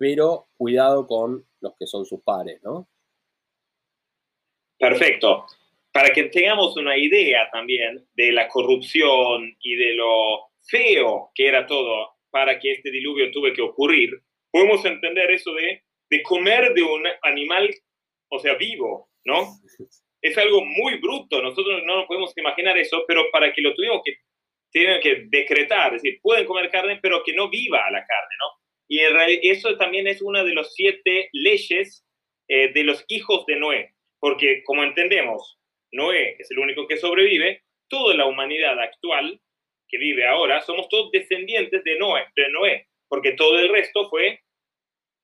pero 0.04 0.50
cuidado 0.58 1.08
con 1.08 1.46
los 1.62 1.78
que 1.80 1.88
son 1.88 2.06
sus 2.06 2.22
pares, 2.24 2.62
¿no? 2.62 2.90
Perfecto. 4.78 5.46
Para 5.94 6.12
que 6.12 6.26
tengamos 6.26 6.76
una 6.76 6.98
idea 6.98 7.50
también 7.50 8.06
de 8.14 8.34
la 8.34 8.50
corrupción 8.50 9.56
y 9.62 9.76
de 9.78 9.94
lo 9.94 10.50
feo 10.68 11.32
que 11.34 11.48
era 11.48 11.66
todo 11.66 12.16
para 12.30 12.60
que 12.60 12.74
este 12.74 12.92
diluvio 12.92 13.32
tuve 13.32 13.54
que 13.54 13.62
ocurrir, 13.62 14.22
podemos 14.52 14.84
entender 14.84 15.32
eso 15.32 15.54
de, 15.54 15.84
de 16.10 16.22
comer 16.22 16.74
de 16.74 16.84
un 16.84 17.06
animal 17.22 17.74
o 18.28 18.40
sea, 18.40 18.56
vivo, 18.56 19.10
¿no? 19.24 19.48
Es 20.22 20.38
algo 20.38 20.64
muy 20.64 21.00
bruto, 21.00 21.42
nosotros 21.42 21.82
no 21.86 21.98
nos 21.98 22.06
podemos 22.08 22.32
imaginar 22.38 22.78
eso, 22.78 23.04
pero 23.06 23.30
para 23.30 23.52
que 23.52 23.62
lo 23.62 23.74
tuvimos 23.74 24.02
que, 24.06 24.16
tienen 24.72 25.02
que 25.02 25.26
decretar, 25.28 25.94
es 25.94 26.02
decir, 26.02 26.20
pueden 26.22 26.46
comer 26.46 26.70
carne, 26.72 26.98
pero 27.02 27.22
que 27.26 27.34
no 27.34 27.50
viva 27.50 27.80
la 27.92 28.06
carne, 28.06 28.36
¿no? 28.40 28.63
Y 28.96 29.50
eso 29.50 29.78
también 29.78 30.08
es 30.08 30.22
una 30.22 30.44
de 30.44 30.54
las 30.54 30.74
siete 30.74 31.30
leyes 31.34 32.06
eh, 32.48 32.72
de 32.74 32.84
los 32.84 33.04
hijos 33.08 33.46
de 33.46 33.56
Noé, 33.56 33.94
porque 34.20 34.64
como 34.64 34.84
entendemos, 34.84 35.60
Noé 35.92 36.36
es 36.40 36.52
el 36.52 36.60
único 36.60 36.88
que 36.88 36.98
sobrevive, 36.98 37.64
toda 37.88 38.16
la 38.16 38.26
humanidad 38.26 38.80
actual 38.80 39.40
que 39.88 39.98
vive 39.98 40.28
ahora, 40.28 40.62
somos 40.62 40.90
todos 40.90 41.12
descendientes 41.12 41.84
de 41.84 41.98
Noé, 41.98 42.26
de 42.36 42.50
Noé 42.50 42.88
porque 43.14 43.34
todo 43.34 43.60
el 43.60 43.70
resto 43.70 44.10
fue 44.10 44.42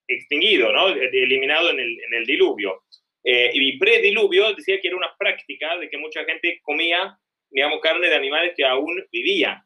extinguido, 0.08 0.72
¿no? 0.72 0.90
eliminado 0.90 1.72
en 1.72 1.80
el, 1.80 2.00
en 2.00 2.14
el 2.14 2.26
diluvio. 2.26 2.84
Eh, 3.24 3.50
y 3.52 3.80
prediluvio 3.80 4.54
decía 4.54 4.80
que 4.80 4.90
era 4.90 4.98
una 4.98 5.16
práctica 5.18 5.76
de 5.76 5.90
que 5.90 5.98
mucha 5.98 6.24
gente 6.24 6.60
comía, 6.62 7.18
digamos, 7.50 7.82
carne 7.82 8.08
de 8.08 8.16
animales 8.16 8.54
que 8.56 8.64
aún 8.64 9.04
vivían. 9.12 9.60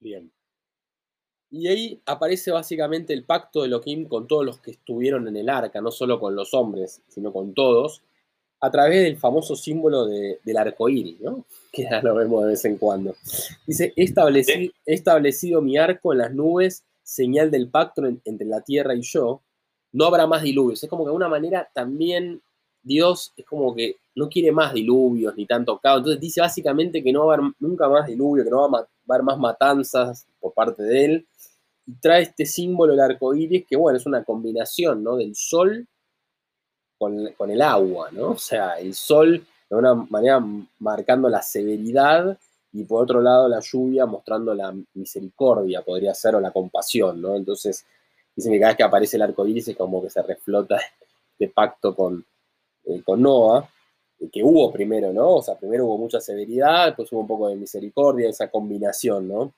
Bien. 0.00 0.33
Y 1.56 1.68
ahí 1.68 2.00
aparece 2.04 2.50
básicamente 2.50 3.12
el 3.12 3.22
pacto 3.22 3.60
de 3.60 3.68
Elohim 3.68 4.08
con 4.08 4.26
todos 4.26 4.44
los 4.44 4.58
que 4.58 4.72
estuvieron 4.72 5.28
en 5.28 5.36
el 5.36 5.48
arca, 5.48 5.80
no 5.80 5.92
solo 5.92 6.18
con 6.18 6.34
los 6.34 6.52
hombres, 6.52 7.00
sino 7.06 7.32
con 7.32 7.54
todos, 7.54 8.02
a 8.60 8.72
través 8.72 9.04
del 9.04 9.16
famoso 9.16 9.54
símbolo 9.54 10.04
del 10.06 10.56
arco 10.56 10.88
iris, 10.88 11.20
¿no? 11.20 11.44
Que 11.72 11.84
ya 11.84 12.02
lo 12.02 12.16
vemos 12.16 12.42
de 12.42 12.48
vez 12.48 12.64
en 12.64 12.76
cuando. 12.76 13.14
Dice: 13.68 13.92
He 13.94 14.02
establecido, 14.84 15.62
mi 15.62 15.78
arco 15.78 16.12
en 16.12 16.18
las 16.18 16.34
nubes, 16.34 16.82
señal 17.04 17.52
del 17.52 17.68
pacto 17.68 18.02
entre 18.04 18.46
la 18.48 18.60
tierra 18.60 18.96
y 18.96 19.02
yo, 19.02 19.40
no 19.92 20.06
habrá 20.06 20.26
más 20.26 20.42
diluvios. 20.42 20.82
Es 20.82 20.90
como 20.90 21.04
que 21.04 21.06
de 21.06 21.10
alguna 21.10 21.28
manera 21.28 21.70
también 21.72 22.42
Dios 22.82 23.32
es 23.36 23.46
como 23.46 23.76
que 23.76 23.98
no 24.16 24.28
quiere 24.28 24.50
más 24.50 24.74
diluvios 24.74 25.36
ni 25.36 25.46
tanto 25.46 25.78
caos. 25.78 25.98
Entonces 25.98 26.20
dice 26.20 26.40
básicamente 26.40 27.00
que 27.00 27.12
no 27.12 27.26
va 27.26 27.34
a 27.34 27.36
haber 27.36 27.52
nunca 27.60 27.88
más 27.88 28.08
diluvio, 28.08 28.42
que 28.42 28.50
no 28.50 28.68
va 28.68 28.80
a 28.80 28.88
haber 29.08 29.22
más 29.22 29.38
matanzas 29.38 30.26
por 30.44 30.52
parte 30.52 30.82
de 30.82 31.04
él. 31.04 31.26
Y 31.86 31.94
trae 31.94 32.22
este 32.22 32.46
símbolo 32.46 32.92
del 32.92 33.00
arco 33.00 33.34
iris, 33.34 33.66
que 33.66 33.76
bueno, 33.76 33.98
es 33.98 34.06
una 34.06 34.24
combinación 34.24 35.02
¿no? 35.02 35.16
del 35.16 35.34
sol 35.34 35.86
con, 36.98 37.32
con 37.36 37.50
el 37.50 37.60
agua, 37.62 38.10
¿no? 38.12 38.30
O 38.32 38.38
sea, 38.38 38.78
el 38.78 38.94
sol 38.94 39.44
de 39.68 39.76
una 39.76 39.94
manera 39.94 40.42
marcando 40.78 41.28
la 41.28 41.42
severidad 41.42 42.38
y 42.72 42.84
por 42.84 43.02
otro 43.02 43.20
lado 43.20 43.48
la 43.48 43.60
lluvia 43.60 44.06
mostrando 44.06 44.54
la 44.54 44.74
misericordia, 44.94 45.82
podría 45.82 46.14
ser, 46.14 46.34
o 46.34 46.40
la 46.40 46.50
compasión, 46.50 47.20
¿no? 47.20 47.36
Entonces, 47.36 47.84
Dicen 48.36 48.52
que 48.52 48.58
cada 48.58 48.70
vez 48.70 48.76
que 48.76 48.82
aparece 48.82 49.16
el 49.16 49.22
arco 49.22 49.46
iris 49.46 49.68
es 49.68 49.76
como 49.76 50.02
que 50.02 50.10
se 50.10 50.22
reflota 50.22 50.78
este 51.32 51.52
pacto 51.52 51.94
con, 51.94 52.24
eh, 52.84 53.02
con 53.04 53.22
Noah, 53.22 53.68
que 54.32 54.42
hubo 54.42 54.72
primero, 54.72 55.12
¿no? 55.12 55.36
O 55.36 55.42
sea, 55.42 55.56
primero 55.56 55.86
hubo 55.86 55.98
mucha 55.98 56.20
severidad, 56.20 56.86
después 56.86 57.12
hubo 57.12 57.20
un 57.20 57.26
poco 57.26 57.48
de 57.48 57.56
misericordia, 57.56 58.28
esa 58.28 58.50
combinación, 58.50 59.28
¿no? 59.28 59.52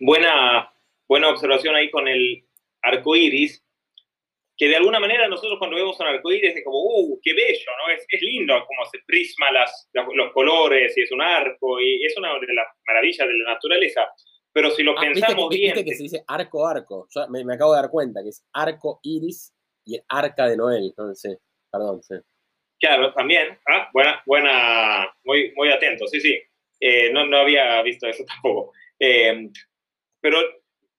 Buena, 0.00 0.72
buena 1.08 1.30
observación 1.30 1.74
ahí 1.74 1.90
con 1.90 2.06
el 2.08 2.44
arco 2.82 3.16
iris, 3.16 3.64
que 4.56 4.68
de 4.68 4.76
alguna 4.76 4.98
manera 4.98 5.28
nosotros 5.28 5.58
cuando 5.58 5.76
vemos 5.76 5.98
un 6.00 6.06
arco 6.06 6.32
iris 6.32 6.56
es 6.56 6.64
como, 6.64 6.78
¡uh, 6.82 7.20
qué 7.22 7.32
bello! 7.32 7.70
¿no? 7.86 7.94
Es, 7.94 8.04
es 8.08 8.22
lindo 8.22 8.54
como 8.66 8.84
se 8.90 8.98
prisma 9.06 9.52
las, 9.52 9.88
los 9.92 10.32
colores 10.32 10.96
y 10.96 11.02
es 11.02 11.12
un 11.12 11.22
arco, 11.22 11.80
y 11.80 12.04
es 12.04 12.16
una 12.16 12.30
de 12.38 12.54
las 12.54 12.66
maravillas 12.86 13.26
de 13.26 13.38
la 13.38 13.52
naturaleza. 13.54 14.08
Pero 14.52 14.70
si 14.70 14.82
lo 14.82 14.98
ah, 14.98 15.00
pensamos 15.00 15.48
bien. 15.50 15.74
Viste 15.74 15.84
que 15.84 15.96
se 15.96 16.02
dice 16.02 16.24
arco 16.26 16.66
arco. 16.66 17.06
Yo 17.14 17.28
me, 17.28 17.54
acabo 17.54 17.74
de 17.74 17.80
dar 17.80 17.90
cuenta 17.90 18.22
que 18.22 18.30
es 18.30 18.44
arco 18.52 18.98
iris 19.02 19.54
y 19.84 19.96
el 19.96 20.02
arca 20.08 20.48
de 20.48 20.56
Noel. 20.56 20.86
Entonces, 20.86 21.38
perdón, 21.70 22.02
sí. 22.02 22.14
Claro, 22.80 23.12
también. 23.12 23.58
Ah, 23.68 23.88
buena, 23.92 24.22
buena, 24.26 25.14
muy, 25.24 25.52
muy 25.54 25.70
atento, 25.70 26.06
sí, 26.06 26.20
sí. 26.20 26.40
Eh, 26.80 27.10
no, 27.12 27.26
no 27.26 27.38
había 27.38 27.82
visto 27.82 28.06
eso 28.06 28.24
tampoco. 28.28 28.72
Eh, 28.98 29.48
pero 30.28 30.42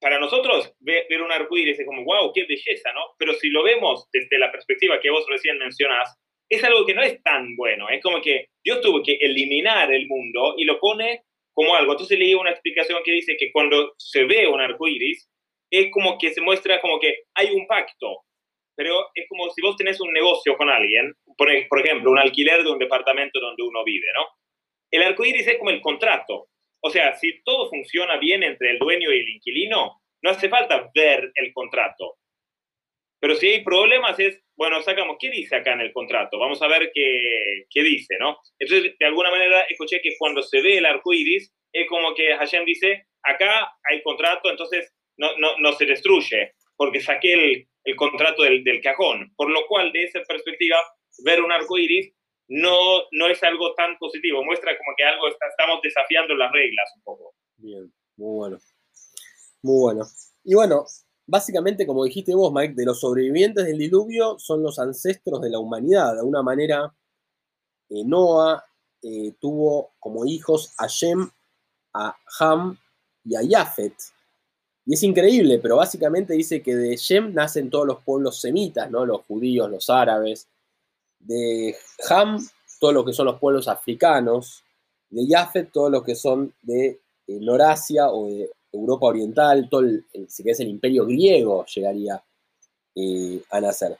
para 0.01 0.19
nosotros 0.19 0.73
ver, 0.79 1.05
un 1.21 1.31
arco 1.31 1.55
iris 1.55 1.79
es 1.79 1.85
como, 1.85 2.03
wow, 2.03 2.33
qué 2.33 2.45
belleza, 2.45 2.91
¿no? 2.93 3.13
Pero 3.19 3.33
si 3.35 3.49
lo 3.49 3.61
vemos 3.61 4.09
desde 4.11 4.39
la 4.39 4.51
perspectiva 4.51 4.99
que 4.99 5.11
vos 5.11 5.23
recién 5.29 5.59
mencionás, 5.59 6.17
es 6.49 6.63
algo 6.63 6.83
que 6.83 6.95
no 6.95 7.03
es 7.03 7.21
tan 7.21 7.55
bueno. 7.55 7.89
Es 7.89 8.01
como 8.01 8.21
que 8.23 8.47
Dios 8.63 8.81
tuvo 8.81 9.03
que 9.03 9.19
eliminar 9.21 9.93
el 9.93 10.07
mundo 10.07 10.55
y 10.57 10.65
lo 10.65 10.79
pone 10.79 11.25
como 11.53 11.75
algo. 11.75 11.91
Entonces 11.91 12.17
leí 12.17 12.33
una 12.33 12.49
explicación 12.49 13.03
que 13.05 13.11
dice 13.11 13.37
que 13.37 13.51
cuando 13.51 13.93
se 13.97 14.23
ve 14.23 14.47
un 14.47 14.61
arco 14.61 14.87
iris, 14.87 15.29
es 15.69 15.91
como 15.91 16.17
que 16.17 16.33
se 16.33 16.41
muestra 16.41 16.81
como 16.81 16.99
que 16.99 17.25
hay 17.35 17.51
un 17.51 17.67
pacto, 17.67 18.23
pero 18.75 19.09
es 19.13 19.27
como 19.29 19.51
si 19.51 19.61
vos 19.61 19.77
tenés 19.77 20.01
un 20.01 20.11
negocio 20.11 20.57
con 20.57 20.71
alguien, 20.71 21.13
por, 21.37 21.49
por 21.67 21.85
ejemplo, 21.85 22.09
un 22.09 22.17
alquiler 22.17 22.63
de 22.63 22.71
un 22.71 22.79
departamento 22.79 23.39
donde 23.39 23.61
uno 23.61 23.83
vive, 23.83 24.07
¿no? 24.15 24.25
El 24.89 25.03
arco 25.03 25.23
iris 25.23 25.47
es 25.47 25.59
como 25.59 25.69
el 25.69 25.81
contrato. 25.81 26.47
O 26.81 26.89
sea, 26.89 27.15
si 27.15 27.41
todo 27.43 27.69
funciona 27.69 28.17
bien 28.17 28.43
entre 28.43 28.71
el 28.71 28.79
dueño 28.79 29.11
y 29.11 29.19
el 29.19 29.29
inquilino, 29.29 30.01
no 30.21 30.29
hace 30.29 30.49
falta 30.49 30.89
ver 30.93 31.31
el 31.35 31.53
contrato. 31.53 32.15
Pero 33.19 33.35
si 33.35 33.47
hay 33.47 33.63
problemas 33.63 34.17
es, 34.19 34.41
bueno, 34.55 34.81
sacamos, 34.81 35.17
¿qué 35.19 35.29
dice 35.29 35.57
acá 35.57 35.73
en 35.73 35.81
el 35.81 35.91
contrato? 35.91 36.39
Vamos 36.39 36.61
a 36.61 36.67
ver 36.67 36.91
qué, 36.93 37.65
qué 37.69 37.83
dice, 37.83 38.15
¿no? 38.19 38.37
Entonces, 38.57 38.95
de 38.97 39.05
alguna 39.05 39.29
manera, 39.29 39.61
escuché 39.69 39.99
que 40.01 40.15
cuando 40.17 40.41
se 40.41 40.61
ve 40.61 40.77
el 40.77 40.85
arco 40.85 41.13
iris, 41.13 41.53
es 41.73 41.87
como 41.87 42.13
que 42.15 42.35
Hashem 42.35 42.65
dice, 42.65 43.07
acá 43.23 43.71
hay 43.89 44.01
contrato, 44.03 44.49
entonces 44.49 44.93
no, 45.17 45.35
no, 45.37 45.57
no 45.57 45.73
se 45.73 45.85
destruye. 45.85 46.53
porque 46.77 47.01
saqué 47.01 47.33
el, 47.33 47.67
el 47.83 47.95
contrato 47.97 48.43
del, 48.43 48.63
del, 48.63 48.81
cajón. 48.81 49.33
Por 49.35 49.49
lo 49.49 49.65
cual, 49.67 49.91
de 49.91 50.03
esa 50.03 50.21
perspectiva, 50.21 50.77
ver 51.25 51.41
un 51.41 51.51
arco 51.51 51.77
iris 51.77 52.13
no, 52.49 53.03
no 53.11 53.27
es 53.27 53.41
algo 53.43 53.73
tan 53.75 53.97
positivo. 53.97 54.43
Muestra 54.43 54.77
como 54.77 54.91
que 54.97 55.03
algo 55.03 55.27
está, 55.27 55.47
estamos 55.47 55.79
desafiando 55.81 56.35
las 56.35 56.51
reglas 56.51 56.91
un 56.95 57.01
poco. 57.03 57.33
Bien, 57.57 57.93
muy 58.17 58.37
bueno. 58.37 58.57
Muy 59.61 59.79
bueno. 59.79 60.05
Y 60.43 60.55
bueno, 60.55 60.85
básicamente, 61.27 61.85
como 61.85 62.03
dijiste 62.03 62.33
vos, 62.33 62.51
Mike, 62.51 62.73
de 62.75 62.85
los 62.85 62.99
sobrevivientes 62.99 63.65
del 63.65 63.77
diluvio 63.77 64.39
son 64.39 64.63
los 64.63 64.79
ancestros 64.79 65.41
de 65.41 65.51
la 65.51 65.59
humanidad. 65.59 66.13
De 66.13 66.19
alguna 66.19 66.41
manera, 66.41 66.91
eh, 67.89 68.03
Noah 68.03 68.65
eh, 69.03 69.33
tuvo 69.39 69.93
como 69.99 70.25
hijos 70.25 70.73
a 70.77 70.87
Shem, 70.87 71.29
a 71.93 72.15
Ham 72.39 72.77
y 73.25 73.35
a 73.35 73.43
Yafet. 73.43 73.93
Y 74.85 74.93
es 74.95 75.03
increíble, 75.03 75.59
pero 75.59 75.75
básicamente 75.75 76.33
dice 76.33 76.63
que 76.63 76.75
de 76.75 76.95
Shem 76.95 77.31
nacen 77.31 77.69
todos 77.69 77.85
los 77.85 78.01
pueblos 78.03 78.41
semitas, 78.41 78.89
¿no? 78.89 79.05
Los 79.05 79.21
judíos, 79.27 79.69
los 79.69 79.87
árabes. 79.89 80.47
De 81.19 81.75
Ham, 82.09 82.39
todos 82.79 82.93
los 82.93 83.05
que 83.05 83.13
son 83.13 83.25
los 83.25 83.39
pueblos 83.39 83.67
africanos. 83.67 84.63
De 85.09 85.25
Yafet, 85.27 85.71
todos 85.71 85.91
los 85.91 86.03
que 86.03 86.15
son 86.15 86.53
de 86.61 86.99
eh, 87.27 87.39
Norasia 87.39 88.09
o 88.09 88.27
de 88.27 88.49
Europa 88.71 89.07
Oriental, 89.07 89.67
todo 89.69 89.81
el, 89.81 90.05
si 90.27 90.47
es 90.47 90.59
el 90.59 90.67
imperio 90.67 91.05
griego 91.05 91.65
llegaría 91.65 92.23
eh, 92.95 93.41
a 93.51 93.61
nacer. 93.61 93.97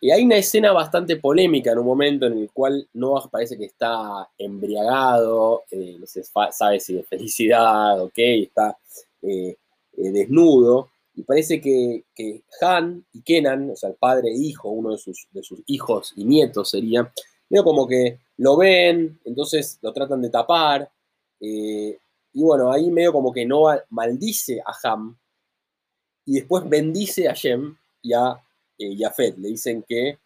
Y 0.00 0.10
hay 0.10 0.24
una 0.24 0.36
escena 0.36 0.72
bastante 0.72 1.16
polémica 1.16 1.72
en 1.72 1.78
un 1.78 1.86
momento 1.86 2.26
en 2.26 2.38
el 2.38 2.50
cual 2.52 2.88
Noah 2.94 3.28
parece 3.28 3.58
que 3.58 3.64
está 3.64 4.28
embriagado, 4.38 5.64
eh, 5.70 5.96
no 5.98 6.06
se 6.06 6.22
sabe 6.22 6.78
si 6.78 6.94
de 6.94 7.02
felicidad, 7.02 8.00
ok, 8.00 8.12
está 8.16 8.78
eh, 9.22 9.56
desnudo, 9.92 10.90
y 11.18 11.24
parece 11.24 11.60
que, 11.60 12.04
Han 12.60 13.04
y 13.12 13.22
Kenan, 13.22 13.70
o 13.70 13.76
sea, 13.76 13.90
el 13.90 13.96
padre 13.96 14.30
e 14.30 14.36
hijo, 14.36 14.68
uno 14.68 14.92
de 14.92 14.98
sus, 14.98 15.26
de 15.32 15.42
sus 15.42 15.60
hijos 15.66 16.12
y 16.16 16.24
nietos 16.24 16.70
sería, 16.70 17.12
veo 17.50 17.64
como 17.64 17.88
que 17.88 18.20
lo 18.36 18.56
ven, 18.56 19.18
entonces 19.24 19.78
lo 19.82 19.92
tratan 19.92 20.22
de 20.22 20.30
tapar, 20.30 20.88
y 21.40 22.42
bueno, 22.42 22.70
ahí 22.72 22.90
medio 22.90 23.12
como 23.12 23.32
que 23.32 23.44
Noah 23.44 23.82
maldice 23.90 24.60
a 24.64 24.72
Ham 24.84 25.18
y 26.24 26.34
después 26.34 26.68
bendice 26.68 27.28
a 27.28 27.34
Shem 27.34 27.76
y 28.02 28.12
a 28.12 28.40
eh. 28.78 29.34
Le 29.38 29.48
dicen 29.48 29.84
que 29.88 30.08
eh, 30.08 30.18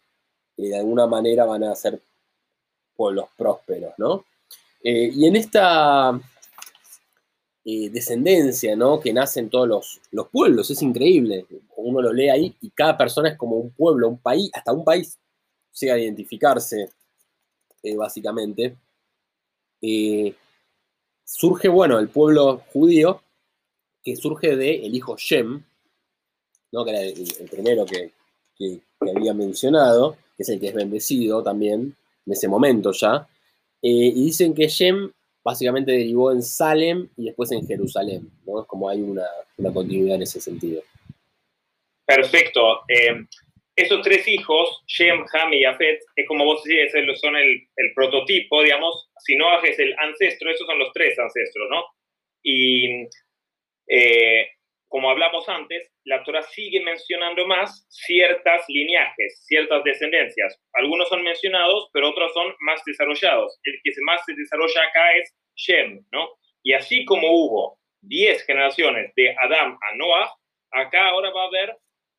de 0.57 0.77
alguna 0.77 1.07
manera 1.07 1.45
van 1.45 1.63
a 1.63 1.75
ser 1.75 1.99
pueblos 2.95 3.29
prósperos, 3.35 3.93
¿no? 3.97 4.25
Eh, 4.83 5.11
y 5.11 5.25
en 5.25 5.37
esta 5.37 6.19
descendencia, 7.63 8.75
¿no? 8.75 8.99
Que 8.99 9.13
nacen 9.13 9.49
todos 9.49 9.67
los, 9.67 10.01
los, 10.11 10.27
pueblos, 10.29 10.69
es 10.69 10.81
increíble. 10.81 11.45
Uno 11.77 12.01
lo 12.01 12.13
lee 12.13 12.29
ahí 12.29 12.55
y 12.61 12.69
cada 12.71 12.97
persona 12.97 13.29
es 13.29 13.37
como 13.37 13.57
un 13.57 13.71
pueblo, 13.71 14.09
un 14.09 14.19
país, 14.19 14.49
hasta 14.53 14.73
un 14.73 14.83
país 14.83 15.17
llega 15.79 15.95
a 15.95 15.99
identificarse, 15.99 16.89
básicamente 17.97 18.75
surge, 21.25 21.67
bueno, 21.67 21.99
el 21.99 22.09
pueblo 22.09 22.63
judío, 22.71 23.21
que 24.03 24.15
surge 24.15 24.55
del 24.55 24.85
el 24.85 24.95
hijo 24.95 25.15
Shem, 25.17 25.63
¿no? 26.71 26.85
que 26.85 26.91
era 26.91 27.01
el, 27.01 27.49
primero 27.49 27.85
que, 27.85 28.11
había 28.99 29.33
mencionado, 29.33 30.15
que 30.37 30.43
es 30.43 30.49
el 30.49 30.59
que 30.59 30.69
es 30.69 30.73
bendecido 30.73 31.43
también, 31.43 31.95
en 32.25 32.33
ese 32.33 32.47
momento 32.47 32.91
ya, 32.93 33.27
eh, 33.81 33.89
y 34.15 34.25
dicen 34.25 34.53
que 34.53 34.67
Shem 34.67 35.11
básicamente 35.43 35.91
derivó 35.91 36.31
en 36.31 36.41
Salem 36.41 37.09
y 37.17 37.25
después 37.25 37.51
en 37.51 37.67
Jerusalén, 37.67 38.29
¿no? 38.45 38.61
Es 38.61 38.67
como 38.67 38.89
hay 38.89 39.01
una, 39.01 39.25
continuidad 39.73 40.15
en 40.15 40.23
ese 40.23 40.39
sentido. 40.39 40.81
Perfecto. 42.05 42.81
Eh, 42.87 43.25
esos 43.75 44.01
tres 44.03 44.27
hijos, 44.27 44.83
Shem, 44.87 45.25
Ham 45.33 45.53
y 45.53 45.61
Yafet, 45.61 45.99
es 46.15 46.27
como 46.27 46.45
vos 46.45 46.63
decís, 46.63 46.91
son 47.19 47.35
el, 47.35 47.67
prototipo, 47.95 48.61
digamos, 48.61 49.09
si 49.19 49.35
no 49.35 49.45
es 49.63 49.79
el 49.79 49.95
ancestro, 49.99 50.51
esos 50.51 50.67
son 50.67 50.79
los 50.79 50.91
tres 50.93 51.17
ancestros, 51.17 51.67
¿no? 51.69 51.83
Y 52.43 53.07
eh, 53.87 54.47
como 54.93 55.09
hablamos 55.09 55.49
antes, 55.49 55.91
la 56.03 56.23
Torah 56.23 56.43
sigue 56.43 56.79
mencionando 56.81 57.47
más 57.47 57.87
ciertas 57.89 58.63
lineajes, 58.67 59.43
ciertas 59.47 59.83
descendencias. 59.83 60.61
Algunos 60.73 61.09
son 61.09 61.23
mencionados, 61.23 61.89
pero 61.93 62.11
otros 62.11 62.31
son 62.31 62.53
más 62.59 62.79
desarrollados. 62.85 63.59
El 63.63 63.79
que 63.83 63.91
más 64.03 64.23
se 64.23 64.35
desarrolla 64.35 64.83
acá 64.83 65.13
es 65.15 65.35
Shem, 65.55 66.05
¿no? 66.11 66.29
Y 66.61 66.73
así 66.73 67.05
como 67.05 67.27
hubo 67.27 67.79
10 68.01 68.45
generaciones 68.45 69.11
de 69.15 69.35
Adam 69.41 69.79
a 69.81 69.95
Noah, 69.95 70.31
acá 70.69 71.07
ahora 71.07 71.31
va 71.31 71.41
a 71.41 71.47
haber 71.47 71.75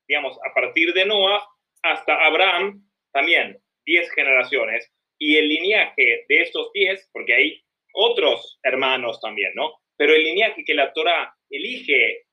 digamos, 0.08 0.36
a 0.44 0.52
partir 0.52 0.92
de 0.94 1.06
Noah 1.06 1.46
hasta 1.84 2.26
Abraham, 2.26 2.82
también 3.12 3.56
10 3.86 4.10
generaciones. 4.14 4.90
Y 5.16 5.36
el 5.36 5.48
linaje 5.48 6.24
de 6.28 6.42
estos 6.42 6.72
10, 6.72 7.10
porque 7.12 7.34
hay 7.34 7.64
otros 7.92 8.58
hermanos 8.64 9.20
también, 9.20 9.52
¿no? 9.54 9.74
Pero 9.96 10.12
el 10.12 10.24
linaje 10.24 10.64
que 10.64 10.74
la 10.74 10.92
Torah 10.92 11.32
elige 11.50 12.23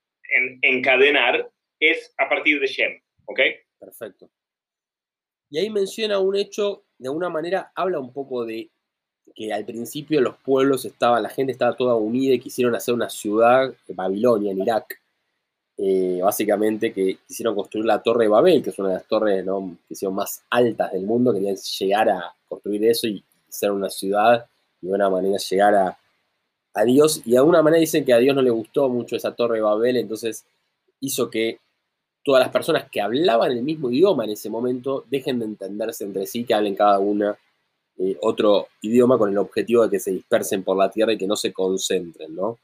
encadenar 0.61 1.49
es 1.79 2.13
a 2.17 2.29
partir 2.29 2.59
de 2.59 2.67
Shem, 2.67 3.01
¿ok? 3.25 3.39
Perfecto. 3.79 4.29
Y 5.49 5.57
ahí 5.59 5.69
menciona 5.69 6.19
un 6.19 6.35
hecho, 6.35 6.83
de 6.97 7.09
alguna 7.09 7.29
manera 7.29 7.71
habla 7.75 7.99
un 7.99 8.13
poco 8.13 8.45
de 8.45 8.69
que 9.35 9.51
al 9.53 9.65
principio 9.65 10.21
los 10.21 10.37
pueblos 10.37 10.85
estaban, 10.85 11.23
la 11.23 11.29
gente 11.29 11.51
estaba 11.51 11.75
toda 11.75 11.95
unida 11.95 12.33
y 12.33 12.39
quisieron 12.39 12.75
hacer 12.75 12.93
una 12.93 13.09
ciudad, 13.09 13.73
Babilonia, 13.89 14.51
en 14.51 14.61
Irak, 14.61 15.01
eh, 15.77 16.19
básicamente 16.21 16.93
que 16.93 17.17
quisieron 17.27 17.55
construir 17.55 17.85
la 17.85 18.01
Torre 18.01 18.25
de 18.25 18.29
Babel, 18.29 18.61
que 18.61 18.69
es 18.69 18.79
una 18.79 18.89
de 18.89 18.95
las 18.95 19.07
torres 19.07 19.43
¿no? 19.43 19.77
que 19.87 19.95
son 19.95 20.13
más 20.13 20.43
altas 20.49 20.91
del 20.91 21.03
mundo, 21.03 21.33
querían 21.33 21.55
llegar 21.55 22.09
a 22.09 22.35
construir 22.47 22.85
eso 22.85 23.07
y 23.07 23.23
ser 23.49 23.71
una 23.71 23.89
ciudad 23.89 24.45
y 24.81 24.87
de 24.87 24.93
una 24.93 25.09
manera 25.09 25.37
llegar 25.37 25.75
a, 25.75 25.97
a 26.73 26.83
Dios. 26.83 27.21
Y 27.25 27.31
de 27.31 27.37
alguna 27.37 27.61
manera 27.61 27.79
dicen 27.79 28.05
que 28.05 28.13
a 28.13 28.19
Dios 28.19 28.35
no 28.35 28.41
le 28.41 28.49
gustó 28.49 28.89
mucho 28.89 29.15
esa 29.15 29.35
Torre 29.35 29.55
de 29.55 29.61
Babel, 29.61 29.97
entonces 29.97 30.45
hizo 30.99 31.29
que 31.29 31.59
todas 32.23 32.41
las 32.41 32.51
personas 32.51 32.89
que 32.91 33.01
hablaban 33.01 33.51
el 33.51 33.63
mismo 33.63 33.89
idioma 33.89 34.25
en 34.25 34.31
ese 34.31 34.49
momento 34.49 35.05
dejen 35.09 35.39
de 35.39 35.45
entenderse 35.45 36.03
entre 36.03 36.25
sí, 36.27 36.45
que 36.45 36.53
hablen 36.53 36.75
cada 36.75 36.99
una 36.99 37.37
eh, 37.97 38.15
otro 38.21 38.67
idioma 38.81 39.17
con 39.17 39.29
el 39.29 39.37
objetivo 39.37 39.83
de 39.83 39.89
que 39.89 39.99
se 39.99 40.11
dispersen 40.11 40.63
por 40.63 40.77
la 40.77 40.89
tierra 40.89 41.13
y 41.13 41.17
que 41.17 41.27
no 41.27 41.35
se 41.35 41.51
concentren, 41.51 42.35
¿no? 42.35 42.57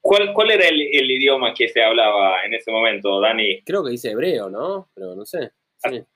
¿Cuál, 0.00 0.50
era 0.52 0.68
el, 0.68 1.10
idioma 1.10 1.52
que 1.52 1.68
se 1.68 1.82
hablaba 1.82 2.44
en 2.44 2.54
ese 2.54 2.70
momento, 2.70 3.20
Dani? 3.20 3.62
Creo 3.62 3.82
que 3.82 3.90
dice 3.90 4.12
hebreo, 4.12 4.48
¿no? 4.48 4.88
Pero 4.94 5.16
no 5.16 5.26
sé. 5.26 5.50
El 5.82 6.06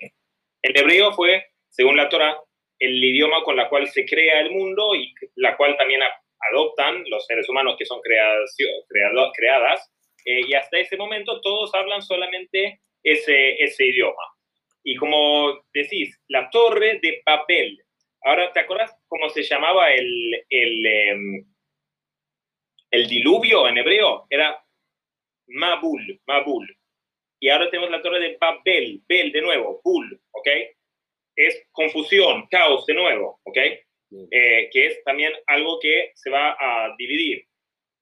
hebreo 0.62 1.12
fue, 1.12 1.44
según 1.68 1.96
la 1.96 2.08
Torah, 2.08 2.36
el 2.78 3.02
idioma 3.02 3.42
con 3.44 3.56
la 3.56 3.68
cual 3.68 3.88
se 3.88 4.04
crea 4.06 4.40
el 4.40 4.52
mundo 4.52 4.94
y 4.94 5.12
la 5.36 5.56
cual 5.56 5.76
también 5.76 6.02
adoptan 6.50 7.04
los 7.08 7.26
seres 7.26 7.48
humanos 7.48 7.76
que 7.78 7.84
son 7.84 8.00
creadas. 8.00 9.92
Eh, 10.24 10.40
y 10.48 10.54
hasta 10.54 10.78
ese 10.78 10.96
momento 10.96 11.40
todos 11.40 11.74
hablan 11.74 12.02
solamente 12.02 12.80
ese, 13.02 13.62
ese 13.62 13.86
idioma. 13.86 14.22
Y 14.82 14.96
como 14.96 15.62
decís, 15.72 16.18
la 16.28 16.48
torre 16.50 16.98
de 17.02 17.22
papel. 17.24 17.82
Ahora, 18.22 18.52
¿te 18.52 18.60
acuerdas 18.60 18.94
cómo 19.08 19.28
se 19.30 19.42
llamaba 19.42 19.92
el, 19.92 20.44
el, 20.48 20.86
em, 20.86 21.44
el 22.90 23.06
diluvio 23.06 23.68
en 23.68 23.78
hebreo 23.78 24.26
era 24.28 24.62
Mabul, 25.46 26.20
Mabul. 26.26 26.76
Y 27.40 27.48
ahora 27.48 27.70
tenemos 27.70 27.90
la 27.90 28.02
torre 28.02 28.20
de 28.20 28.36
Babel, 28.38 29.02
Bel 29.08 29.32
de 29.32 29.40
nuevo, 29.40 29.80
Bul, 29.82 30.20
¿ok? 30.32 30.48
Es 31.36 31.66
confusión, 31.72 32.46
caos 32.50 32.84
de 32.86 32.94
nuevo, 32.94 33.40
¿ok? 33.44 33.58
Eh, 34.12 34.68
que 34.72 34.86
es 34.86 35.04
también 35.04 35.32
algo 35.46 35.78
que 35.80 36.10
se 36.14 36.30
va 36.30 36.56
a 36.58 36.94
dividir. 36.98 37.44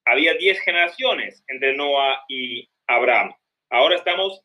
Había 0.05 0.33
10 0.33 0.59
generaciones 0.61 1.43
entre 1.47 1.75
Noah 1.75 2.23
y 2.27 2.67
Abraham. 2.87 3.33
Ahora 3.69 3.95
estamos 3.95 4.41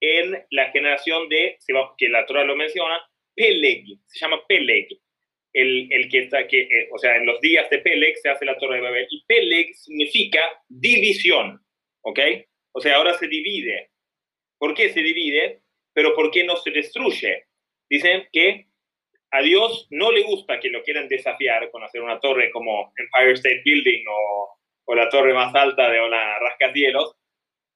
en 0.00 0.40
la 0.50 0.70
generación 0.70 1.28
de, 1.28 1.58
que 1.98 2.08
la 2.08 2.24
Torah 2.26 2.44
lo 2.44 2.56
menciona, 2.56 3.00
Peleg, 3.34 3.84
se 4.06 4.20
llama 4.20 4.40
Peleg 4.46 4.88
el, 5.52 6.08
que 6.10 6.18
está, 6.20 6.46
que, 6.46 6.62
eh, 6.62 6.88
o 6.92 6.98
sea, 6.98 7.16
en 7.16 7.26
los 7.26 7.40
días 7.40 7.68
de 7.70 7.78
Peleg 7.78 8.16
se 8.16 8.28
hace 8.28 8.44
la 8.44 8.56
Torre 8.58 8.76
de 8.76 8.82
Babel, 8.82 9.06
y 9.10 9.24
Peleg 9.26 9.74
significa 9.74 10.40
división, 10.68 11.60
¿ok? 12.02 12.20
O 12.72 12.80
sea, 12.80 12.96
ahora 12.96 13.14
se 13.14 13.26
divide. 13.26 13.90
¿Por 14.58 14.74
qué 14.74 14.90
se 14.90 15.02
divide? 15.02 15.62
Pero 15.92 16.14
¿por 16.14 16.30
qué 16.30 16.44
no 16.44 16.56
se 16.56 16.70
destruye? 16.70 17.46
Dicen 17.88 18.28
que 18.32 18.66
a 19.32 19.42
Dios 19.42 19.86
no 19.90 20.10
le 20.10 20.22
gusta 20.22 20.58
que 20.58 20.70
lo 20.70 20.82
quieran 20.82 21.08
desafiar 21.08 21.70
con 21.70 21.84
hacer 21.84 22.02
una 22.02 22.18
torre 22.18 22.50
como 22.50 22.92
Empire 22.96 23.32
State 23.34 23.62
Building 23.64 24.04
o, 24.08 24.56
la 24.92 25.08
torre 25.08 25.32
más 25.32 25.54
alta 25.54 25.88
de 25.88 26.00
una 26.00 26.40
rascacielos, 26.40 27.14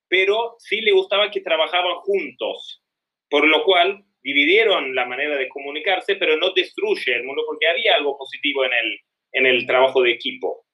pero 0.08 0.56
sí 0.58 0.80
le 0.80 0.90
gustaba 0.90 1.30
que 1.30 1.40
trabajaban 1.40 1.94
juntos, 2.00 2.82
por 3.30 3.46
lo 3.46 3.62
cual 3.62 4.04
dividieron 4.20 4.96
la 4.96 5.06
manera 5.06 5.36
de 5.36 5.48
comunicarse, 5.48 6.16
pero 6.16 6.36
no 6.36 6.50
destruye 6.50 7.14
el 7.14 7.22
mundo 7.22 7.44
porque 7.46 7.68
había 7.68 7.94
algo 7.94 8.18
positivo 8.18 8.64
en 8.64 8.72
el, 8.72 8.98
en 9.30 9.46
el 9.46 9.64
trabajo 9.64 10.02
de 10.02 10.10
equipo. 10.10 10.64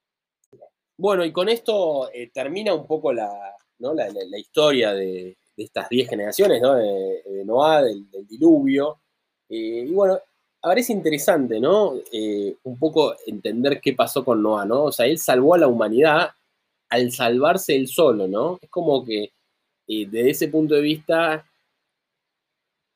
Bueno, 0.97 1.27
y 1.27 1.33
con 1.33 1.51
esto 1.51 2.11
eh, 2.11 2.31
termina 2.33 2.73
un 2.73 2.87
poco 2.87 3.13
la, 3.13 3.31
¿no? 3.79 3.93
la, 3.93 4.09
historia 4.39 4.95
de, 4.95 5.37
estas 5.59 5.91
10 5.91 6.09
generaciones, 6.09 6.63
¿no? 6.63 6.75
De, 6.75 7.45
Noah, 7.45 7.83
del, 7.83 8.07
diluvio. 8.27 9.03
Eh, 9.49 9.85
y 9.87 9.93
bueno, 9.93 10.19
ahora 10.63 10.81
es 10.81 10.91
interesante, 10.91 11.61
¿no? 11.61 11.95
Eh, 12.13 12.57
un 12.65 12.79
poco 12.79 13.15
entender 13.27 13.81
qué 13.81 13.93
pasó 13.93 14.25
con 14.25 14.43
Noah, 14.43 14.65
¿no? 14.65 14.85
O 14.85 14.93
sea, 14.93 15.07
él 15.07 15.19
salvó 15.19 15.55
a 15.55 15.59
la 15.59 15.69
humanidad 15.69 16.31
al 16.89 17.13
salvarse 17.13 17.77
él 17.77 17.87
solo, 17.89 18.27
¿no? 18.27 18.59
Es 18.61 18.69
como 18.69 19.05
que 19.05 19.33
desde 19.87 20.31
ese 20.31 20.49
punto 20.49 20.75
de 20.75 20.83
vista, 20.83 21.45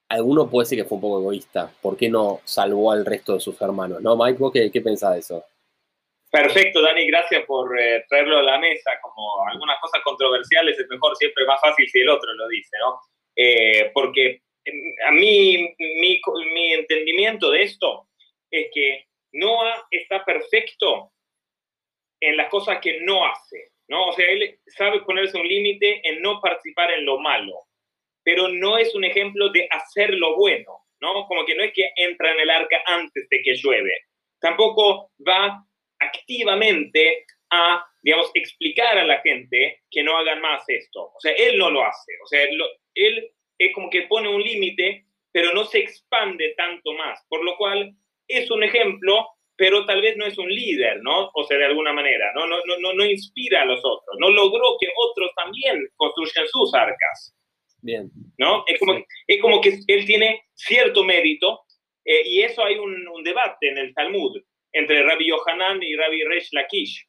alguno 0.09 0.49
puede 0.49 0.65
decir 0.65 0.79
que 0.79 0.89
fue 0.89 0.97
un 0.97 1.03
poco 1.03 1.21
egoísta. 1.21 1.71
¿Por 1.83 1.97
qué 1.97 2.09
no 2.09 2.41
salvó 2.45 2.93
al 2.93 3.05
resto 3.05 3.35
de 3.35 3.41
sus 3.41 3.61
hermanos? 3.61 4.01
¿No, 4.01 4.17
Mike? 4.17 4.39
¿Vos 4.39 4.53
qué, 4.53 4.81
pensás 4.81 5.15
de 5.15 5.21
eso? 5.21 5.45
Perfecto, 6.31 6.83
Dani, 6.83 7.07
gracias 7.07 7.45
por 7.47 7.79
eh, 7.81 8.05
traerlo 8.09 8.39
a 8.39 8.43
la 8.43 8.59
mesa. 8.59 8.91
Como 9.03 9.47
algunas 9.49 9.81
cosas 9.81 10.03
controversiales 10.05 10.79
es 10.79 10.87
mejor, 10.89 11.17
siempre 11.17 11.47
más 11.47 11.61
fácil 11.61 11.89
si 11.89 12.01
el 12.01 12.09
otro 12.09 12.33
lo 12.35 12.49
dice, 12.49 12.77
¿no? 12.79 13.01
Eh, 13.37 13.91
porque 13.93 14.43
a 15.07 15.11
mí, 15.13 15.75
mi, 15.79 16.21
mi 16.53 16.73
entendimiento 16.73 17.51
de 17.51 17.63
esto 17.63 18.09
es 18.51 18.69
que 18.73 19.07
Noah 19.33 19.87
está 19.91 20.25
perfecto 20.25 21.13
en 22.21 22.37
las 22.37 22.49
cosas 22.49 22.81
que 22.81 23.01
no 23.01 23.27
hace, 23.27 23.73
¿no? 23.89 24.07
O 24.07 24.13
sea, 24.13 24.27
él 24.31 24.59
sabe 24.67 25.01
ponerse 25.01 25.39
un 25.39 25.47
límite 25.47 26.01
en 26.09 26.23
no 26.23 26.41
participar 26.41 26.93
en 26.93 27.05
lo 27.05 27.19
malo, 27.19 27.53
pero 28.23 28.49
no 28.49 28.79
es 28.79 28.95
un 28.95 29.05
ejemplo 29.05 29.51
de 29.51 29.69
hacer 29.71 30.15
lo 30.15 30.37
bueno, 30.37 30.87
¿no? 31.01 31.27
Como 31.27 31.45
que 31.45 31.55
no 31.55 31.65
es 31.65 31.73
que 31.73 31.91
entra 31.97 32.33
en 32.33 32.41
el 32.41 32.51
arca 32.51 32.83
antes 32.87 33.29
de 33.29 33.43
que 33.43 33.55
llueve. 33.55 33.93
Tampoco 34.41 35.11
va 35.27 35.65
activamente 35.99 37.27
a, 37.51 37.85
digamos, 38.03 38.31
explicar 38.35 38.99
a 38.99 39.05
la 39.05 39.21
gente 39.21 39.83
que 39.91 40.03
no 40.03 40.17
hagan 40.17 40.41
más 40.41 40.65
esto. 40.69 41.13
O 41.15 41.21
sea, 41.21 41.33
él 41.33 41.59
no 41.59 41.71
lo 41.71 41.85
hace. 41.85 42.13
O 42.23 42.27
sea, 42.27 42.43
él 42.95 43.34
es 43.59 43.73
como 43.73 43.91
que 43.91 44.03
pone 44.03 44.29
un 44.29 44.43
límite, 44.43 45.07
pero 45.33 45.53
no 45.53 45.65
se 45.65 45.79
expande 45.79 46.55
tanto 46.57 46.93
más. 46.95 47.21
Por 47.29 47.45
lo 47.45 47.57
cual 47.57 47.95
es 48.29 48.51
un 48.51 48.63
ejemplo, 48.63 49.29
pero 49.57 49.87
tal 49.87 50.03
vez 50.03 50.17
no 50.17 50.27
es 50.27 50.37
un 50.39 50.49
líder, 50.49 51.01
¿no? 51.03 51.31
O 51.35 51.45
sea, 51.45 51.59
de 51.59 51.67
alguna 51.67 51.93
manera, 51.93 52.33
¿no? 52.35 52.47
No, 52.47 52.57
no, 52.81 52.93
no, 52.93 53.05
inspira 53.05 53.63
a 53.63 53.67
los 53.67 53.81
otros. 53.85 54.17
No 54.19 54.31
logró 54.31 54.77
que 54.81 54.89
otros 54.97 55.31
también 55.37 55.87
construyan 55.97 56.47
sus 56.49 56.75
arcas. 56.75 57.37
Bien. 57.83 58.11
¿No? 58.39 58.65
Es 58.67 58.79
como, 58.79 59.05
es 59.27 59.41
como 59.41 59.61
que 59.61 59.79
él 59.87 60.07
tiene 60.07 60.43
cierto 60.55 61.05
mérito 61.05 61.65
eh, 62.05 62.23
y 62.25 62.43
eso 62.43 62.65
hay 62.65 62.77
un, 62.77 63.07
un 63.09 63.23
debate 63.23 63.69
en 63.69 63.79
el 63.79 63.95
Talmud 63.95 64.41
entre 64.73 65.03
Rabbi 65.03 65.29
Yohanan 65.29 65.83
y 65.83 65.95
Rabbi 65.95 66.25
Resh 66.25 66.49
Lakish, 66.53 67.07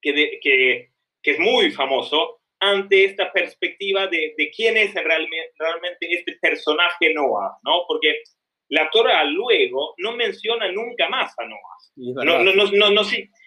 que, 0.00 0.38
que, 0.40 0.90
que, 1.22 1.30
es 1.30 1.38
muy 1.38 1.70
famoso 1.72 2.40
ante 2.64 3.04
esta 3.04 3.32
perspectiva 3.32 4.06
de, 4.06 4.34
de 4.36 4.50
quién 4.50 4.76
es 4.76 4.94
realmente, 4.94 5.52
realmente 5.58 6.06
este 6.10 6.36
personaje 6.40 7.12
Noah, 7.12 7.58
¿no? 7.62 7.84
Porque 7.86 8.22
la 8.68 8.90
Torah 8.90 9.24
luego 9.24 9.94
no 9.98 10.16
menciona 10.16 10.70
nunca 10.72 11.08
más 11.08 11.34
a 11.38 11.44
Noah. 11.44 12.24
No, 12.24 12.24
no, 12.24 12.54
no, 12.54 12.64
no, 12.72 12.90
no, 12.90 13.02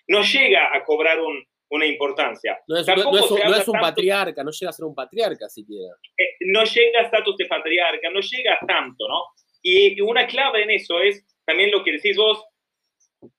no 0.08 0.21
llega 0.21 0.75
a 0.75 0.84
cobrar 0.84 1.19
un, 1.19 1.43
una 1.69 1.86
importancia. 1.86 2.60
No 2.67 2.77
es, 2.77 2.88
no 2.88 3.56
es 3.56 3.67
un 3.67 3.80
patriarca, 3.80 4.43
no 4.43 4.51
llega 4.51 4.69
a 4.69 4.73
ser 4.73 4.86
un 4.86 4.95
patriarca 4.95 5.49
siquiera. 5.49 5.95
Eh, 6.17 6.36
no 6.41 6.63
llega 6.63 6.99
a 7.01 7.03
estatus 7.03 7.36
de 7.38 7.45
patriarca, 7.45 8.10
no 8.10 8.19
llega 8.19 8.60
tanto, 8.67 9.08
¿no? 9.08 9.23
Y 9.62 9.99
una 10.01 10.27
clave 10.27 10.63
en 10.63 10.71
eso 10.71 10.99
es 10.99 11.25
también 11.45 11.71
lo 11.71 11.84
que 11.84 11.93
decís 11.93 12.15
vos, 12.15 12.43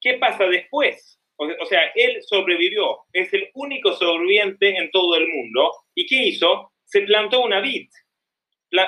¿Qué 0.01 0.15
pasa 0.15 0.45
después? 0.45 1.21
O 1.39 1.67
sea, 1.67 1.93
él 1.95 2.21
sobrevivió, 2.23 2.99
es 3.13 3.33
el 3.33 3.49
único 3.55 3.93
sobreviviente 3.93 4.77
en 4.77 4.91
todo 4.91 5.15
el 5.17 5.29
mundo. 5.29 5.73
¿Y 5.95 6.05
qué 6.07 6.27
hizo? 6.27 6.73
Se 6.85 7.03
plantó 7.03 7.43
una 7.43 7.61
vid. 7.61 7.89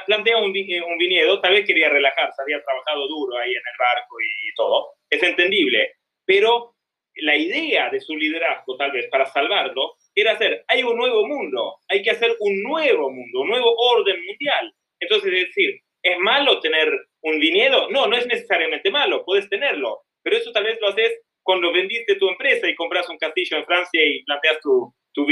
plantea 0.07 0.39
un, 0.39 0.55
eh, 0.57 0.83
un, 0.83 0.99
viñedo, 0.99 1.41
tal 1.41 1.53
vez 1.53 1.65
quería 1.65 1.89
relajarse, 1.89 2.43
había 2.43 2.61
trabajado 2.63 3.07
duro 3.07 3.39
ahí 3.39 3.51
en 3.51 3.57
el 3.57 3.79
barco 3.79 4.17
y, 4.21 4.55
todo. 4.57 4.95
Es 5.09 5.23
entendible. 5.23 5.95
Pero 6.27 6.75
la 7.17 7.37
idea 7.37 7.89
de 7.89 8.01
su 8.01 8.17
liderazgo, 8.17 8.77
tal 8.77 8.91
vez 8.91 9.09
para 9.11 9.27
salvarlo, 9.27 9.95
era 10.15 10.33
hacer, 10.33 10.65
hay 10.67 10.83
un 10.83 10.97
nuevo 10.97 11.27
mundo, 11.29 11.77
hay 11.89 12.03
que 12.03 12.11
hacer 12.11 12.35
un 12.41 12.63
nuevo 12.65 13.11
mundo, 13.11 13.43
un 13.43 13.49
nuevo 13.49 13.77
orden 13.77 14.25
mundial. 14.25 14.75
Entonces, 14.99 15.33
es 15.33 15.47
decir, 15.47 15.81
¿es 16.03 16.19
malo 16.19 16.61
tener 16.61 16.91
un 17.23 17.39
viñedo? 17.39 17.91
No, 17.91 18.09
no 18.09 18.17
es 18.17 18.27
necesariamente 18.27 18.91
malo, 18.91 19.25
puedes 19.25 19.49
tenerlo, 19.49 20.03
pero 20.23 20.37
eso 20.37 20.51
tal 20.51 20.65
vez 20.65 20.79
lo 20.81 20.89
haces 20.89 21.21
cuando 21.51 21.73
vendiste 21.73 22.15
tu 22.15 22.29
empresa 22.29 22.69
y 22.69 22.77
compras 22.77 23.09
un 23.09 23.19
castillo 23.19 23.57
en 23.57 23.65
Francia 23.65 24.01
y 24.07 24.23
planteas 24.23 24.61
tu, 24.61 24.95
tu. 25.13 25.27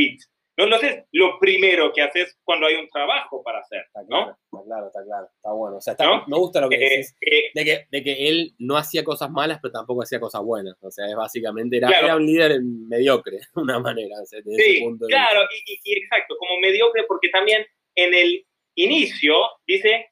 No 0.57 0.67
lo 0.67 0.75
haces 0.75 1.05
lo 1.13 1.39
primero 1.39 1.93
que 1.93 2.03
haces 2.03 2.37
cuando 2.43 2.67
hay 2.67 2.75
un 2.75 2.89
trabajo 2.89 3.41
para 3.45 3.61
hacer, 3.61 3.83
está 3.87 4.01
claro, 4.05 4.37
Está 4.43 4.65
claro, 4.67 4.87
está 4.89 5.05
claro, 5.05 5.29
está 5.33 5.53
bueno. 5.53 5.77
O 5.77 5.81
sea, 5.81 5.95
me 6.27 6.37
gusta 6.37 6.61
lo 6.61 6.69
que 6.69 6.75
eh, 6.75 6.81
dices, 6.81 7.17
eh, 7.21 7.51
de, 7.55 7.65
que, 7.65 7.87
de, 7.89 8.03
que, 8.03 8.29
él 8.29 8.53
no 8.59 8.77
hacía 8.77 9.05
cosas 9.05 9.31
malas, 9.31 9.61
pero 9.63 9.71
tampoco 9.71 10.03
hacía 10.03 10.19
cosas 10.19 10.43
buenas. 10.43 10.75
O 10.81 10.91
sea, 10.91 11.07
es 11.07 11.15
básicamente 11.15 11.77
era, 11.77 11.89
era 11.97 12.17
un 12.17 12.27
líder 12.27 12.61
mediocre, 12.61 13.37
de 13.55 13.63
una 13.63 13.79
manera. 13.79 14.17
sí, 14.25 14.85
claro, 15.07 15.43
y, 15.67 15.79
y, 15.85 15.99
exacto, 16.01 16.35
como 16.37 16.59
mediocre, 16.59 17.05
porque 17.07 17.29
también 17.29 17.65
en 17.95 18.13
el 18.13 18.45
inicio 18.75 19.37
dice 19.65 20.09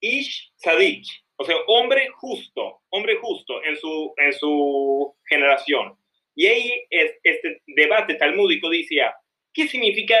Ish 0.00 0.52
Sadik, 0.54 1.04
o 1.40 1.44
sea, 1.44 1.56
hombre 1.68 2.08
justo, 2.16 2.80
hombre 2.90 3.16
justo 3.16 3.62
en 3.64 3.76
su, 3.76 4.12
en 4.16 4.32
su 4.32 5.14
generación. 5.28 5.96
Y 6.34 6.46
ahí 6.46 6.72
es, 6.90 7.12
este 7.22 7.62
debate 7.66 8.14
talmúdico 8.14 8.68
decía, 8.68 9.14
¿qué 9.54 9.68
significa 9.68 10.16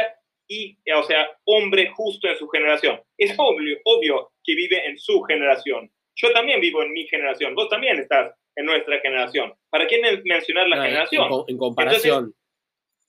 y, 0.48 0.78
o 0.96 1.02
sea, 1.02 1.28
hombre 1.44 1.90
justo 1.90 2.28
en 2.28 2.36
su 2.38 2.48
generación? 2.48 3.00
Es 3.16 3.34
obvio, 3.36 3.78
obvio 3.84 4.30
que 4.44 4.54
vive 4.54 4.86
en 4.86 4.96
su 4.98 5.20
generación. 5.22 5.90
Yo 6.14 6.32
también 6.32 6.60
vivo 6.60 6.82
en 6.82 6.92
mi 6.92 7.06
generación, 7.06 7.54
vos 7.54 7.68
también 7.68 7.98
estás 7.98 8.32
en 8.54 8.66
nuestra 8.66 9.00
generación. 9.00 9.52
¿Para 9.70 9.86
qué 9.88 10.00
mencionar 10.24 10.68
la 10.68 10.82
generación? 10.84 11.44
En, 11.48 11.58
comparación, 11.58 12.34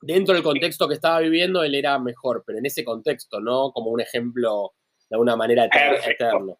dentro 0.01 0.33
del 0.33 0.43
contexto 0.43 0.87
que 0.87 0.95
estaba 0.95 1.19
viviendo, 1.19 1.63
él 1.63 1.75
era 1.75 1.99
mejor, 1.99 2.43
pero 2.45 2.57
en 2.57 2.65
ese 2.65 2.83
contexto, 2.83 3.39
¿no? 3.39 3.71
Como 3.71 3.91
un 3.91 4.01
ejemplo 4.01 4.73
de 5.09 5.15
alguna 5.15 5.35
manera 5.35 5.65
eterno. 5.65 6.57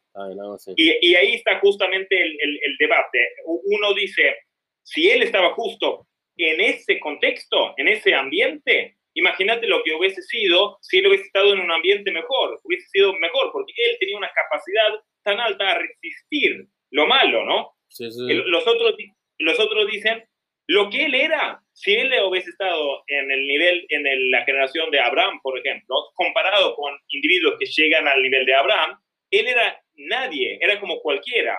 y, 0.76 1.08
y, 1.08 1.16
ahí 1.16 1.36
está 1.36 1.60
justamente 1.60 2.20
el, 2.20 2.32
el, 2.42 2.78
debate. 2.80 3.30
Uno 3.46 3.94
dice, 3.94 4.36
si 4.84 5.10
él 5.10 5.22
estaba 5.22 5.54
justo 5.54 6.08
en 6.36 6.60
ese 6.62 7.00
contexto, 7.00 7.74
en 7.78 7.90
ese 7.90 8.14
ambiente, 8.16 8.98
imagínate 9.14 9.68
lo 9.68 9.84
que 9.84 9.94
hubiese 9.94 10.22
sido 10.24 10.78
si 10.82 10.98
él 11.00 11.08
hubiese 11.08 11.26
estado 11.26 11.54
en 11.54 11.60
un 11.60 11.72
ambiente 11.72 12.12
mejor, 12.12 12.60
hubiese 12.64 12.88
sido 12.88 13.14
mejor, 13.14 13.52
porque 13.52 13.74
él 13.90 13.98
tenía 14.00 14.18
una 14.18 14.32
capacidad 14.34 15.00
tan 15.24 15.40
alta 15.40 15.72
a 15.72 15.80
resistir 15.80 16.68
lo 16.92 17.06
malo, 17.06 17.46
¿no? 17.46 17.74
Los, 18.00 18.68
otros, 18.68 18.96
los 19.38 19.60
otros 19.60 19.92
dicen, 19.92 20.24
lo 20.70 20.88
que 20.92 21.06
él 21.06 21.16
era, 21.16 21.60
si 21.74 21.96
él 21.96 22.14
hubiese 22.28 22.52
estado 22.52 23.04
en 23.08 23.32
el 23.32 23.48
nivel, 23.48 23.88
en 23.90 24.30
la 24.30 24.46
generación 24.46 24.92
de 24.92 25.00
Abraham, 25.00 25.40
por 25.42 25.58
ejemplo, 25.58 25.96
comparado 26.14 26.76
con 26.76 26.96
individuos 27.08 27.56
que 27.60 27.66
llegan 27.66 28.08
al 28.08 28.22
nivel 28.22 28.46
de 28.46 28.54
Abraham, 28.54 29.00
él 29.32 29.48
era 29.48 29.82
nadie, 29.96 30.60
era 30.62 30.80
como 30.80 31.00
cualquiera. 31.00 31.58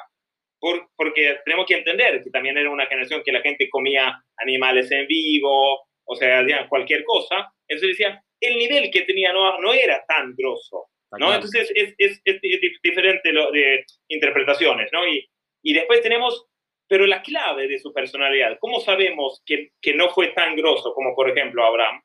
porque 0.61 1.40
tenemos 1.44 1.66
que 1.66 1.79
entender 1.79 2.23
que 2.23 2.31
también 2.31 2.57
era 2.57 2.70
una 2.70 2.87
generación 2.87 3.23
que 3.25 3.33
la 3.33 3.40
gente 3.40 3.68
comía 3.68 4.14
animales 4.37 4.92
en 4.92 5.09
vivo, 5.09 5.88
o 6.04 6.15
sea, 6.15 6.44
cualquier 6.69 7.02
cosa. 7.02 7.52
Entonces 7.67 7.98
decía, 7.98 8.23
el 8.40 8.58
nivel 8.58 8.92
que 8.92 9.02
tenía 9.02 9.33
no, 9.33 9.58
no 9.58 9.75
era 9.75 10.04
tan 10.06 10.37
grosso. 10.37 10.87
¿no? 11.19 11.35
Entonces 11.35 11.73
es, 11.75 11.94
es, 11.98 12.21
es, 12.25 12.40
diferente 12.81 13.33
lo 13.33 13.50
de 13.50 13.85
interpretaciones, 14.06 14.88
¿no? 14.92 15.04
Y, 15.04 15.29
y 15.65 15.75
después 15.75 16.00
tenemos 16.00 16.50
pero 16.90 17.06
la 17.06 17.22
clave 17.22 17.68
de 17.68 17.78
su 17.78 17.92
personalidad, 17.92 18.58
¿cómo 18.58 18.80
sabemos 18.80 19.44
que, 19.46 19.70
que 19.80 19.94
no 19.94 20.08
fue 20.08 20.32
tan 20.32 20.56
grosso 20.56 20.92
como 20.92 21.14
por 21.14 21.30
ejemplo 21.30 21.64
Abraham? 21.64 22.02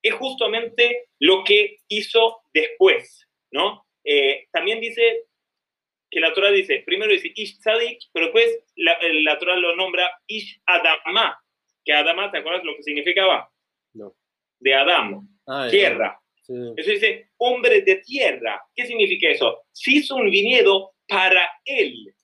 Es 0.00 0.14
justamente 0.14 1.08
lo 1.18 1.42
que 1.42 1.78
hizo 1.88 2.42
después, 2.54 3.26
¿no? 3.50 3.88
Eh, 4.04 4.46
también 4.52 4.78
dice 4.80 5.24
que 6.08 6.20
la 6.20 6.32
Torah 6.32 6.52
dice, 6.52 6.84
primero 6.86 7.10
dice 7.10 7.32
Ish 7.34 7.58
Tzadik, 7.58 7.98
pero 8.12 8.26
después 8.26 8.64
la, 8.76 8.96
la 9.00 9.36
Torah 9.36 9.56
lo 9.56 9.74
nombra 9.74 10.08
Ish 10.28 10.62
Adama, 10.64 11.36
que 11.84 11.92
Adama, 11.92 12.30
¿te 12.30 12.38
acuerdas 12.38 12.62
lo 12.62 12.76
que 12.76 12.84
significaba? 12.84 13.50
No. 13.94 14.14
De 14.60 14.74
Adam, 14.74 15.28
ah, 15.48 15.66
tierra. 15.68 16.20
Eso 16.76 16.90
dice, 16.90 17.30
hombre 17.36 17.82
de 17.82 17.96
tierra. 17.96 18.62
¿Qué 18.76 18.86
significa 18.86 19.28
eso? 19.28 19.62
Si 19.72 19.98
hizo 19.98 20.14
un 20.14 20.30
viñedo 20.30 20.92
para 21.08 21.48
él, 21.64 22.14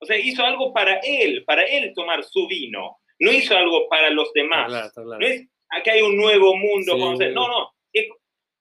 o 0.00 0.06
sea, 0.06 0.18
hizo 0.18 0.44
algo 0.44 0.72
para 0.72 1.00
él, 1.02 1.44
para 1.44 1.64
él 1.64 1.92
tomar 1.94 2.24
su 2.24 2.46
vino. 2.46 2.98
No 3.20 3.32
hizo 3.32 3.56
algo 3.56 3.88
para 3.88 4.10
los 4.10 4.32
demás. 4.32 4.92
No 4.96 5.18
es, 5.20 5.48
acá 5.70 5.92
hay 5.92 6.02
un 6.02 6.16
nuevo 6.16 6.56
mundo. 6.56 6.96
no, 6.96 7.48
no. 7.48 7.72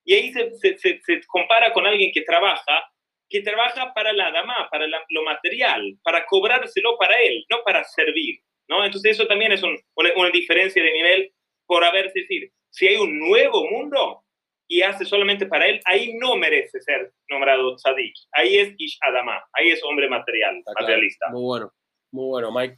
y 0.04 0.14
ahí 0.14 0.32
se, 0.32 0.52
se, 0.56 0.78
se, 0.78 1.22
compara 1.28 1.72
con 1.74 1.86
alguien 1.86 2.12
que 2.12 2.22
trabaja, 2.22 2.84
que 3.30 3.42
trabaja 3.42 3.94
para 3.94 4.14
la 4.14 4.32
dama, 4.32 4.68
para 4.72 4.88
lo 4.88 5.24
material, 5.24 5.98
para 6.04 6.26
cobrárselo 6.26 6.98
para 6.98 7.16
él, 7.20 7.46
no 7.50 7.60
para 7.64 7.84
servir. 7.84 8.40
¿no? 8.68 8.84
Entonces 8.84 9.12
eso 9.12 9.28
también 9.28 9.52
es 9.52 9.64
una, 9.64 9.78
una, 10.16 10.30
diferencia 10.30 10.82
de 10.84 10.92
nivel 10.92 11.34
por 11.66 11.84
haber, 11.84 12.12
decir, 12.14 12.52
si 12.70 12.88
hay 12.88 12.96
un 12.98 13.20
nuevo 13.20 13.70
mundo, 13.70 14.24
y 14.68 14.82
hace 14.82 15.06
solamente 15.06 15.46
para 15.46 15.68
él, 15.68 15.80
ahí 15.86 16.14
no 16.18 16.36
merece 16.36 16.82
ser 16.82 17.14
nombrado 17.30 17.76
tzadik. 17.76 18.14
Ahí 18.34 18.58
es 18.58 18.74
Ish 18.78 18.98
Adama, 19.02 19.42
ahí 19.54 19.70
es 19.70 19.82
hombre 19.84 20.10
material, 20.10 20.62
materialista. 20.66 21.30
Muy 21.32 21.44
bueno, 21.44 21.74
muy 22.12 22.26
bueno, 22.26 22.52
Mike. 22.52 22.78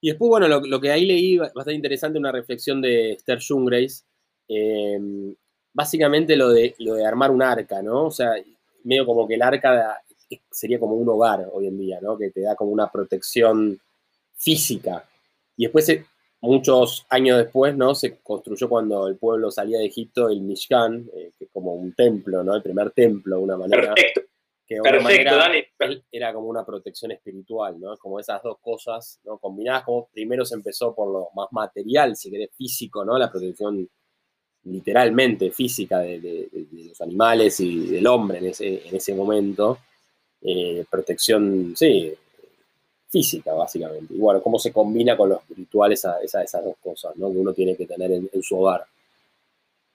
Y 0.00 0.10
después, 0.10 0.28
bueno, 0.28 0.48
lo, 0.48 0.80
que 0.80 0.90
ahí 0.90 1.04
leí, 1.04 1.36
bastante 1.36 1.74
interesante, 1.74 2.18
una 2.18 2.32
reflexión 2.32 2.80
de 2.80 3.12
Esther 3.12 3.38
Jungreis, 3.46 4.06
em, 4.48 5.34
básicamente 5.72 6.36
lo 6.36 6.50
de, 6.50 6.74
lo 6.78 6.94
de 6.94 7.06
armar 7.06 7.30
un 7.30 7.42
arca, 7.42 7.82
¿no? 7.82 8.06
O 8.06 8.10
sea, 8.10 8.32
medio 8.84 9.04
como 9.04 9.28
que 9.28 9.34
el 9.34 9.42
arca 9.42 10.02
sería 10.50 10.78
como 10.78 10.94
un 10.94 11.08
hogar 11.08 11.46
hoy 11.52 11.66
en 11.66 11.78
día, 11.78 11.98
¿no? 12.00 12.16
Que 12.16 12.30
te 12.30 12.40
da 12.40 12.54
como 12.54 12.70
una 12.70 12.90
protección 12.90 13.78
física. 14.36 15.04
Y 15.56 15.64
después 15.64 15.86
muchos 16.40 17.06
años 17.10 17.38
después, 17.38 17.76
¿no? 17.76 17.94
Se 17.94 18.18
construyó 18.18 18.68
cuando 18.68 19.06
el 19.08 19.16
pueblo 19.16 19.50
salía 19.50 19.78
de 19.78 19.86
Egipto 19.86 20.28
el 20.28 20.40
Mishkan, 20.40 21.08
eh, 21.14 21.32
que 21.38 21.44
es 21.44 21.50
como 21.52 21.74
un 21.74 21.92
templo, 21.94 22.42
¿no? 22.42 22.54
El 22.54 22.62
primer 22.62 22.90
templo, 22.92 23.36
de 23.36 23.42
una 23.42 23.56
manera. 23.56 23.94
Perfecto. 23.94 24.22
Que 24.66 24.80
Perfecto, 24.80 25.36
Dani. 25.36 25.64
Era 26.12 26.32
como 26.32 26.46
una 26.46 26.64
protección 26.64 27.10
espiritual, 27.10 27.80
¿no? 27.80 27.96
Como 27.96 28.20
esas 28.20 28.40
dos 28.42 28.58
cosas, 28.60 29.20
¿no? 29.24 29.38
Combinadas, 29.38 29.82
como 29.82 30.08
primero 30.12 30.44
se 30.44 30.54
empezó 30.54 30.94
por 30.94 31.12
lo 31.12 31.28
más 31.34 31.48
material, 31.50 32.14
si 32.14 32.30
querés, 32.30 32.50
físico, 32.56 33.04
¿no? 33.04 33.18
La 33.18 33.30
protección 33.30 33.88
literalmente 34.64 35.50
física 35.50 36.00
de, 36.00 36.48
los 36.86 37.00
animales 37.00 37.58
y 37.60 37.86
del 37.88 38.06
hombre 38.06 38.38
en 38.38 38.46
ese, 38.46 38.86
en 38.86 38.94
ese 38.94 39.14
momento. 39.14 39.78
Eh, 40.42 40.84
protección, 40.88 41.74
sí, 41.76 42.14
física, 43.10 43.52
básicamente. 43.52 44.14
Y 44.14 44.18
bueno, 44.18 44.40
cómo 44.42 44.58
se 44.58 44.72
combina 44.72 45.16
con 45.16 45.30
lo 45.30 45.38
espiritual 45.38 45.92
esa, 45.92 46.18
esas 46.22 46.64
dos 46.64 46.76
cosas, 46.80 47.16
¿no? 47.16 47.30
Que 47.30 47.38
uno 47.38 47.52
tiene 47.52 47.76
que 47.76 47.86
tener 47.86 48.10
en, 48.12 48.42
su 48.42 48.58
hogar. 48.58 48.84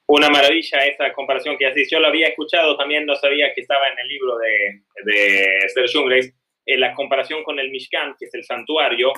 Una 0.07 0.29
maravilla 0.29 0.85
esa 0.85 1.11
comparación 1.13 1.57
que 1.57 1.65
haces. 1.65 1.89
Yo 1.89 1.99
lo 1.99 2.07
había 2.07 2.27
escuchado, 2.27 2.77
también 2.77 3.05
no 3.05 3.15
sabía 3.15 3.53
que 3.53 3.61
estaba 3.61 3.87
en 3.87 3.99
el 3.99 4.07
libro 4.07 4.37
de, 4.37 4.81
de 5.11 5.57
Esther 5.65 5.89
Jungreis, 5.91 6.33
eh, 6.65 6.77
la 6.77 6.93
comparación 6.93 7.43
con 7.43 7.59
el 7.59 7.71
Mishkan, 7.71 8.15
que 8.19 8.25
es 8.25 8.33
el 8.33 8.43
santuario, 8.43 9.13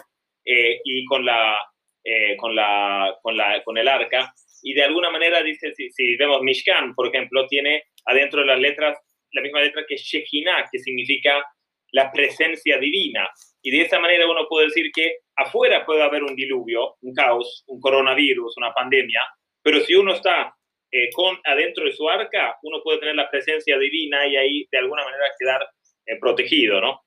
eh, 0.45 0.79
y 0.83 1.03
con 1.05 1.25
la, 1.25 1.59
eh, 2.03 2.37
con, 2.37 2.55
la, 2.55 3.17
con, 3.21 3.35
la, 3.35 3.63
con 3.63 3.77
el 3.77 3.87
arca. 3.87 4.33
Y 4.61 4.73
de 4.73 4.83
alguna 4.83 5.09
manera, 5.09 5.43
dice, 5.43 5.73
si, 5.73 5.89
si, 5.91 6.15
vemos 6.15 6.41
Mishkan, 6.41 6.93
por 6.95 7.07
ejemplo, 7.07 7.47
tiene 7.47 7.83
adentro 8.05 8.41
de 8.41 8.47
las 8.47 8.59
letras 8.59 8.97
la 9.31 9.41
misma 9.41 9.61
letra 9.61 9.83
que 9.87 9.97
Shekinah, 9.97 10.69
que 10.71 10.79
significa 10.79 11.43
la 11.91 12.11
presencia 12.11 12.77
divina. 12.77 13.29
Y 13.67 13.69
de 13.69 13.81
esa 13.81 13.99
manera 13.99 14.25
uno 14.25 14.47
puede 14.47 14.67
decir 14.67 14.89
que 14.93 15.17
afuera 15.35 15.85
puede 15.85 16.01
haber 16.01 16.23
un 16.23 16.37
diluvio, 16.37 16.95
un 17.01 17.13
caos, 17.13 17.65
un 17.67 17.81
coronavirus, 17.81 18.55
una 18.55 18.71
pandemia, 18.71 19.19
pero 19.61 19.81
si 19.81 19.93
uno 19.93 20.13
está 20.13 20.55
eh, 20.89 21.09
con 21.11 21.37
adentro 21.43 21.83
de 21.83 21.91
su 21.91 22.07
arca, 22.07 22.57
uno 22.63 22.81
puede 22.81 22.99
tener 22.99 23.15
la 23.15 23.29
presencia 23.29 23.77
divina 23.77 24.25
y 24.25 24.37
ahí 24.37 24.67
de 24.71 24.77
alguna 24.77 25.03
manera 25.03 25.25
quedar 25.37 25.69
eh, 26.05 26.17
protegido, 26.17 26.79
¿no? 26.79 27.01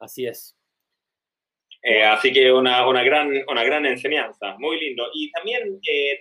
Así 0.00 0.24
es. 0.24 0.56
Eh, 1.82 2.02
así 2.02 2.32
que 2.32 2.50
una, 2.50 2.88
una, 2.88 3.02
gran, 3.02 3.30
una 3.46 3.62
gran 3.62 3.84
enseñanza, 3.84 4.56
muy 4.56 4.80
lindo. 4.80 5.10
Y 5.12 5.30
también 5.32 5.64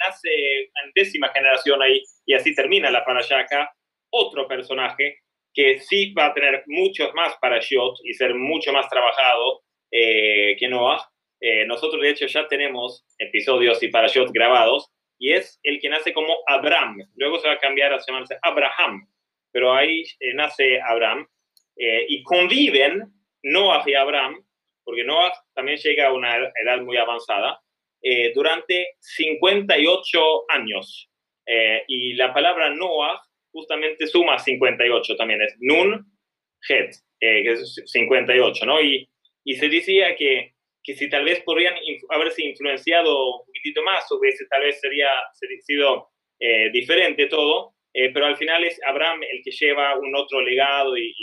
nace 0.06 0.60
en 0.60 0.92
décima 0.94 1.30
generación 1.30 1.82
ahí, 1.82 2.04
y 2.26 2.34
así 2.34 2.54
termina 2.54 2.92
la 2.92 3.06
parasha 3.06 3.40
acá, 3.40 3.74
otro 4.12 4.46
personaje 4.46 5.23
que 5.54 5.80
sí 5.80 6.14
va 6.14 6.28
a 6.28 6.34
tener 6.34 6.64
muchos 6.68 7.14
más 7.14 7.36
parashot 7.40 7.98
y 8.04 8.14
ser 8.14 8.34
mucho 8.36 8.74
más 8.74 8.90
trabajado 8.90 9.62
eh, 9.92 10.56
que 10.58 10.68
Noah. 10.68 11.08
Eh, 11.40 11.66
nosotros, 11.66 12.02
de 12.02 12.10
hecho, 12.10 12.26
ya 12.26 12.48
tenemos 12.48 13.06
episodios 13.20 13.82
y 13.84 13.90
parashot 13.90 14.32
grabados 14.32 14.90
y 15.20 15.34
es 15.34 15.60
el 15.64 15.80
que 15.80 15.90
nace 15.90 16.14
como 16.14 16.36
Abraham. 16.48 16.98
Luego 17.16 17.40
se 17.40 17.48
va 17.48 17.54
a 17.54 17.60
cambiar 17.60 17.94
a 17.94 18.00
llamarse 18.06 18.38
Abraham, 18.42 19.08
pero 19.52 19.74
ahí 19.74 20.04
eh, 20.20 20.34
nace 20.34 20.82
Abraham 20.82 21.28
y 21.76 22.22
conviven 22.22 23.02
Noah 23.42 23.82
y 23.88 23.96
Abraham, 23.96 24.46
porque 24.84 25.04
Noah 25.04 25.34
también 25.56 25.80
llega 25.80 26.08
a 26.08 26.14
una 26.14 26.36
edad 26.36 26.82
muy 26.82 26.98
avanzada, 26.98 27.60
durante 28.36 28.90
58 29.00 30.44
años. 30.50 31.10
y 31.88 32.14
la 32.14 32.32
palabra 32.32 32.70
Noah 32.70 33.20
justamente 33.54 34.08
suma 34.08 34.38
58 34.40 35.16
también, 35.16 35.42
es 35.42 35.56
Nun 35.60 36.06
Het, 36.68 36.96
eh, 37.20 37.44
que 37.44 37.52
es 37.52 37.82
58, 37.86 38.66
¿no? 38.66 38.82
Y, 38.82 39.08
y 39.46 39.56
se 39.56 39.70
decía 39.70 40.16
que, 40.16 40.54
que 40.84 40.94
si 40.96 41.10
tal 41.10 41.24
vez 41.24 41.42
podrían 41.42 41.76
haberse 42.10 42.44
influenciado 42.44 43.40
un 43.40 43.46
poquitito 43.46 43.84
más, 43.84 44.12
o 44.12 44.20
tal 44.50 44.62
vez 44.62 44.80
sería, 44.80 45.10
sido 45.62 46.10
eh, 46.40 46.70
diferente 46.72 47.28
todo, 47.28 47.76
eh, 47.94 48.12
pero 48.12 48.26
al 48.26 48.38
final 48.38 48.64
es 48.64 48.80
Abraham 48.86 49.22
el 49.24 49.42
que 49.44 49.52
lleva 49.52 49.98
un 49.98 50.16
otro 50.16 50.42
legado 50.42 50.98
y, 50.98 51.14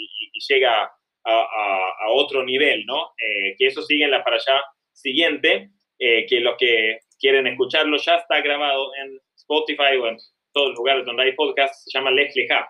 llega 0.48 0.84
a, 0.84 0.90
a, 1.22 2.10
otro 2.12 2.42
nivel, 2.42 2.86
¿no? 2.86 3.12
que 3.58 3.66
eso 3.66 3.82
sigue 3.82 4.04
en 4.04 4.10
la 4.10 4.24
para 4.24 4.36
allá 4.36 4.62
siguiente, 4.90 5.68
que 5.98 6.40
los 6.40 6.56
que 6.56 7.00
quieren 7.18 7.46
escucharlo 7.46 7.98
ya 7.98 8.14
está 8.14 8.40
grabado 8.40 8.90
en 8.94 9.20
Spotify 9.36 9.96
o 10.00 10.08
en 10.08 10.16
todos 10.52 10.70
los 10.70 10.78
lugares 10.78 11.04
donde 11.04 11.24
hay 11.24 11.32
podcast, 11.34 11.74
se 11.84 11.98
llama 11.98 12.10
Lech 12.10 12.34
Leja. 12.34 12.68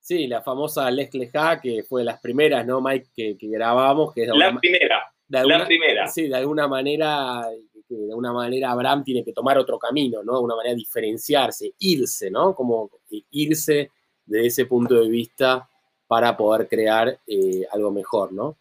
Sí, 0.00 0.26
la 0.26 0.40
famosa 0.42 0.90
Lech 0.90 1.12
Leja, 1.14 1.60
que 1.60 1.82
fue 1.82 2.02
de 2.02 2.06
las 2.06 2.20
primeras, 2.20 2.64
¿no, 2.64 2.80
Mike? 2.80 3.08
Que, 3.14 3.36
que 3.36 3.48
grabamos. 3.48 4.14
Que 4.14 4.22
es 4.22 4.28
la 4.28 4.56
primera. 4.58 5.12
la 5.28 5.66
primera. 5.66 6.06
Sí, 6.06 6.28
de 6.28 6.36
alguna 6.36 6.68
manera, 6.68 7.42
de 7.88 8.10
alguna 8.10 8.32
manera 8.32 8.70
Abraham 8.70 9.04
tiene 9.04 9.24
que 9.24 9.32
tomar 9.32 9.58
otro 9.58 9.78
camino, 9.78 10.22
¿no? 10.22 10.38
De 10.38 10.44
una 10.44 10.56
manera 10.56 10.74
diferenciarse, 10.74 11.74
irse, 11.78 12.30
¿no? 12.30 12.54
Como 12.54 12.90
irse 13.30 13.90
de 14.24 14.46
ese 14.46 14.66
punto 14.66 14.94
de 15.00 15.08
vista 15.08 15.68
para 16.06 16.36
poder 16.36 16.68
crear 16.68 17.20
eh, 17.26 17.66
algo 17.72 17.90
mejor, 17.90 18.32
¿no? 18.32 18.58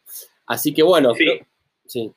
Así 0.47 0.74
que 0.74 0.84
bueno, 0.84 1.14
sí. 1.14 1.39
sí. 1.86 2.12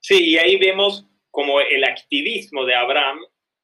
Sí, 0.00 0.32
y 0.32 0.38
ahí 0.38 0.56
vemos 0.58 1.04
como 1.30 1.60
el 1.60 1.84
activismo 1.84 2.64
de 2.64 2.74
Abraham 2.74 3.18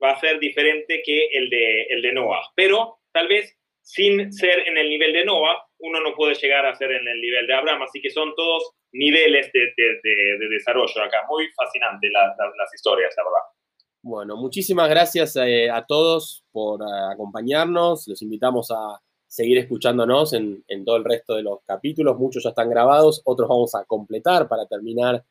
va 0.05 0.13
a 0.13 0.21
ser 0.21 0.39
diferente 0.39 1.03
que 1.05 1.29
el 1.33 1.49
de, 1.49 1.83
el 1.85 2.03
de 2.03 2.13
Noah. 2.13 2.43
Pero 2.55 2.99
tal 3.13 3.29
vez 3.29 3.57
sin 3.83 4.33
ser 4.33 4.67
en 4.67 4.79
el 4.79 4.89
nivel 4.89 5.13
de 5.13 5.25
Noah, 5.25 5.57
uno 5.79 6.01
no 6.01 6.15
puede 6.15 6.35
llegar 6.35 6.65
a 6.67 6.75
ser 6.75 6.91
en 6.91 7.07
el 7.07 7.21
nivel 7.21 7.47
de 7.47 7.55
Abraham. 7.55 7.83
Así 7.83 8.01
que 8.01 8.11
son 8.11 8.35
todos 8.35 8.73
niveles 8.93 9.51
de, 9.53 9.73
de, 9.77 10.49
desarrollo 10.49 11.03
acá. 11.03 11.25
Muy 11.29 11.49
fascinante 11.53 12.09
las 12.11 12.75
historias, 12.75 13.13
la 13.17 13.25
verdad. 13.25 13.55
Bueno, 14.03 14.37
muchísimas 14.37 14.89
gracias 14.89 15.37
eh, 15.37 15.71
a 15.71 15.85
todos 15.85 16.45
por 16.53 16.83
eh, 16.83 17.13
acompañarnos. 17.13 18.07
Los 18.07 18.21
invitamos 18.23 18.71
a 18.71 19.01
seguir 19.27 19.59
escuchándonos 19.59 20.33
en, 20.33 20.63
en, 20.69 20.85
todo 20.85 20.97
el 20.97 21.05
resto 21.05 21.35
de 21.35 21.43
los 21.43 21.61
capítulos. 21.67 22.19
Muchos 22.19 22.45
ya 22.45 22.51
están 22.51 22.71
grabados, 22.71 23.23
otros 23.25 23.49
vamos 23.49 23.75
a 23.75 23.85
completar 23.85 24.47
para 24.47 24.67
terminar 24.67 25.25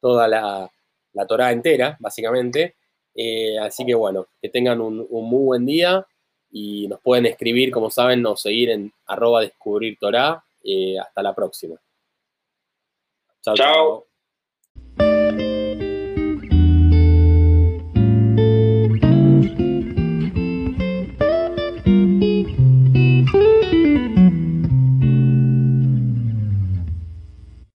toda 0.00 0.28
la, 0.28 0.70
la 1.12 1.26
Torah 1.26 1.52
entera, 1.52 1.96
básicamente. 2.00 2.76
Eh, 3.14 3.58
así 3.58 3.84
que 3.84 3.94
bueno, 3.94 4.28
que 4.40 4.48
tengan 4.48 4.80
un, 4.80 5.06
muy 5.10 5.44
buen 5.44 5.66
día 5.66 6.06
y 6.50 6.88
nos 6.88 7.00
pueden 7.00 7.26
escribir, 7.26 7.70
como 7.70 7.90
saben, 7.90 8.24
o 8.26 8.36
seguir 8.36 8.70
en 8.70 8.92
arroba 9.06 9.40
descubrir 9.40 9.98
Torah. 9.98 10.42
Eh, 10.62 10.98
hasta 10.98 11.22
la 11.22 11.34
próxima. 11.34 11.76
chao. 13.42 13.54
chao. 13.54 14.09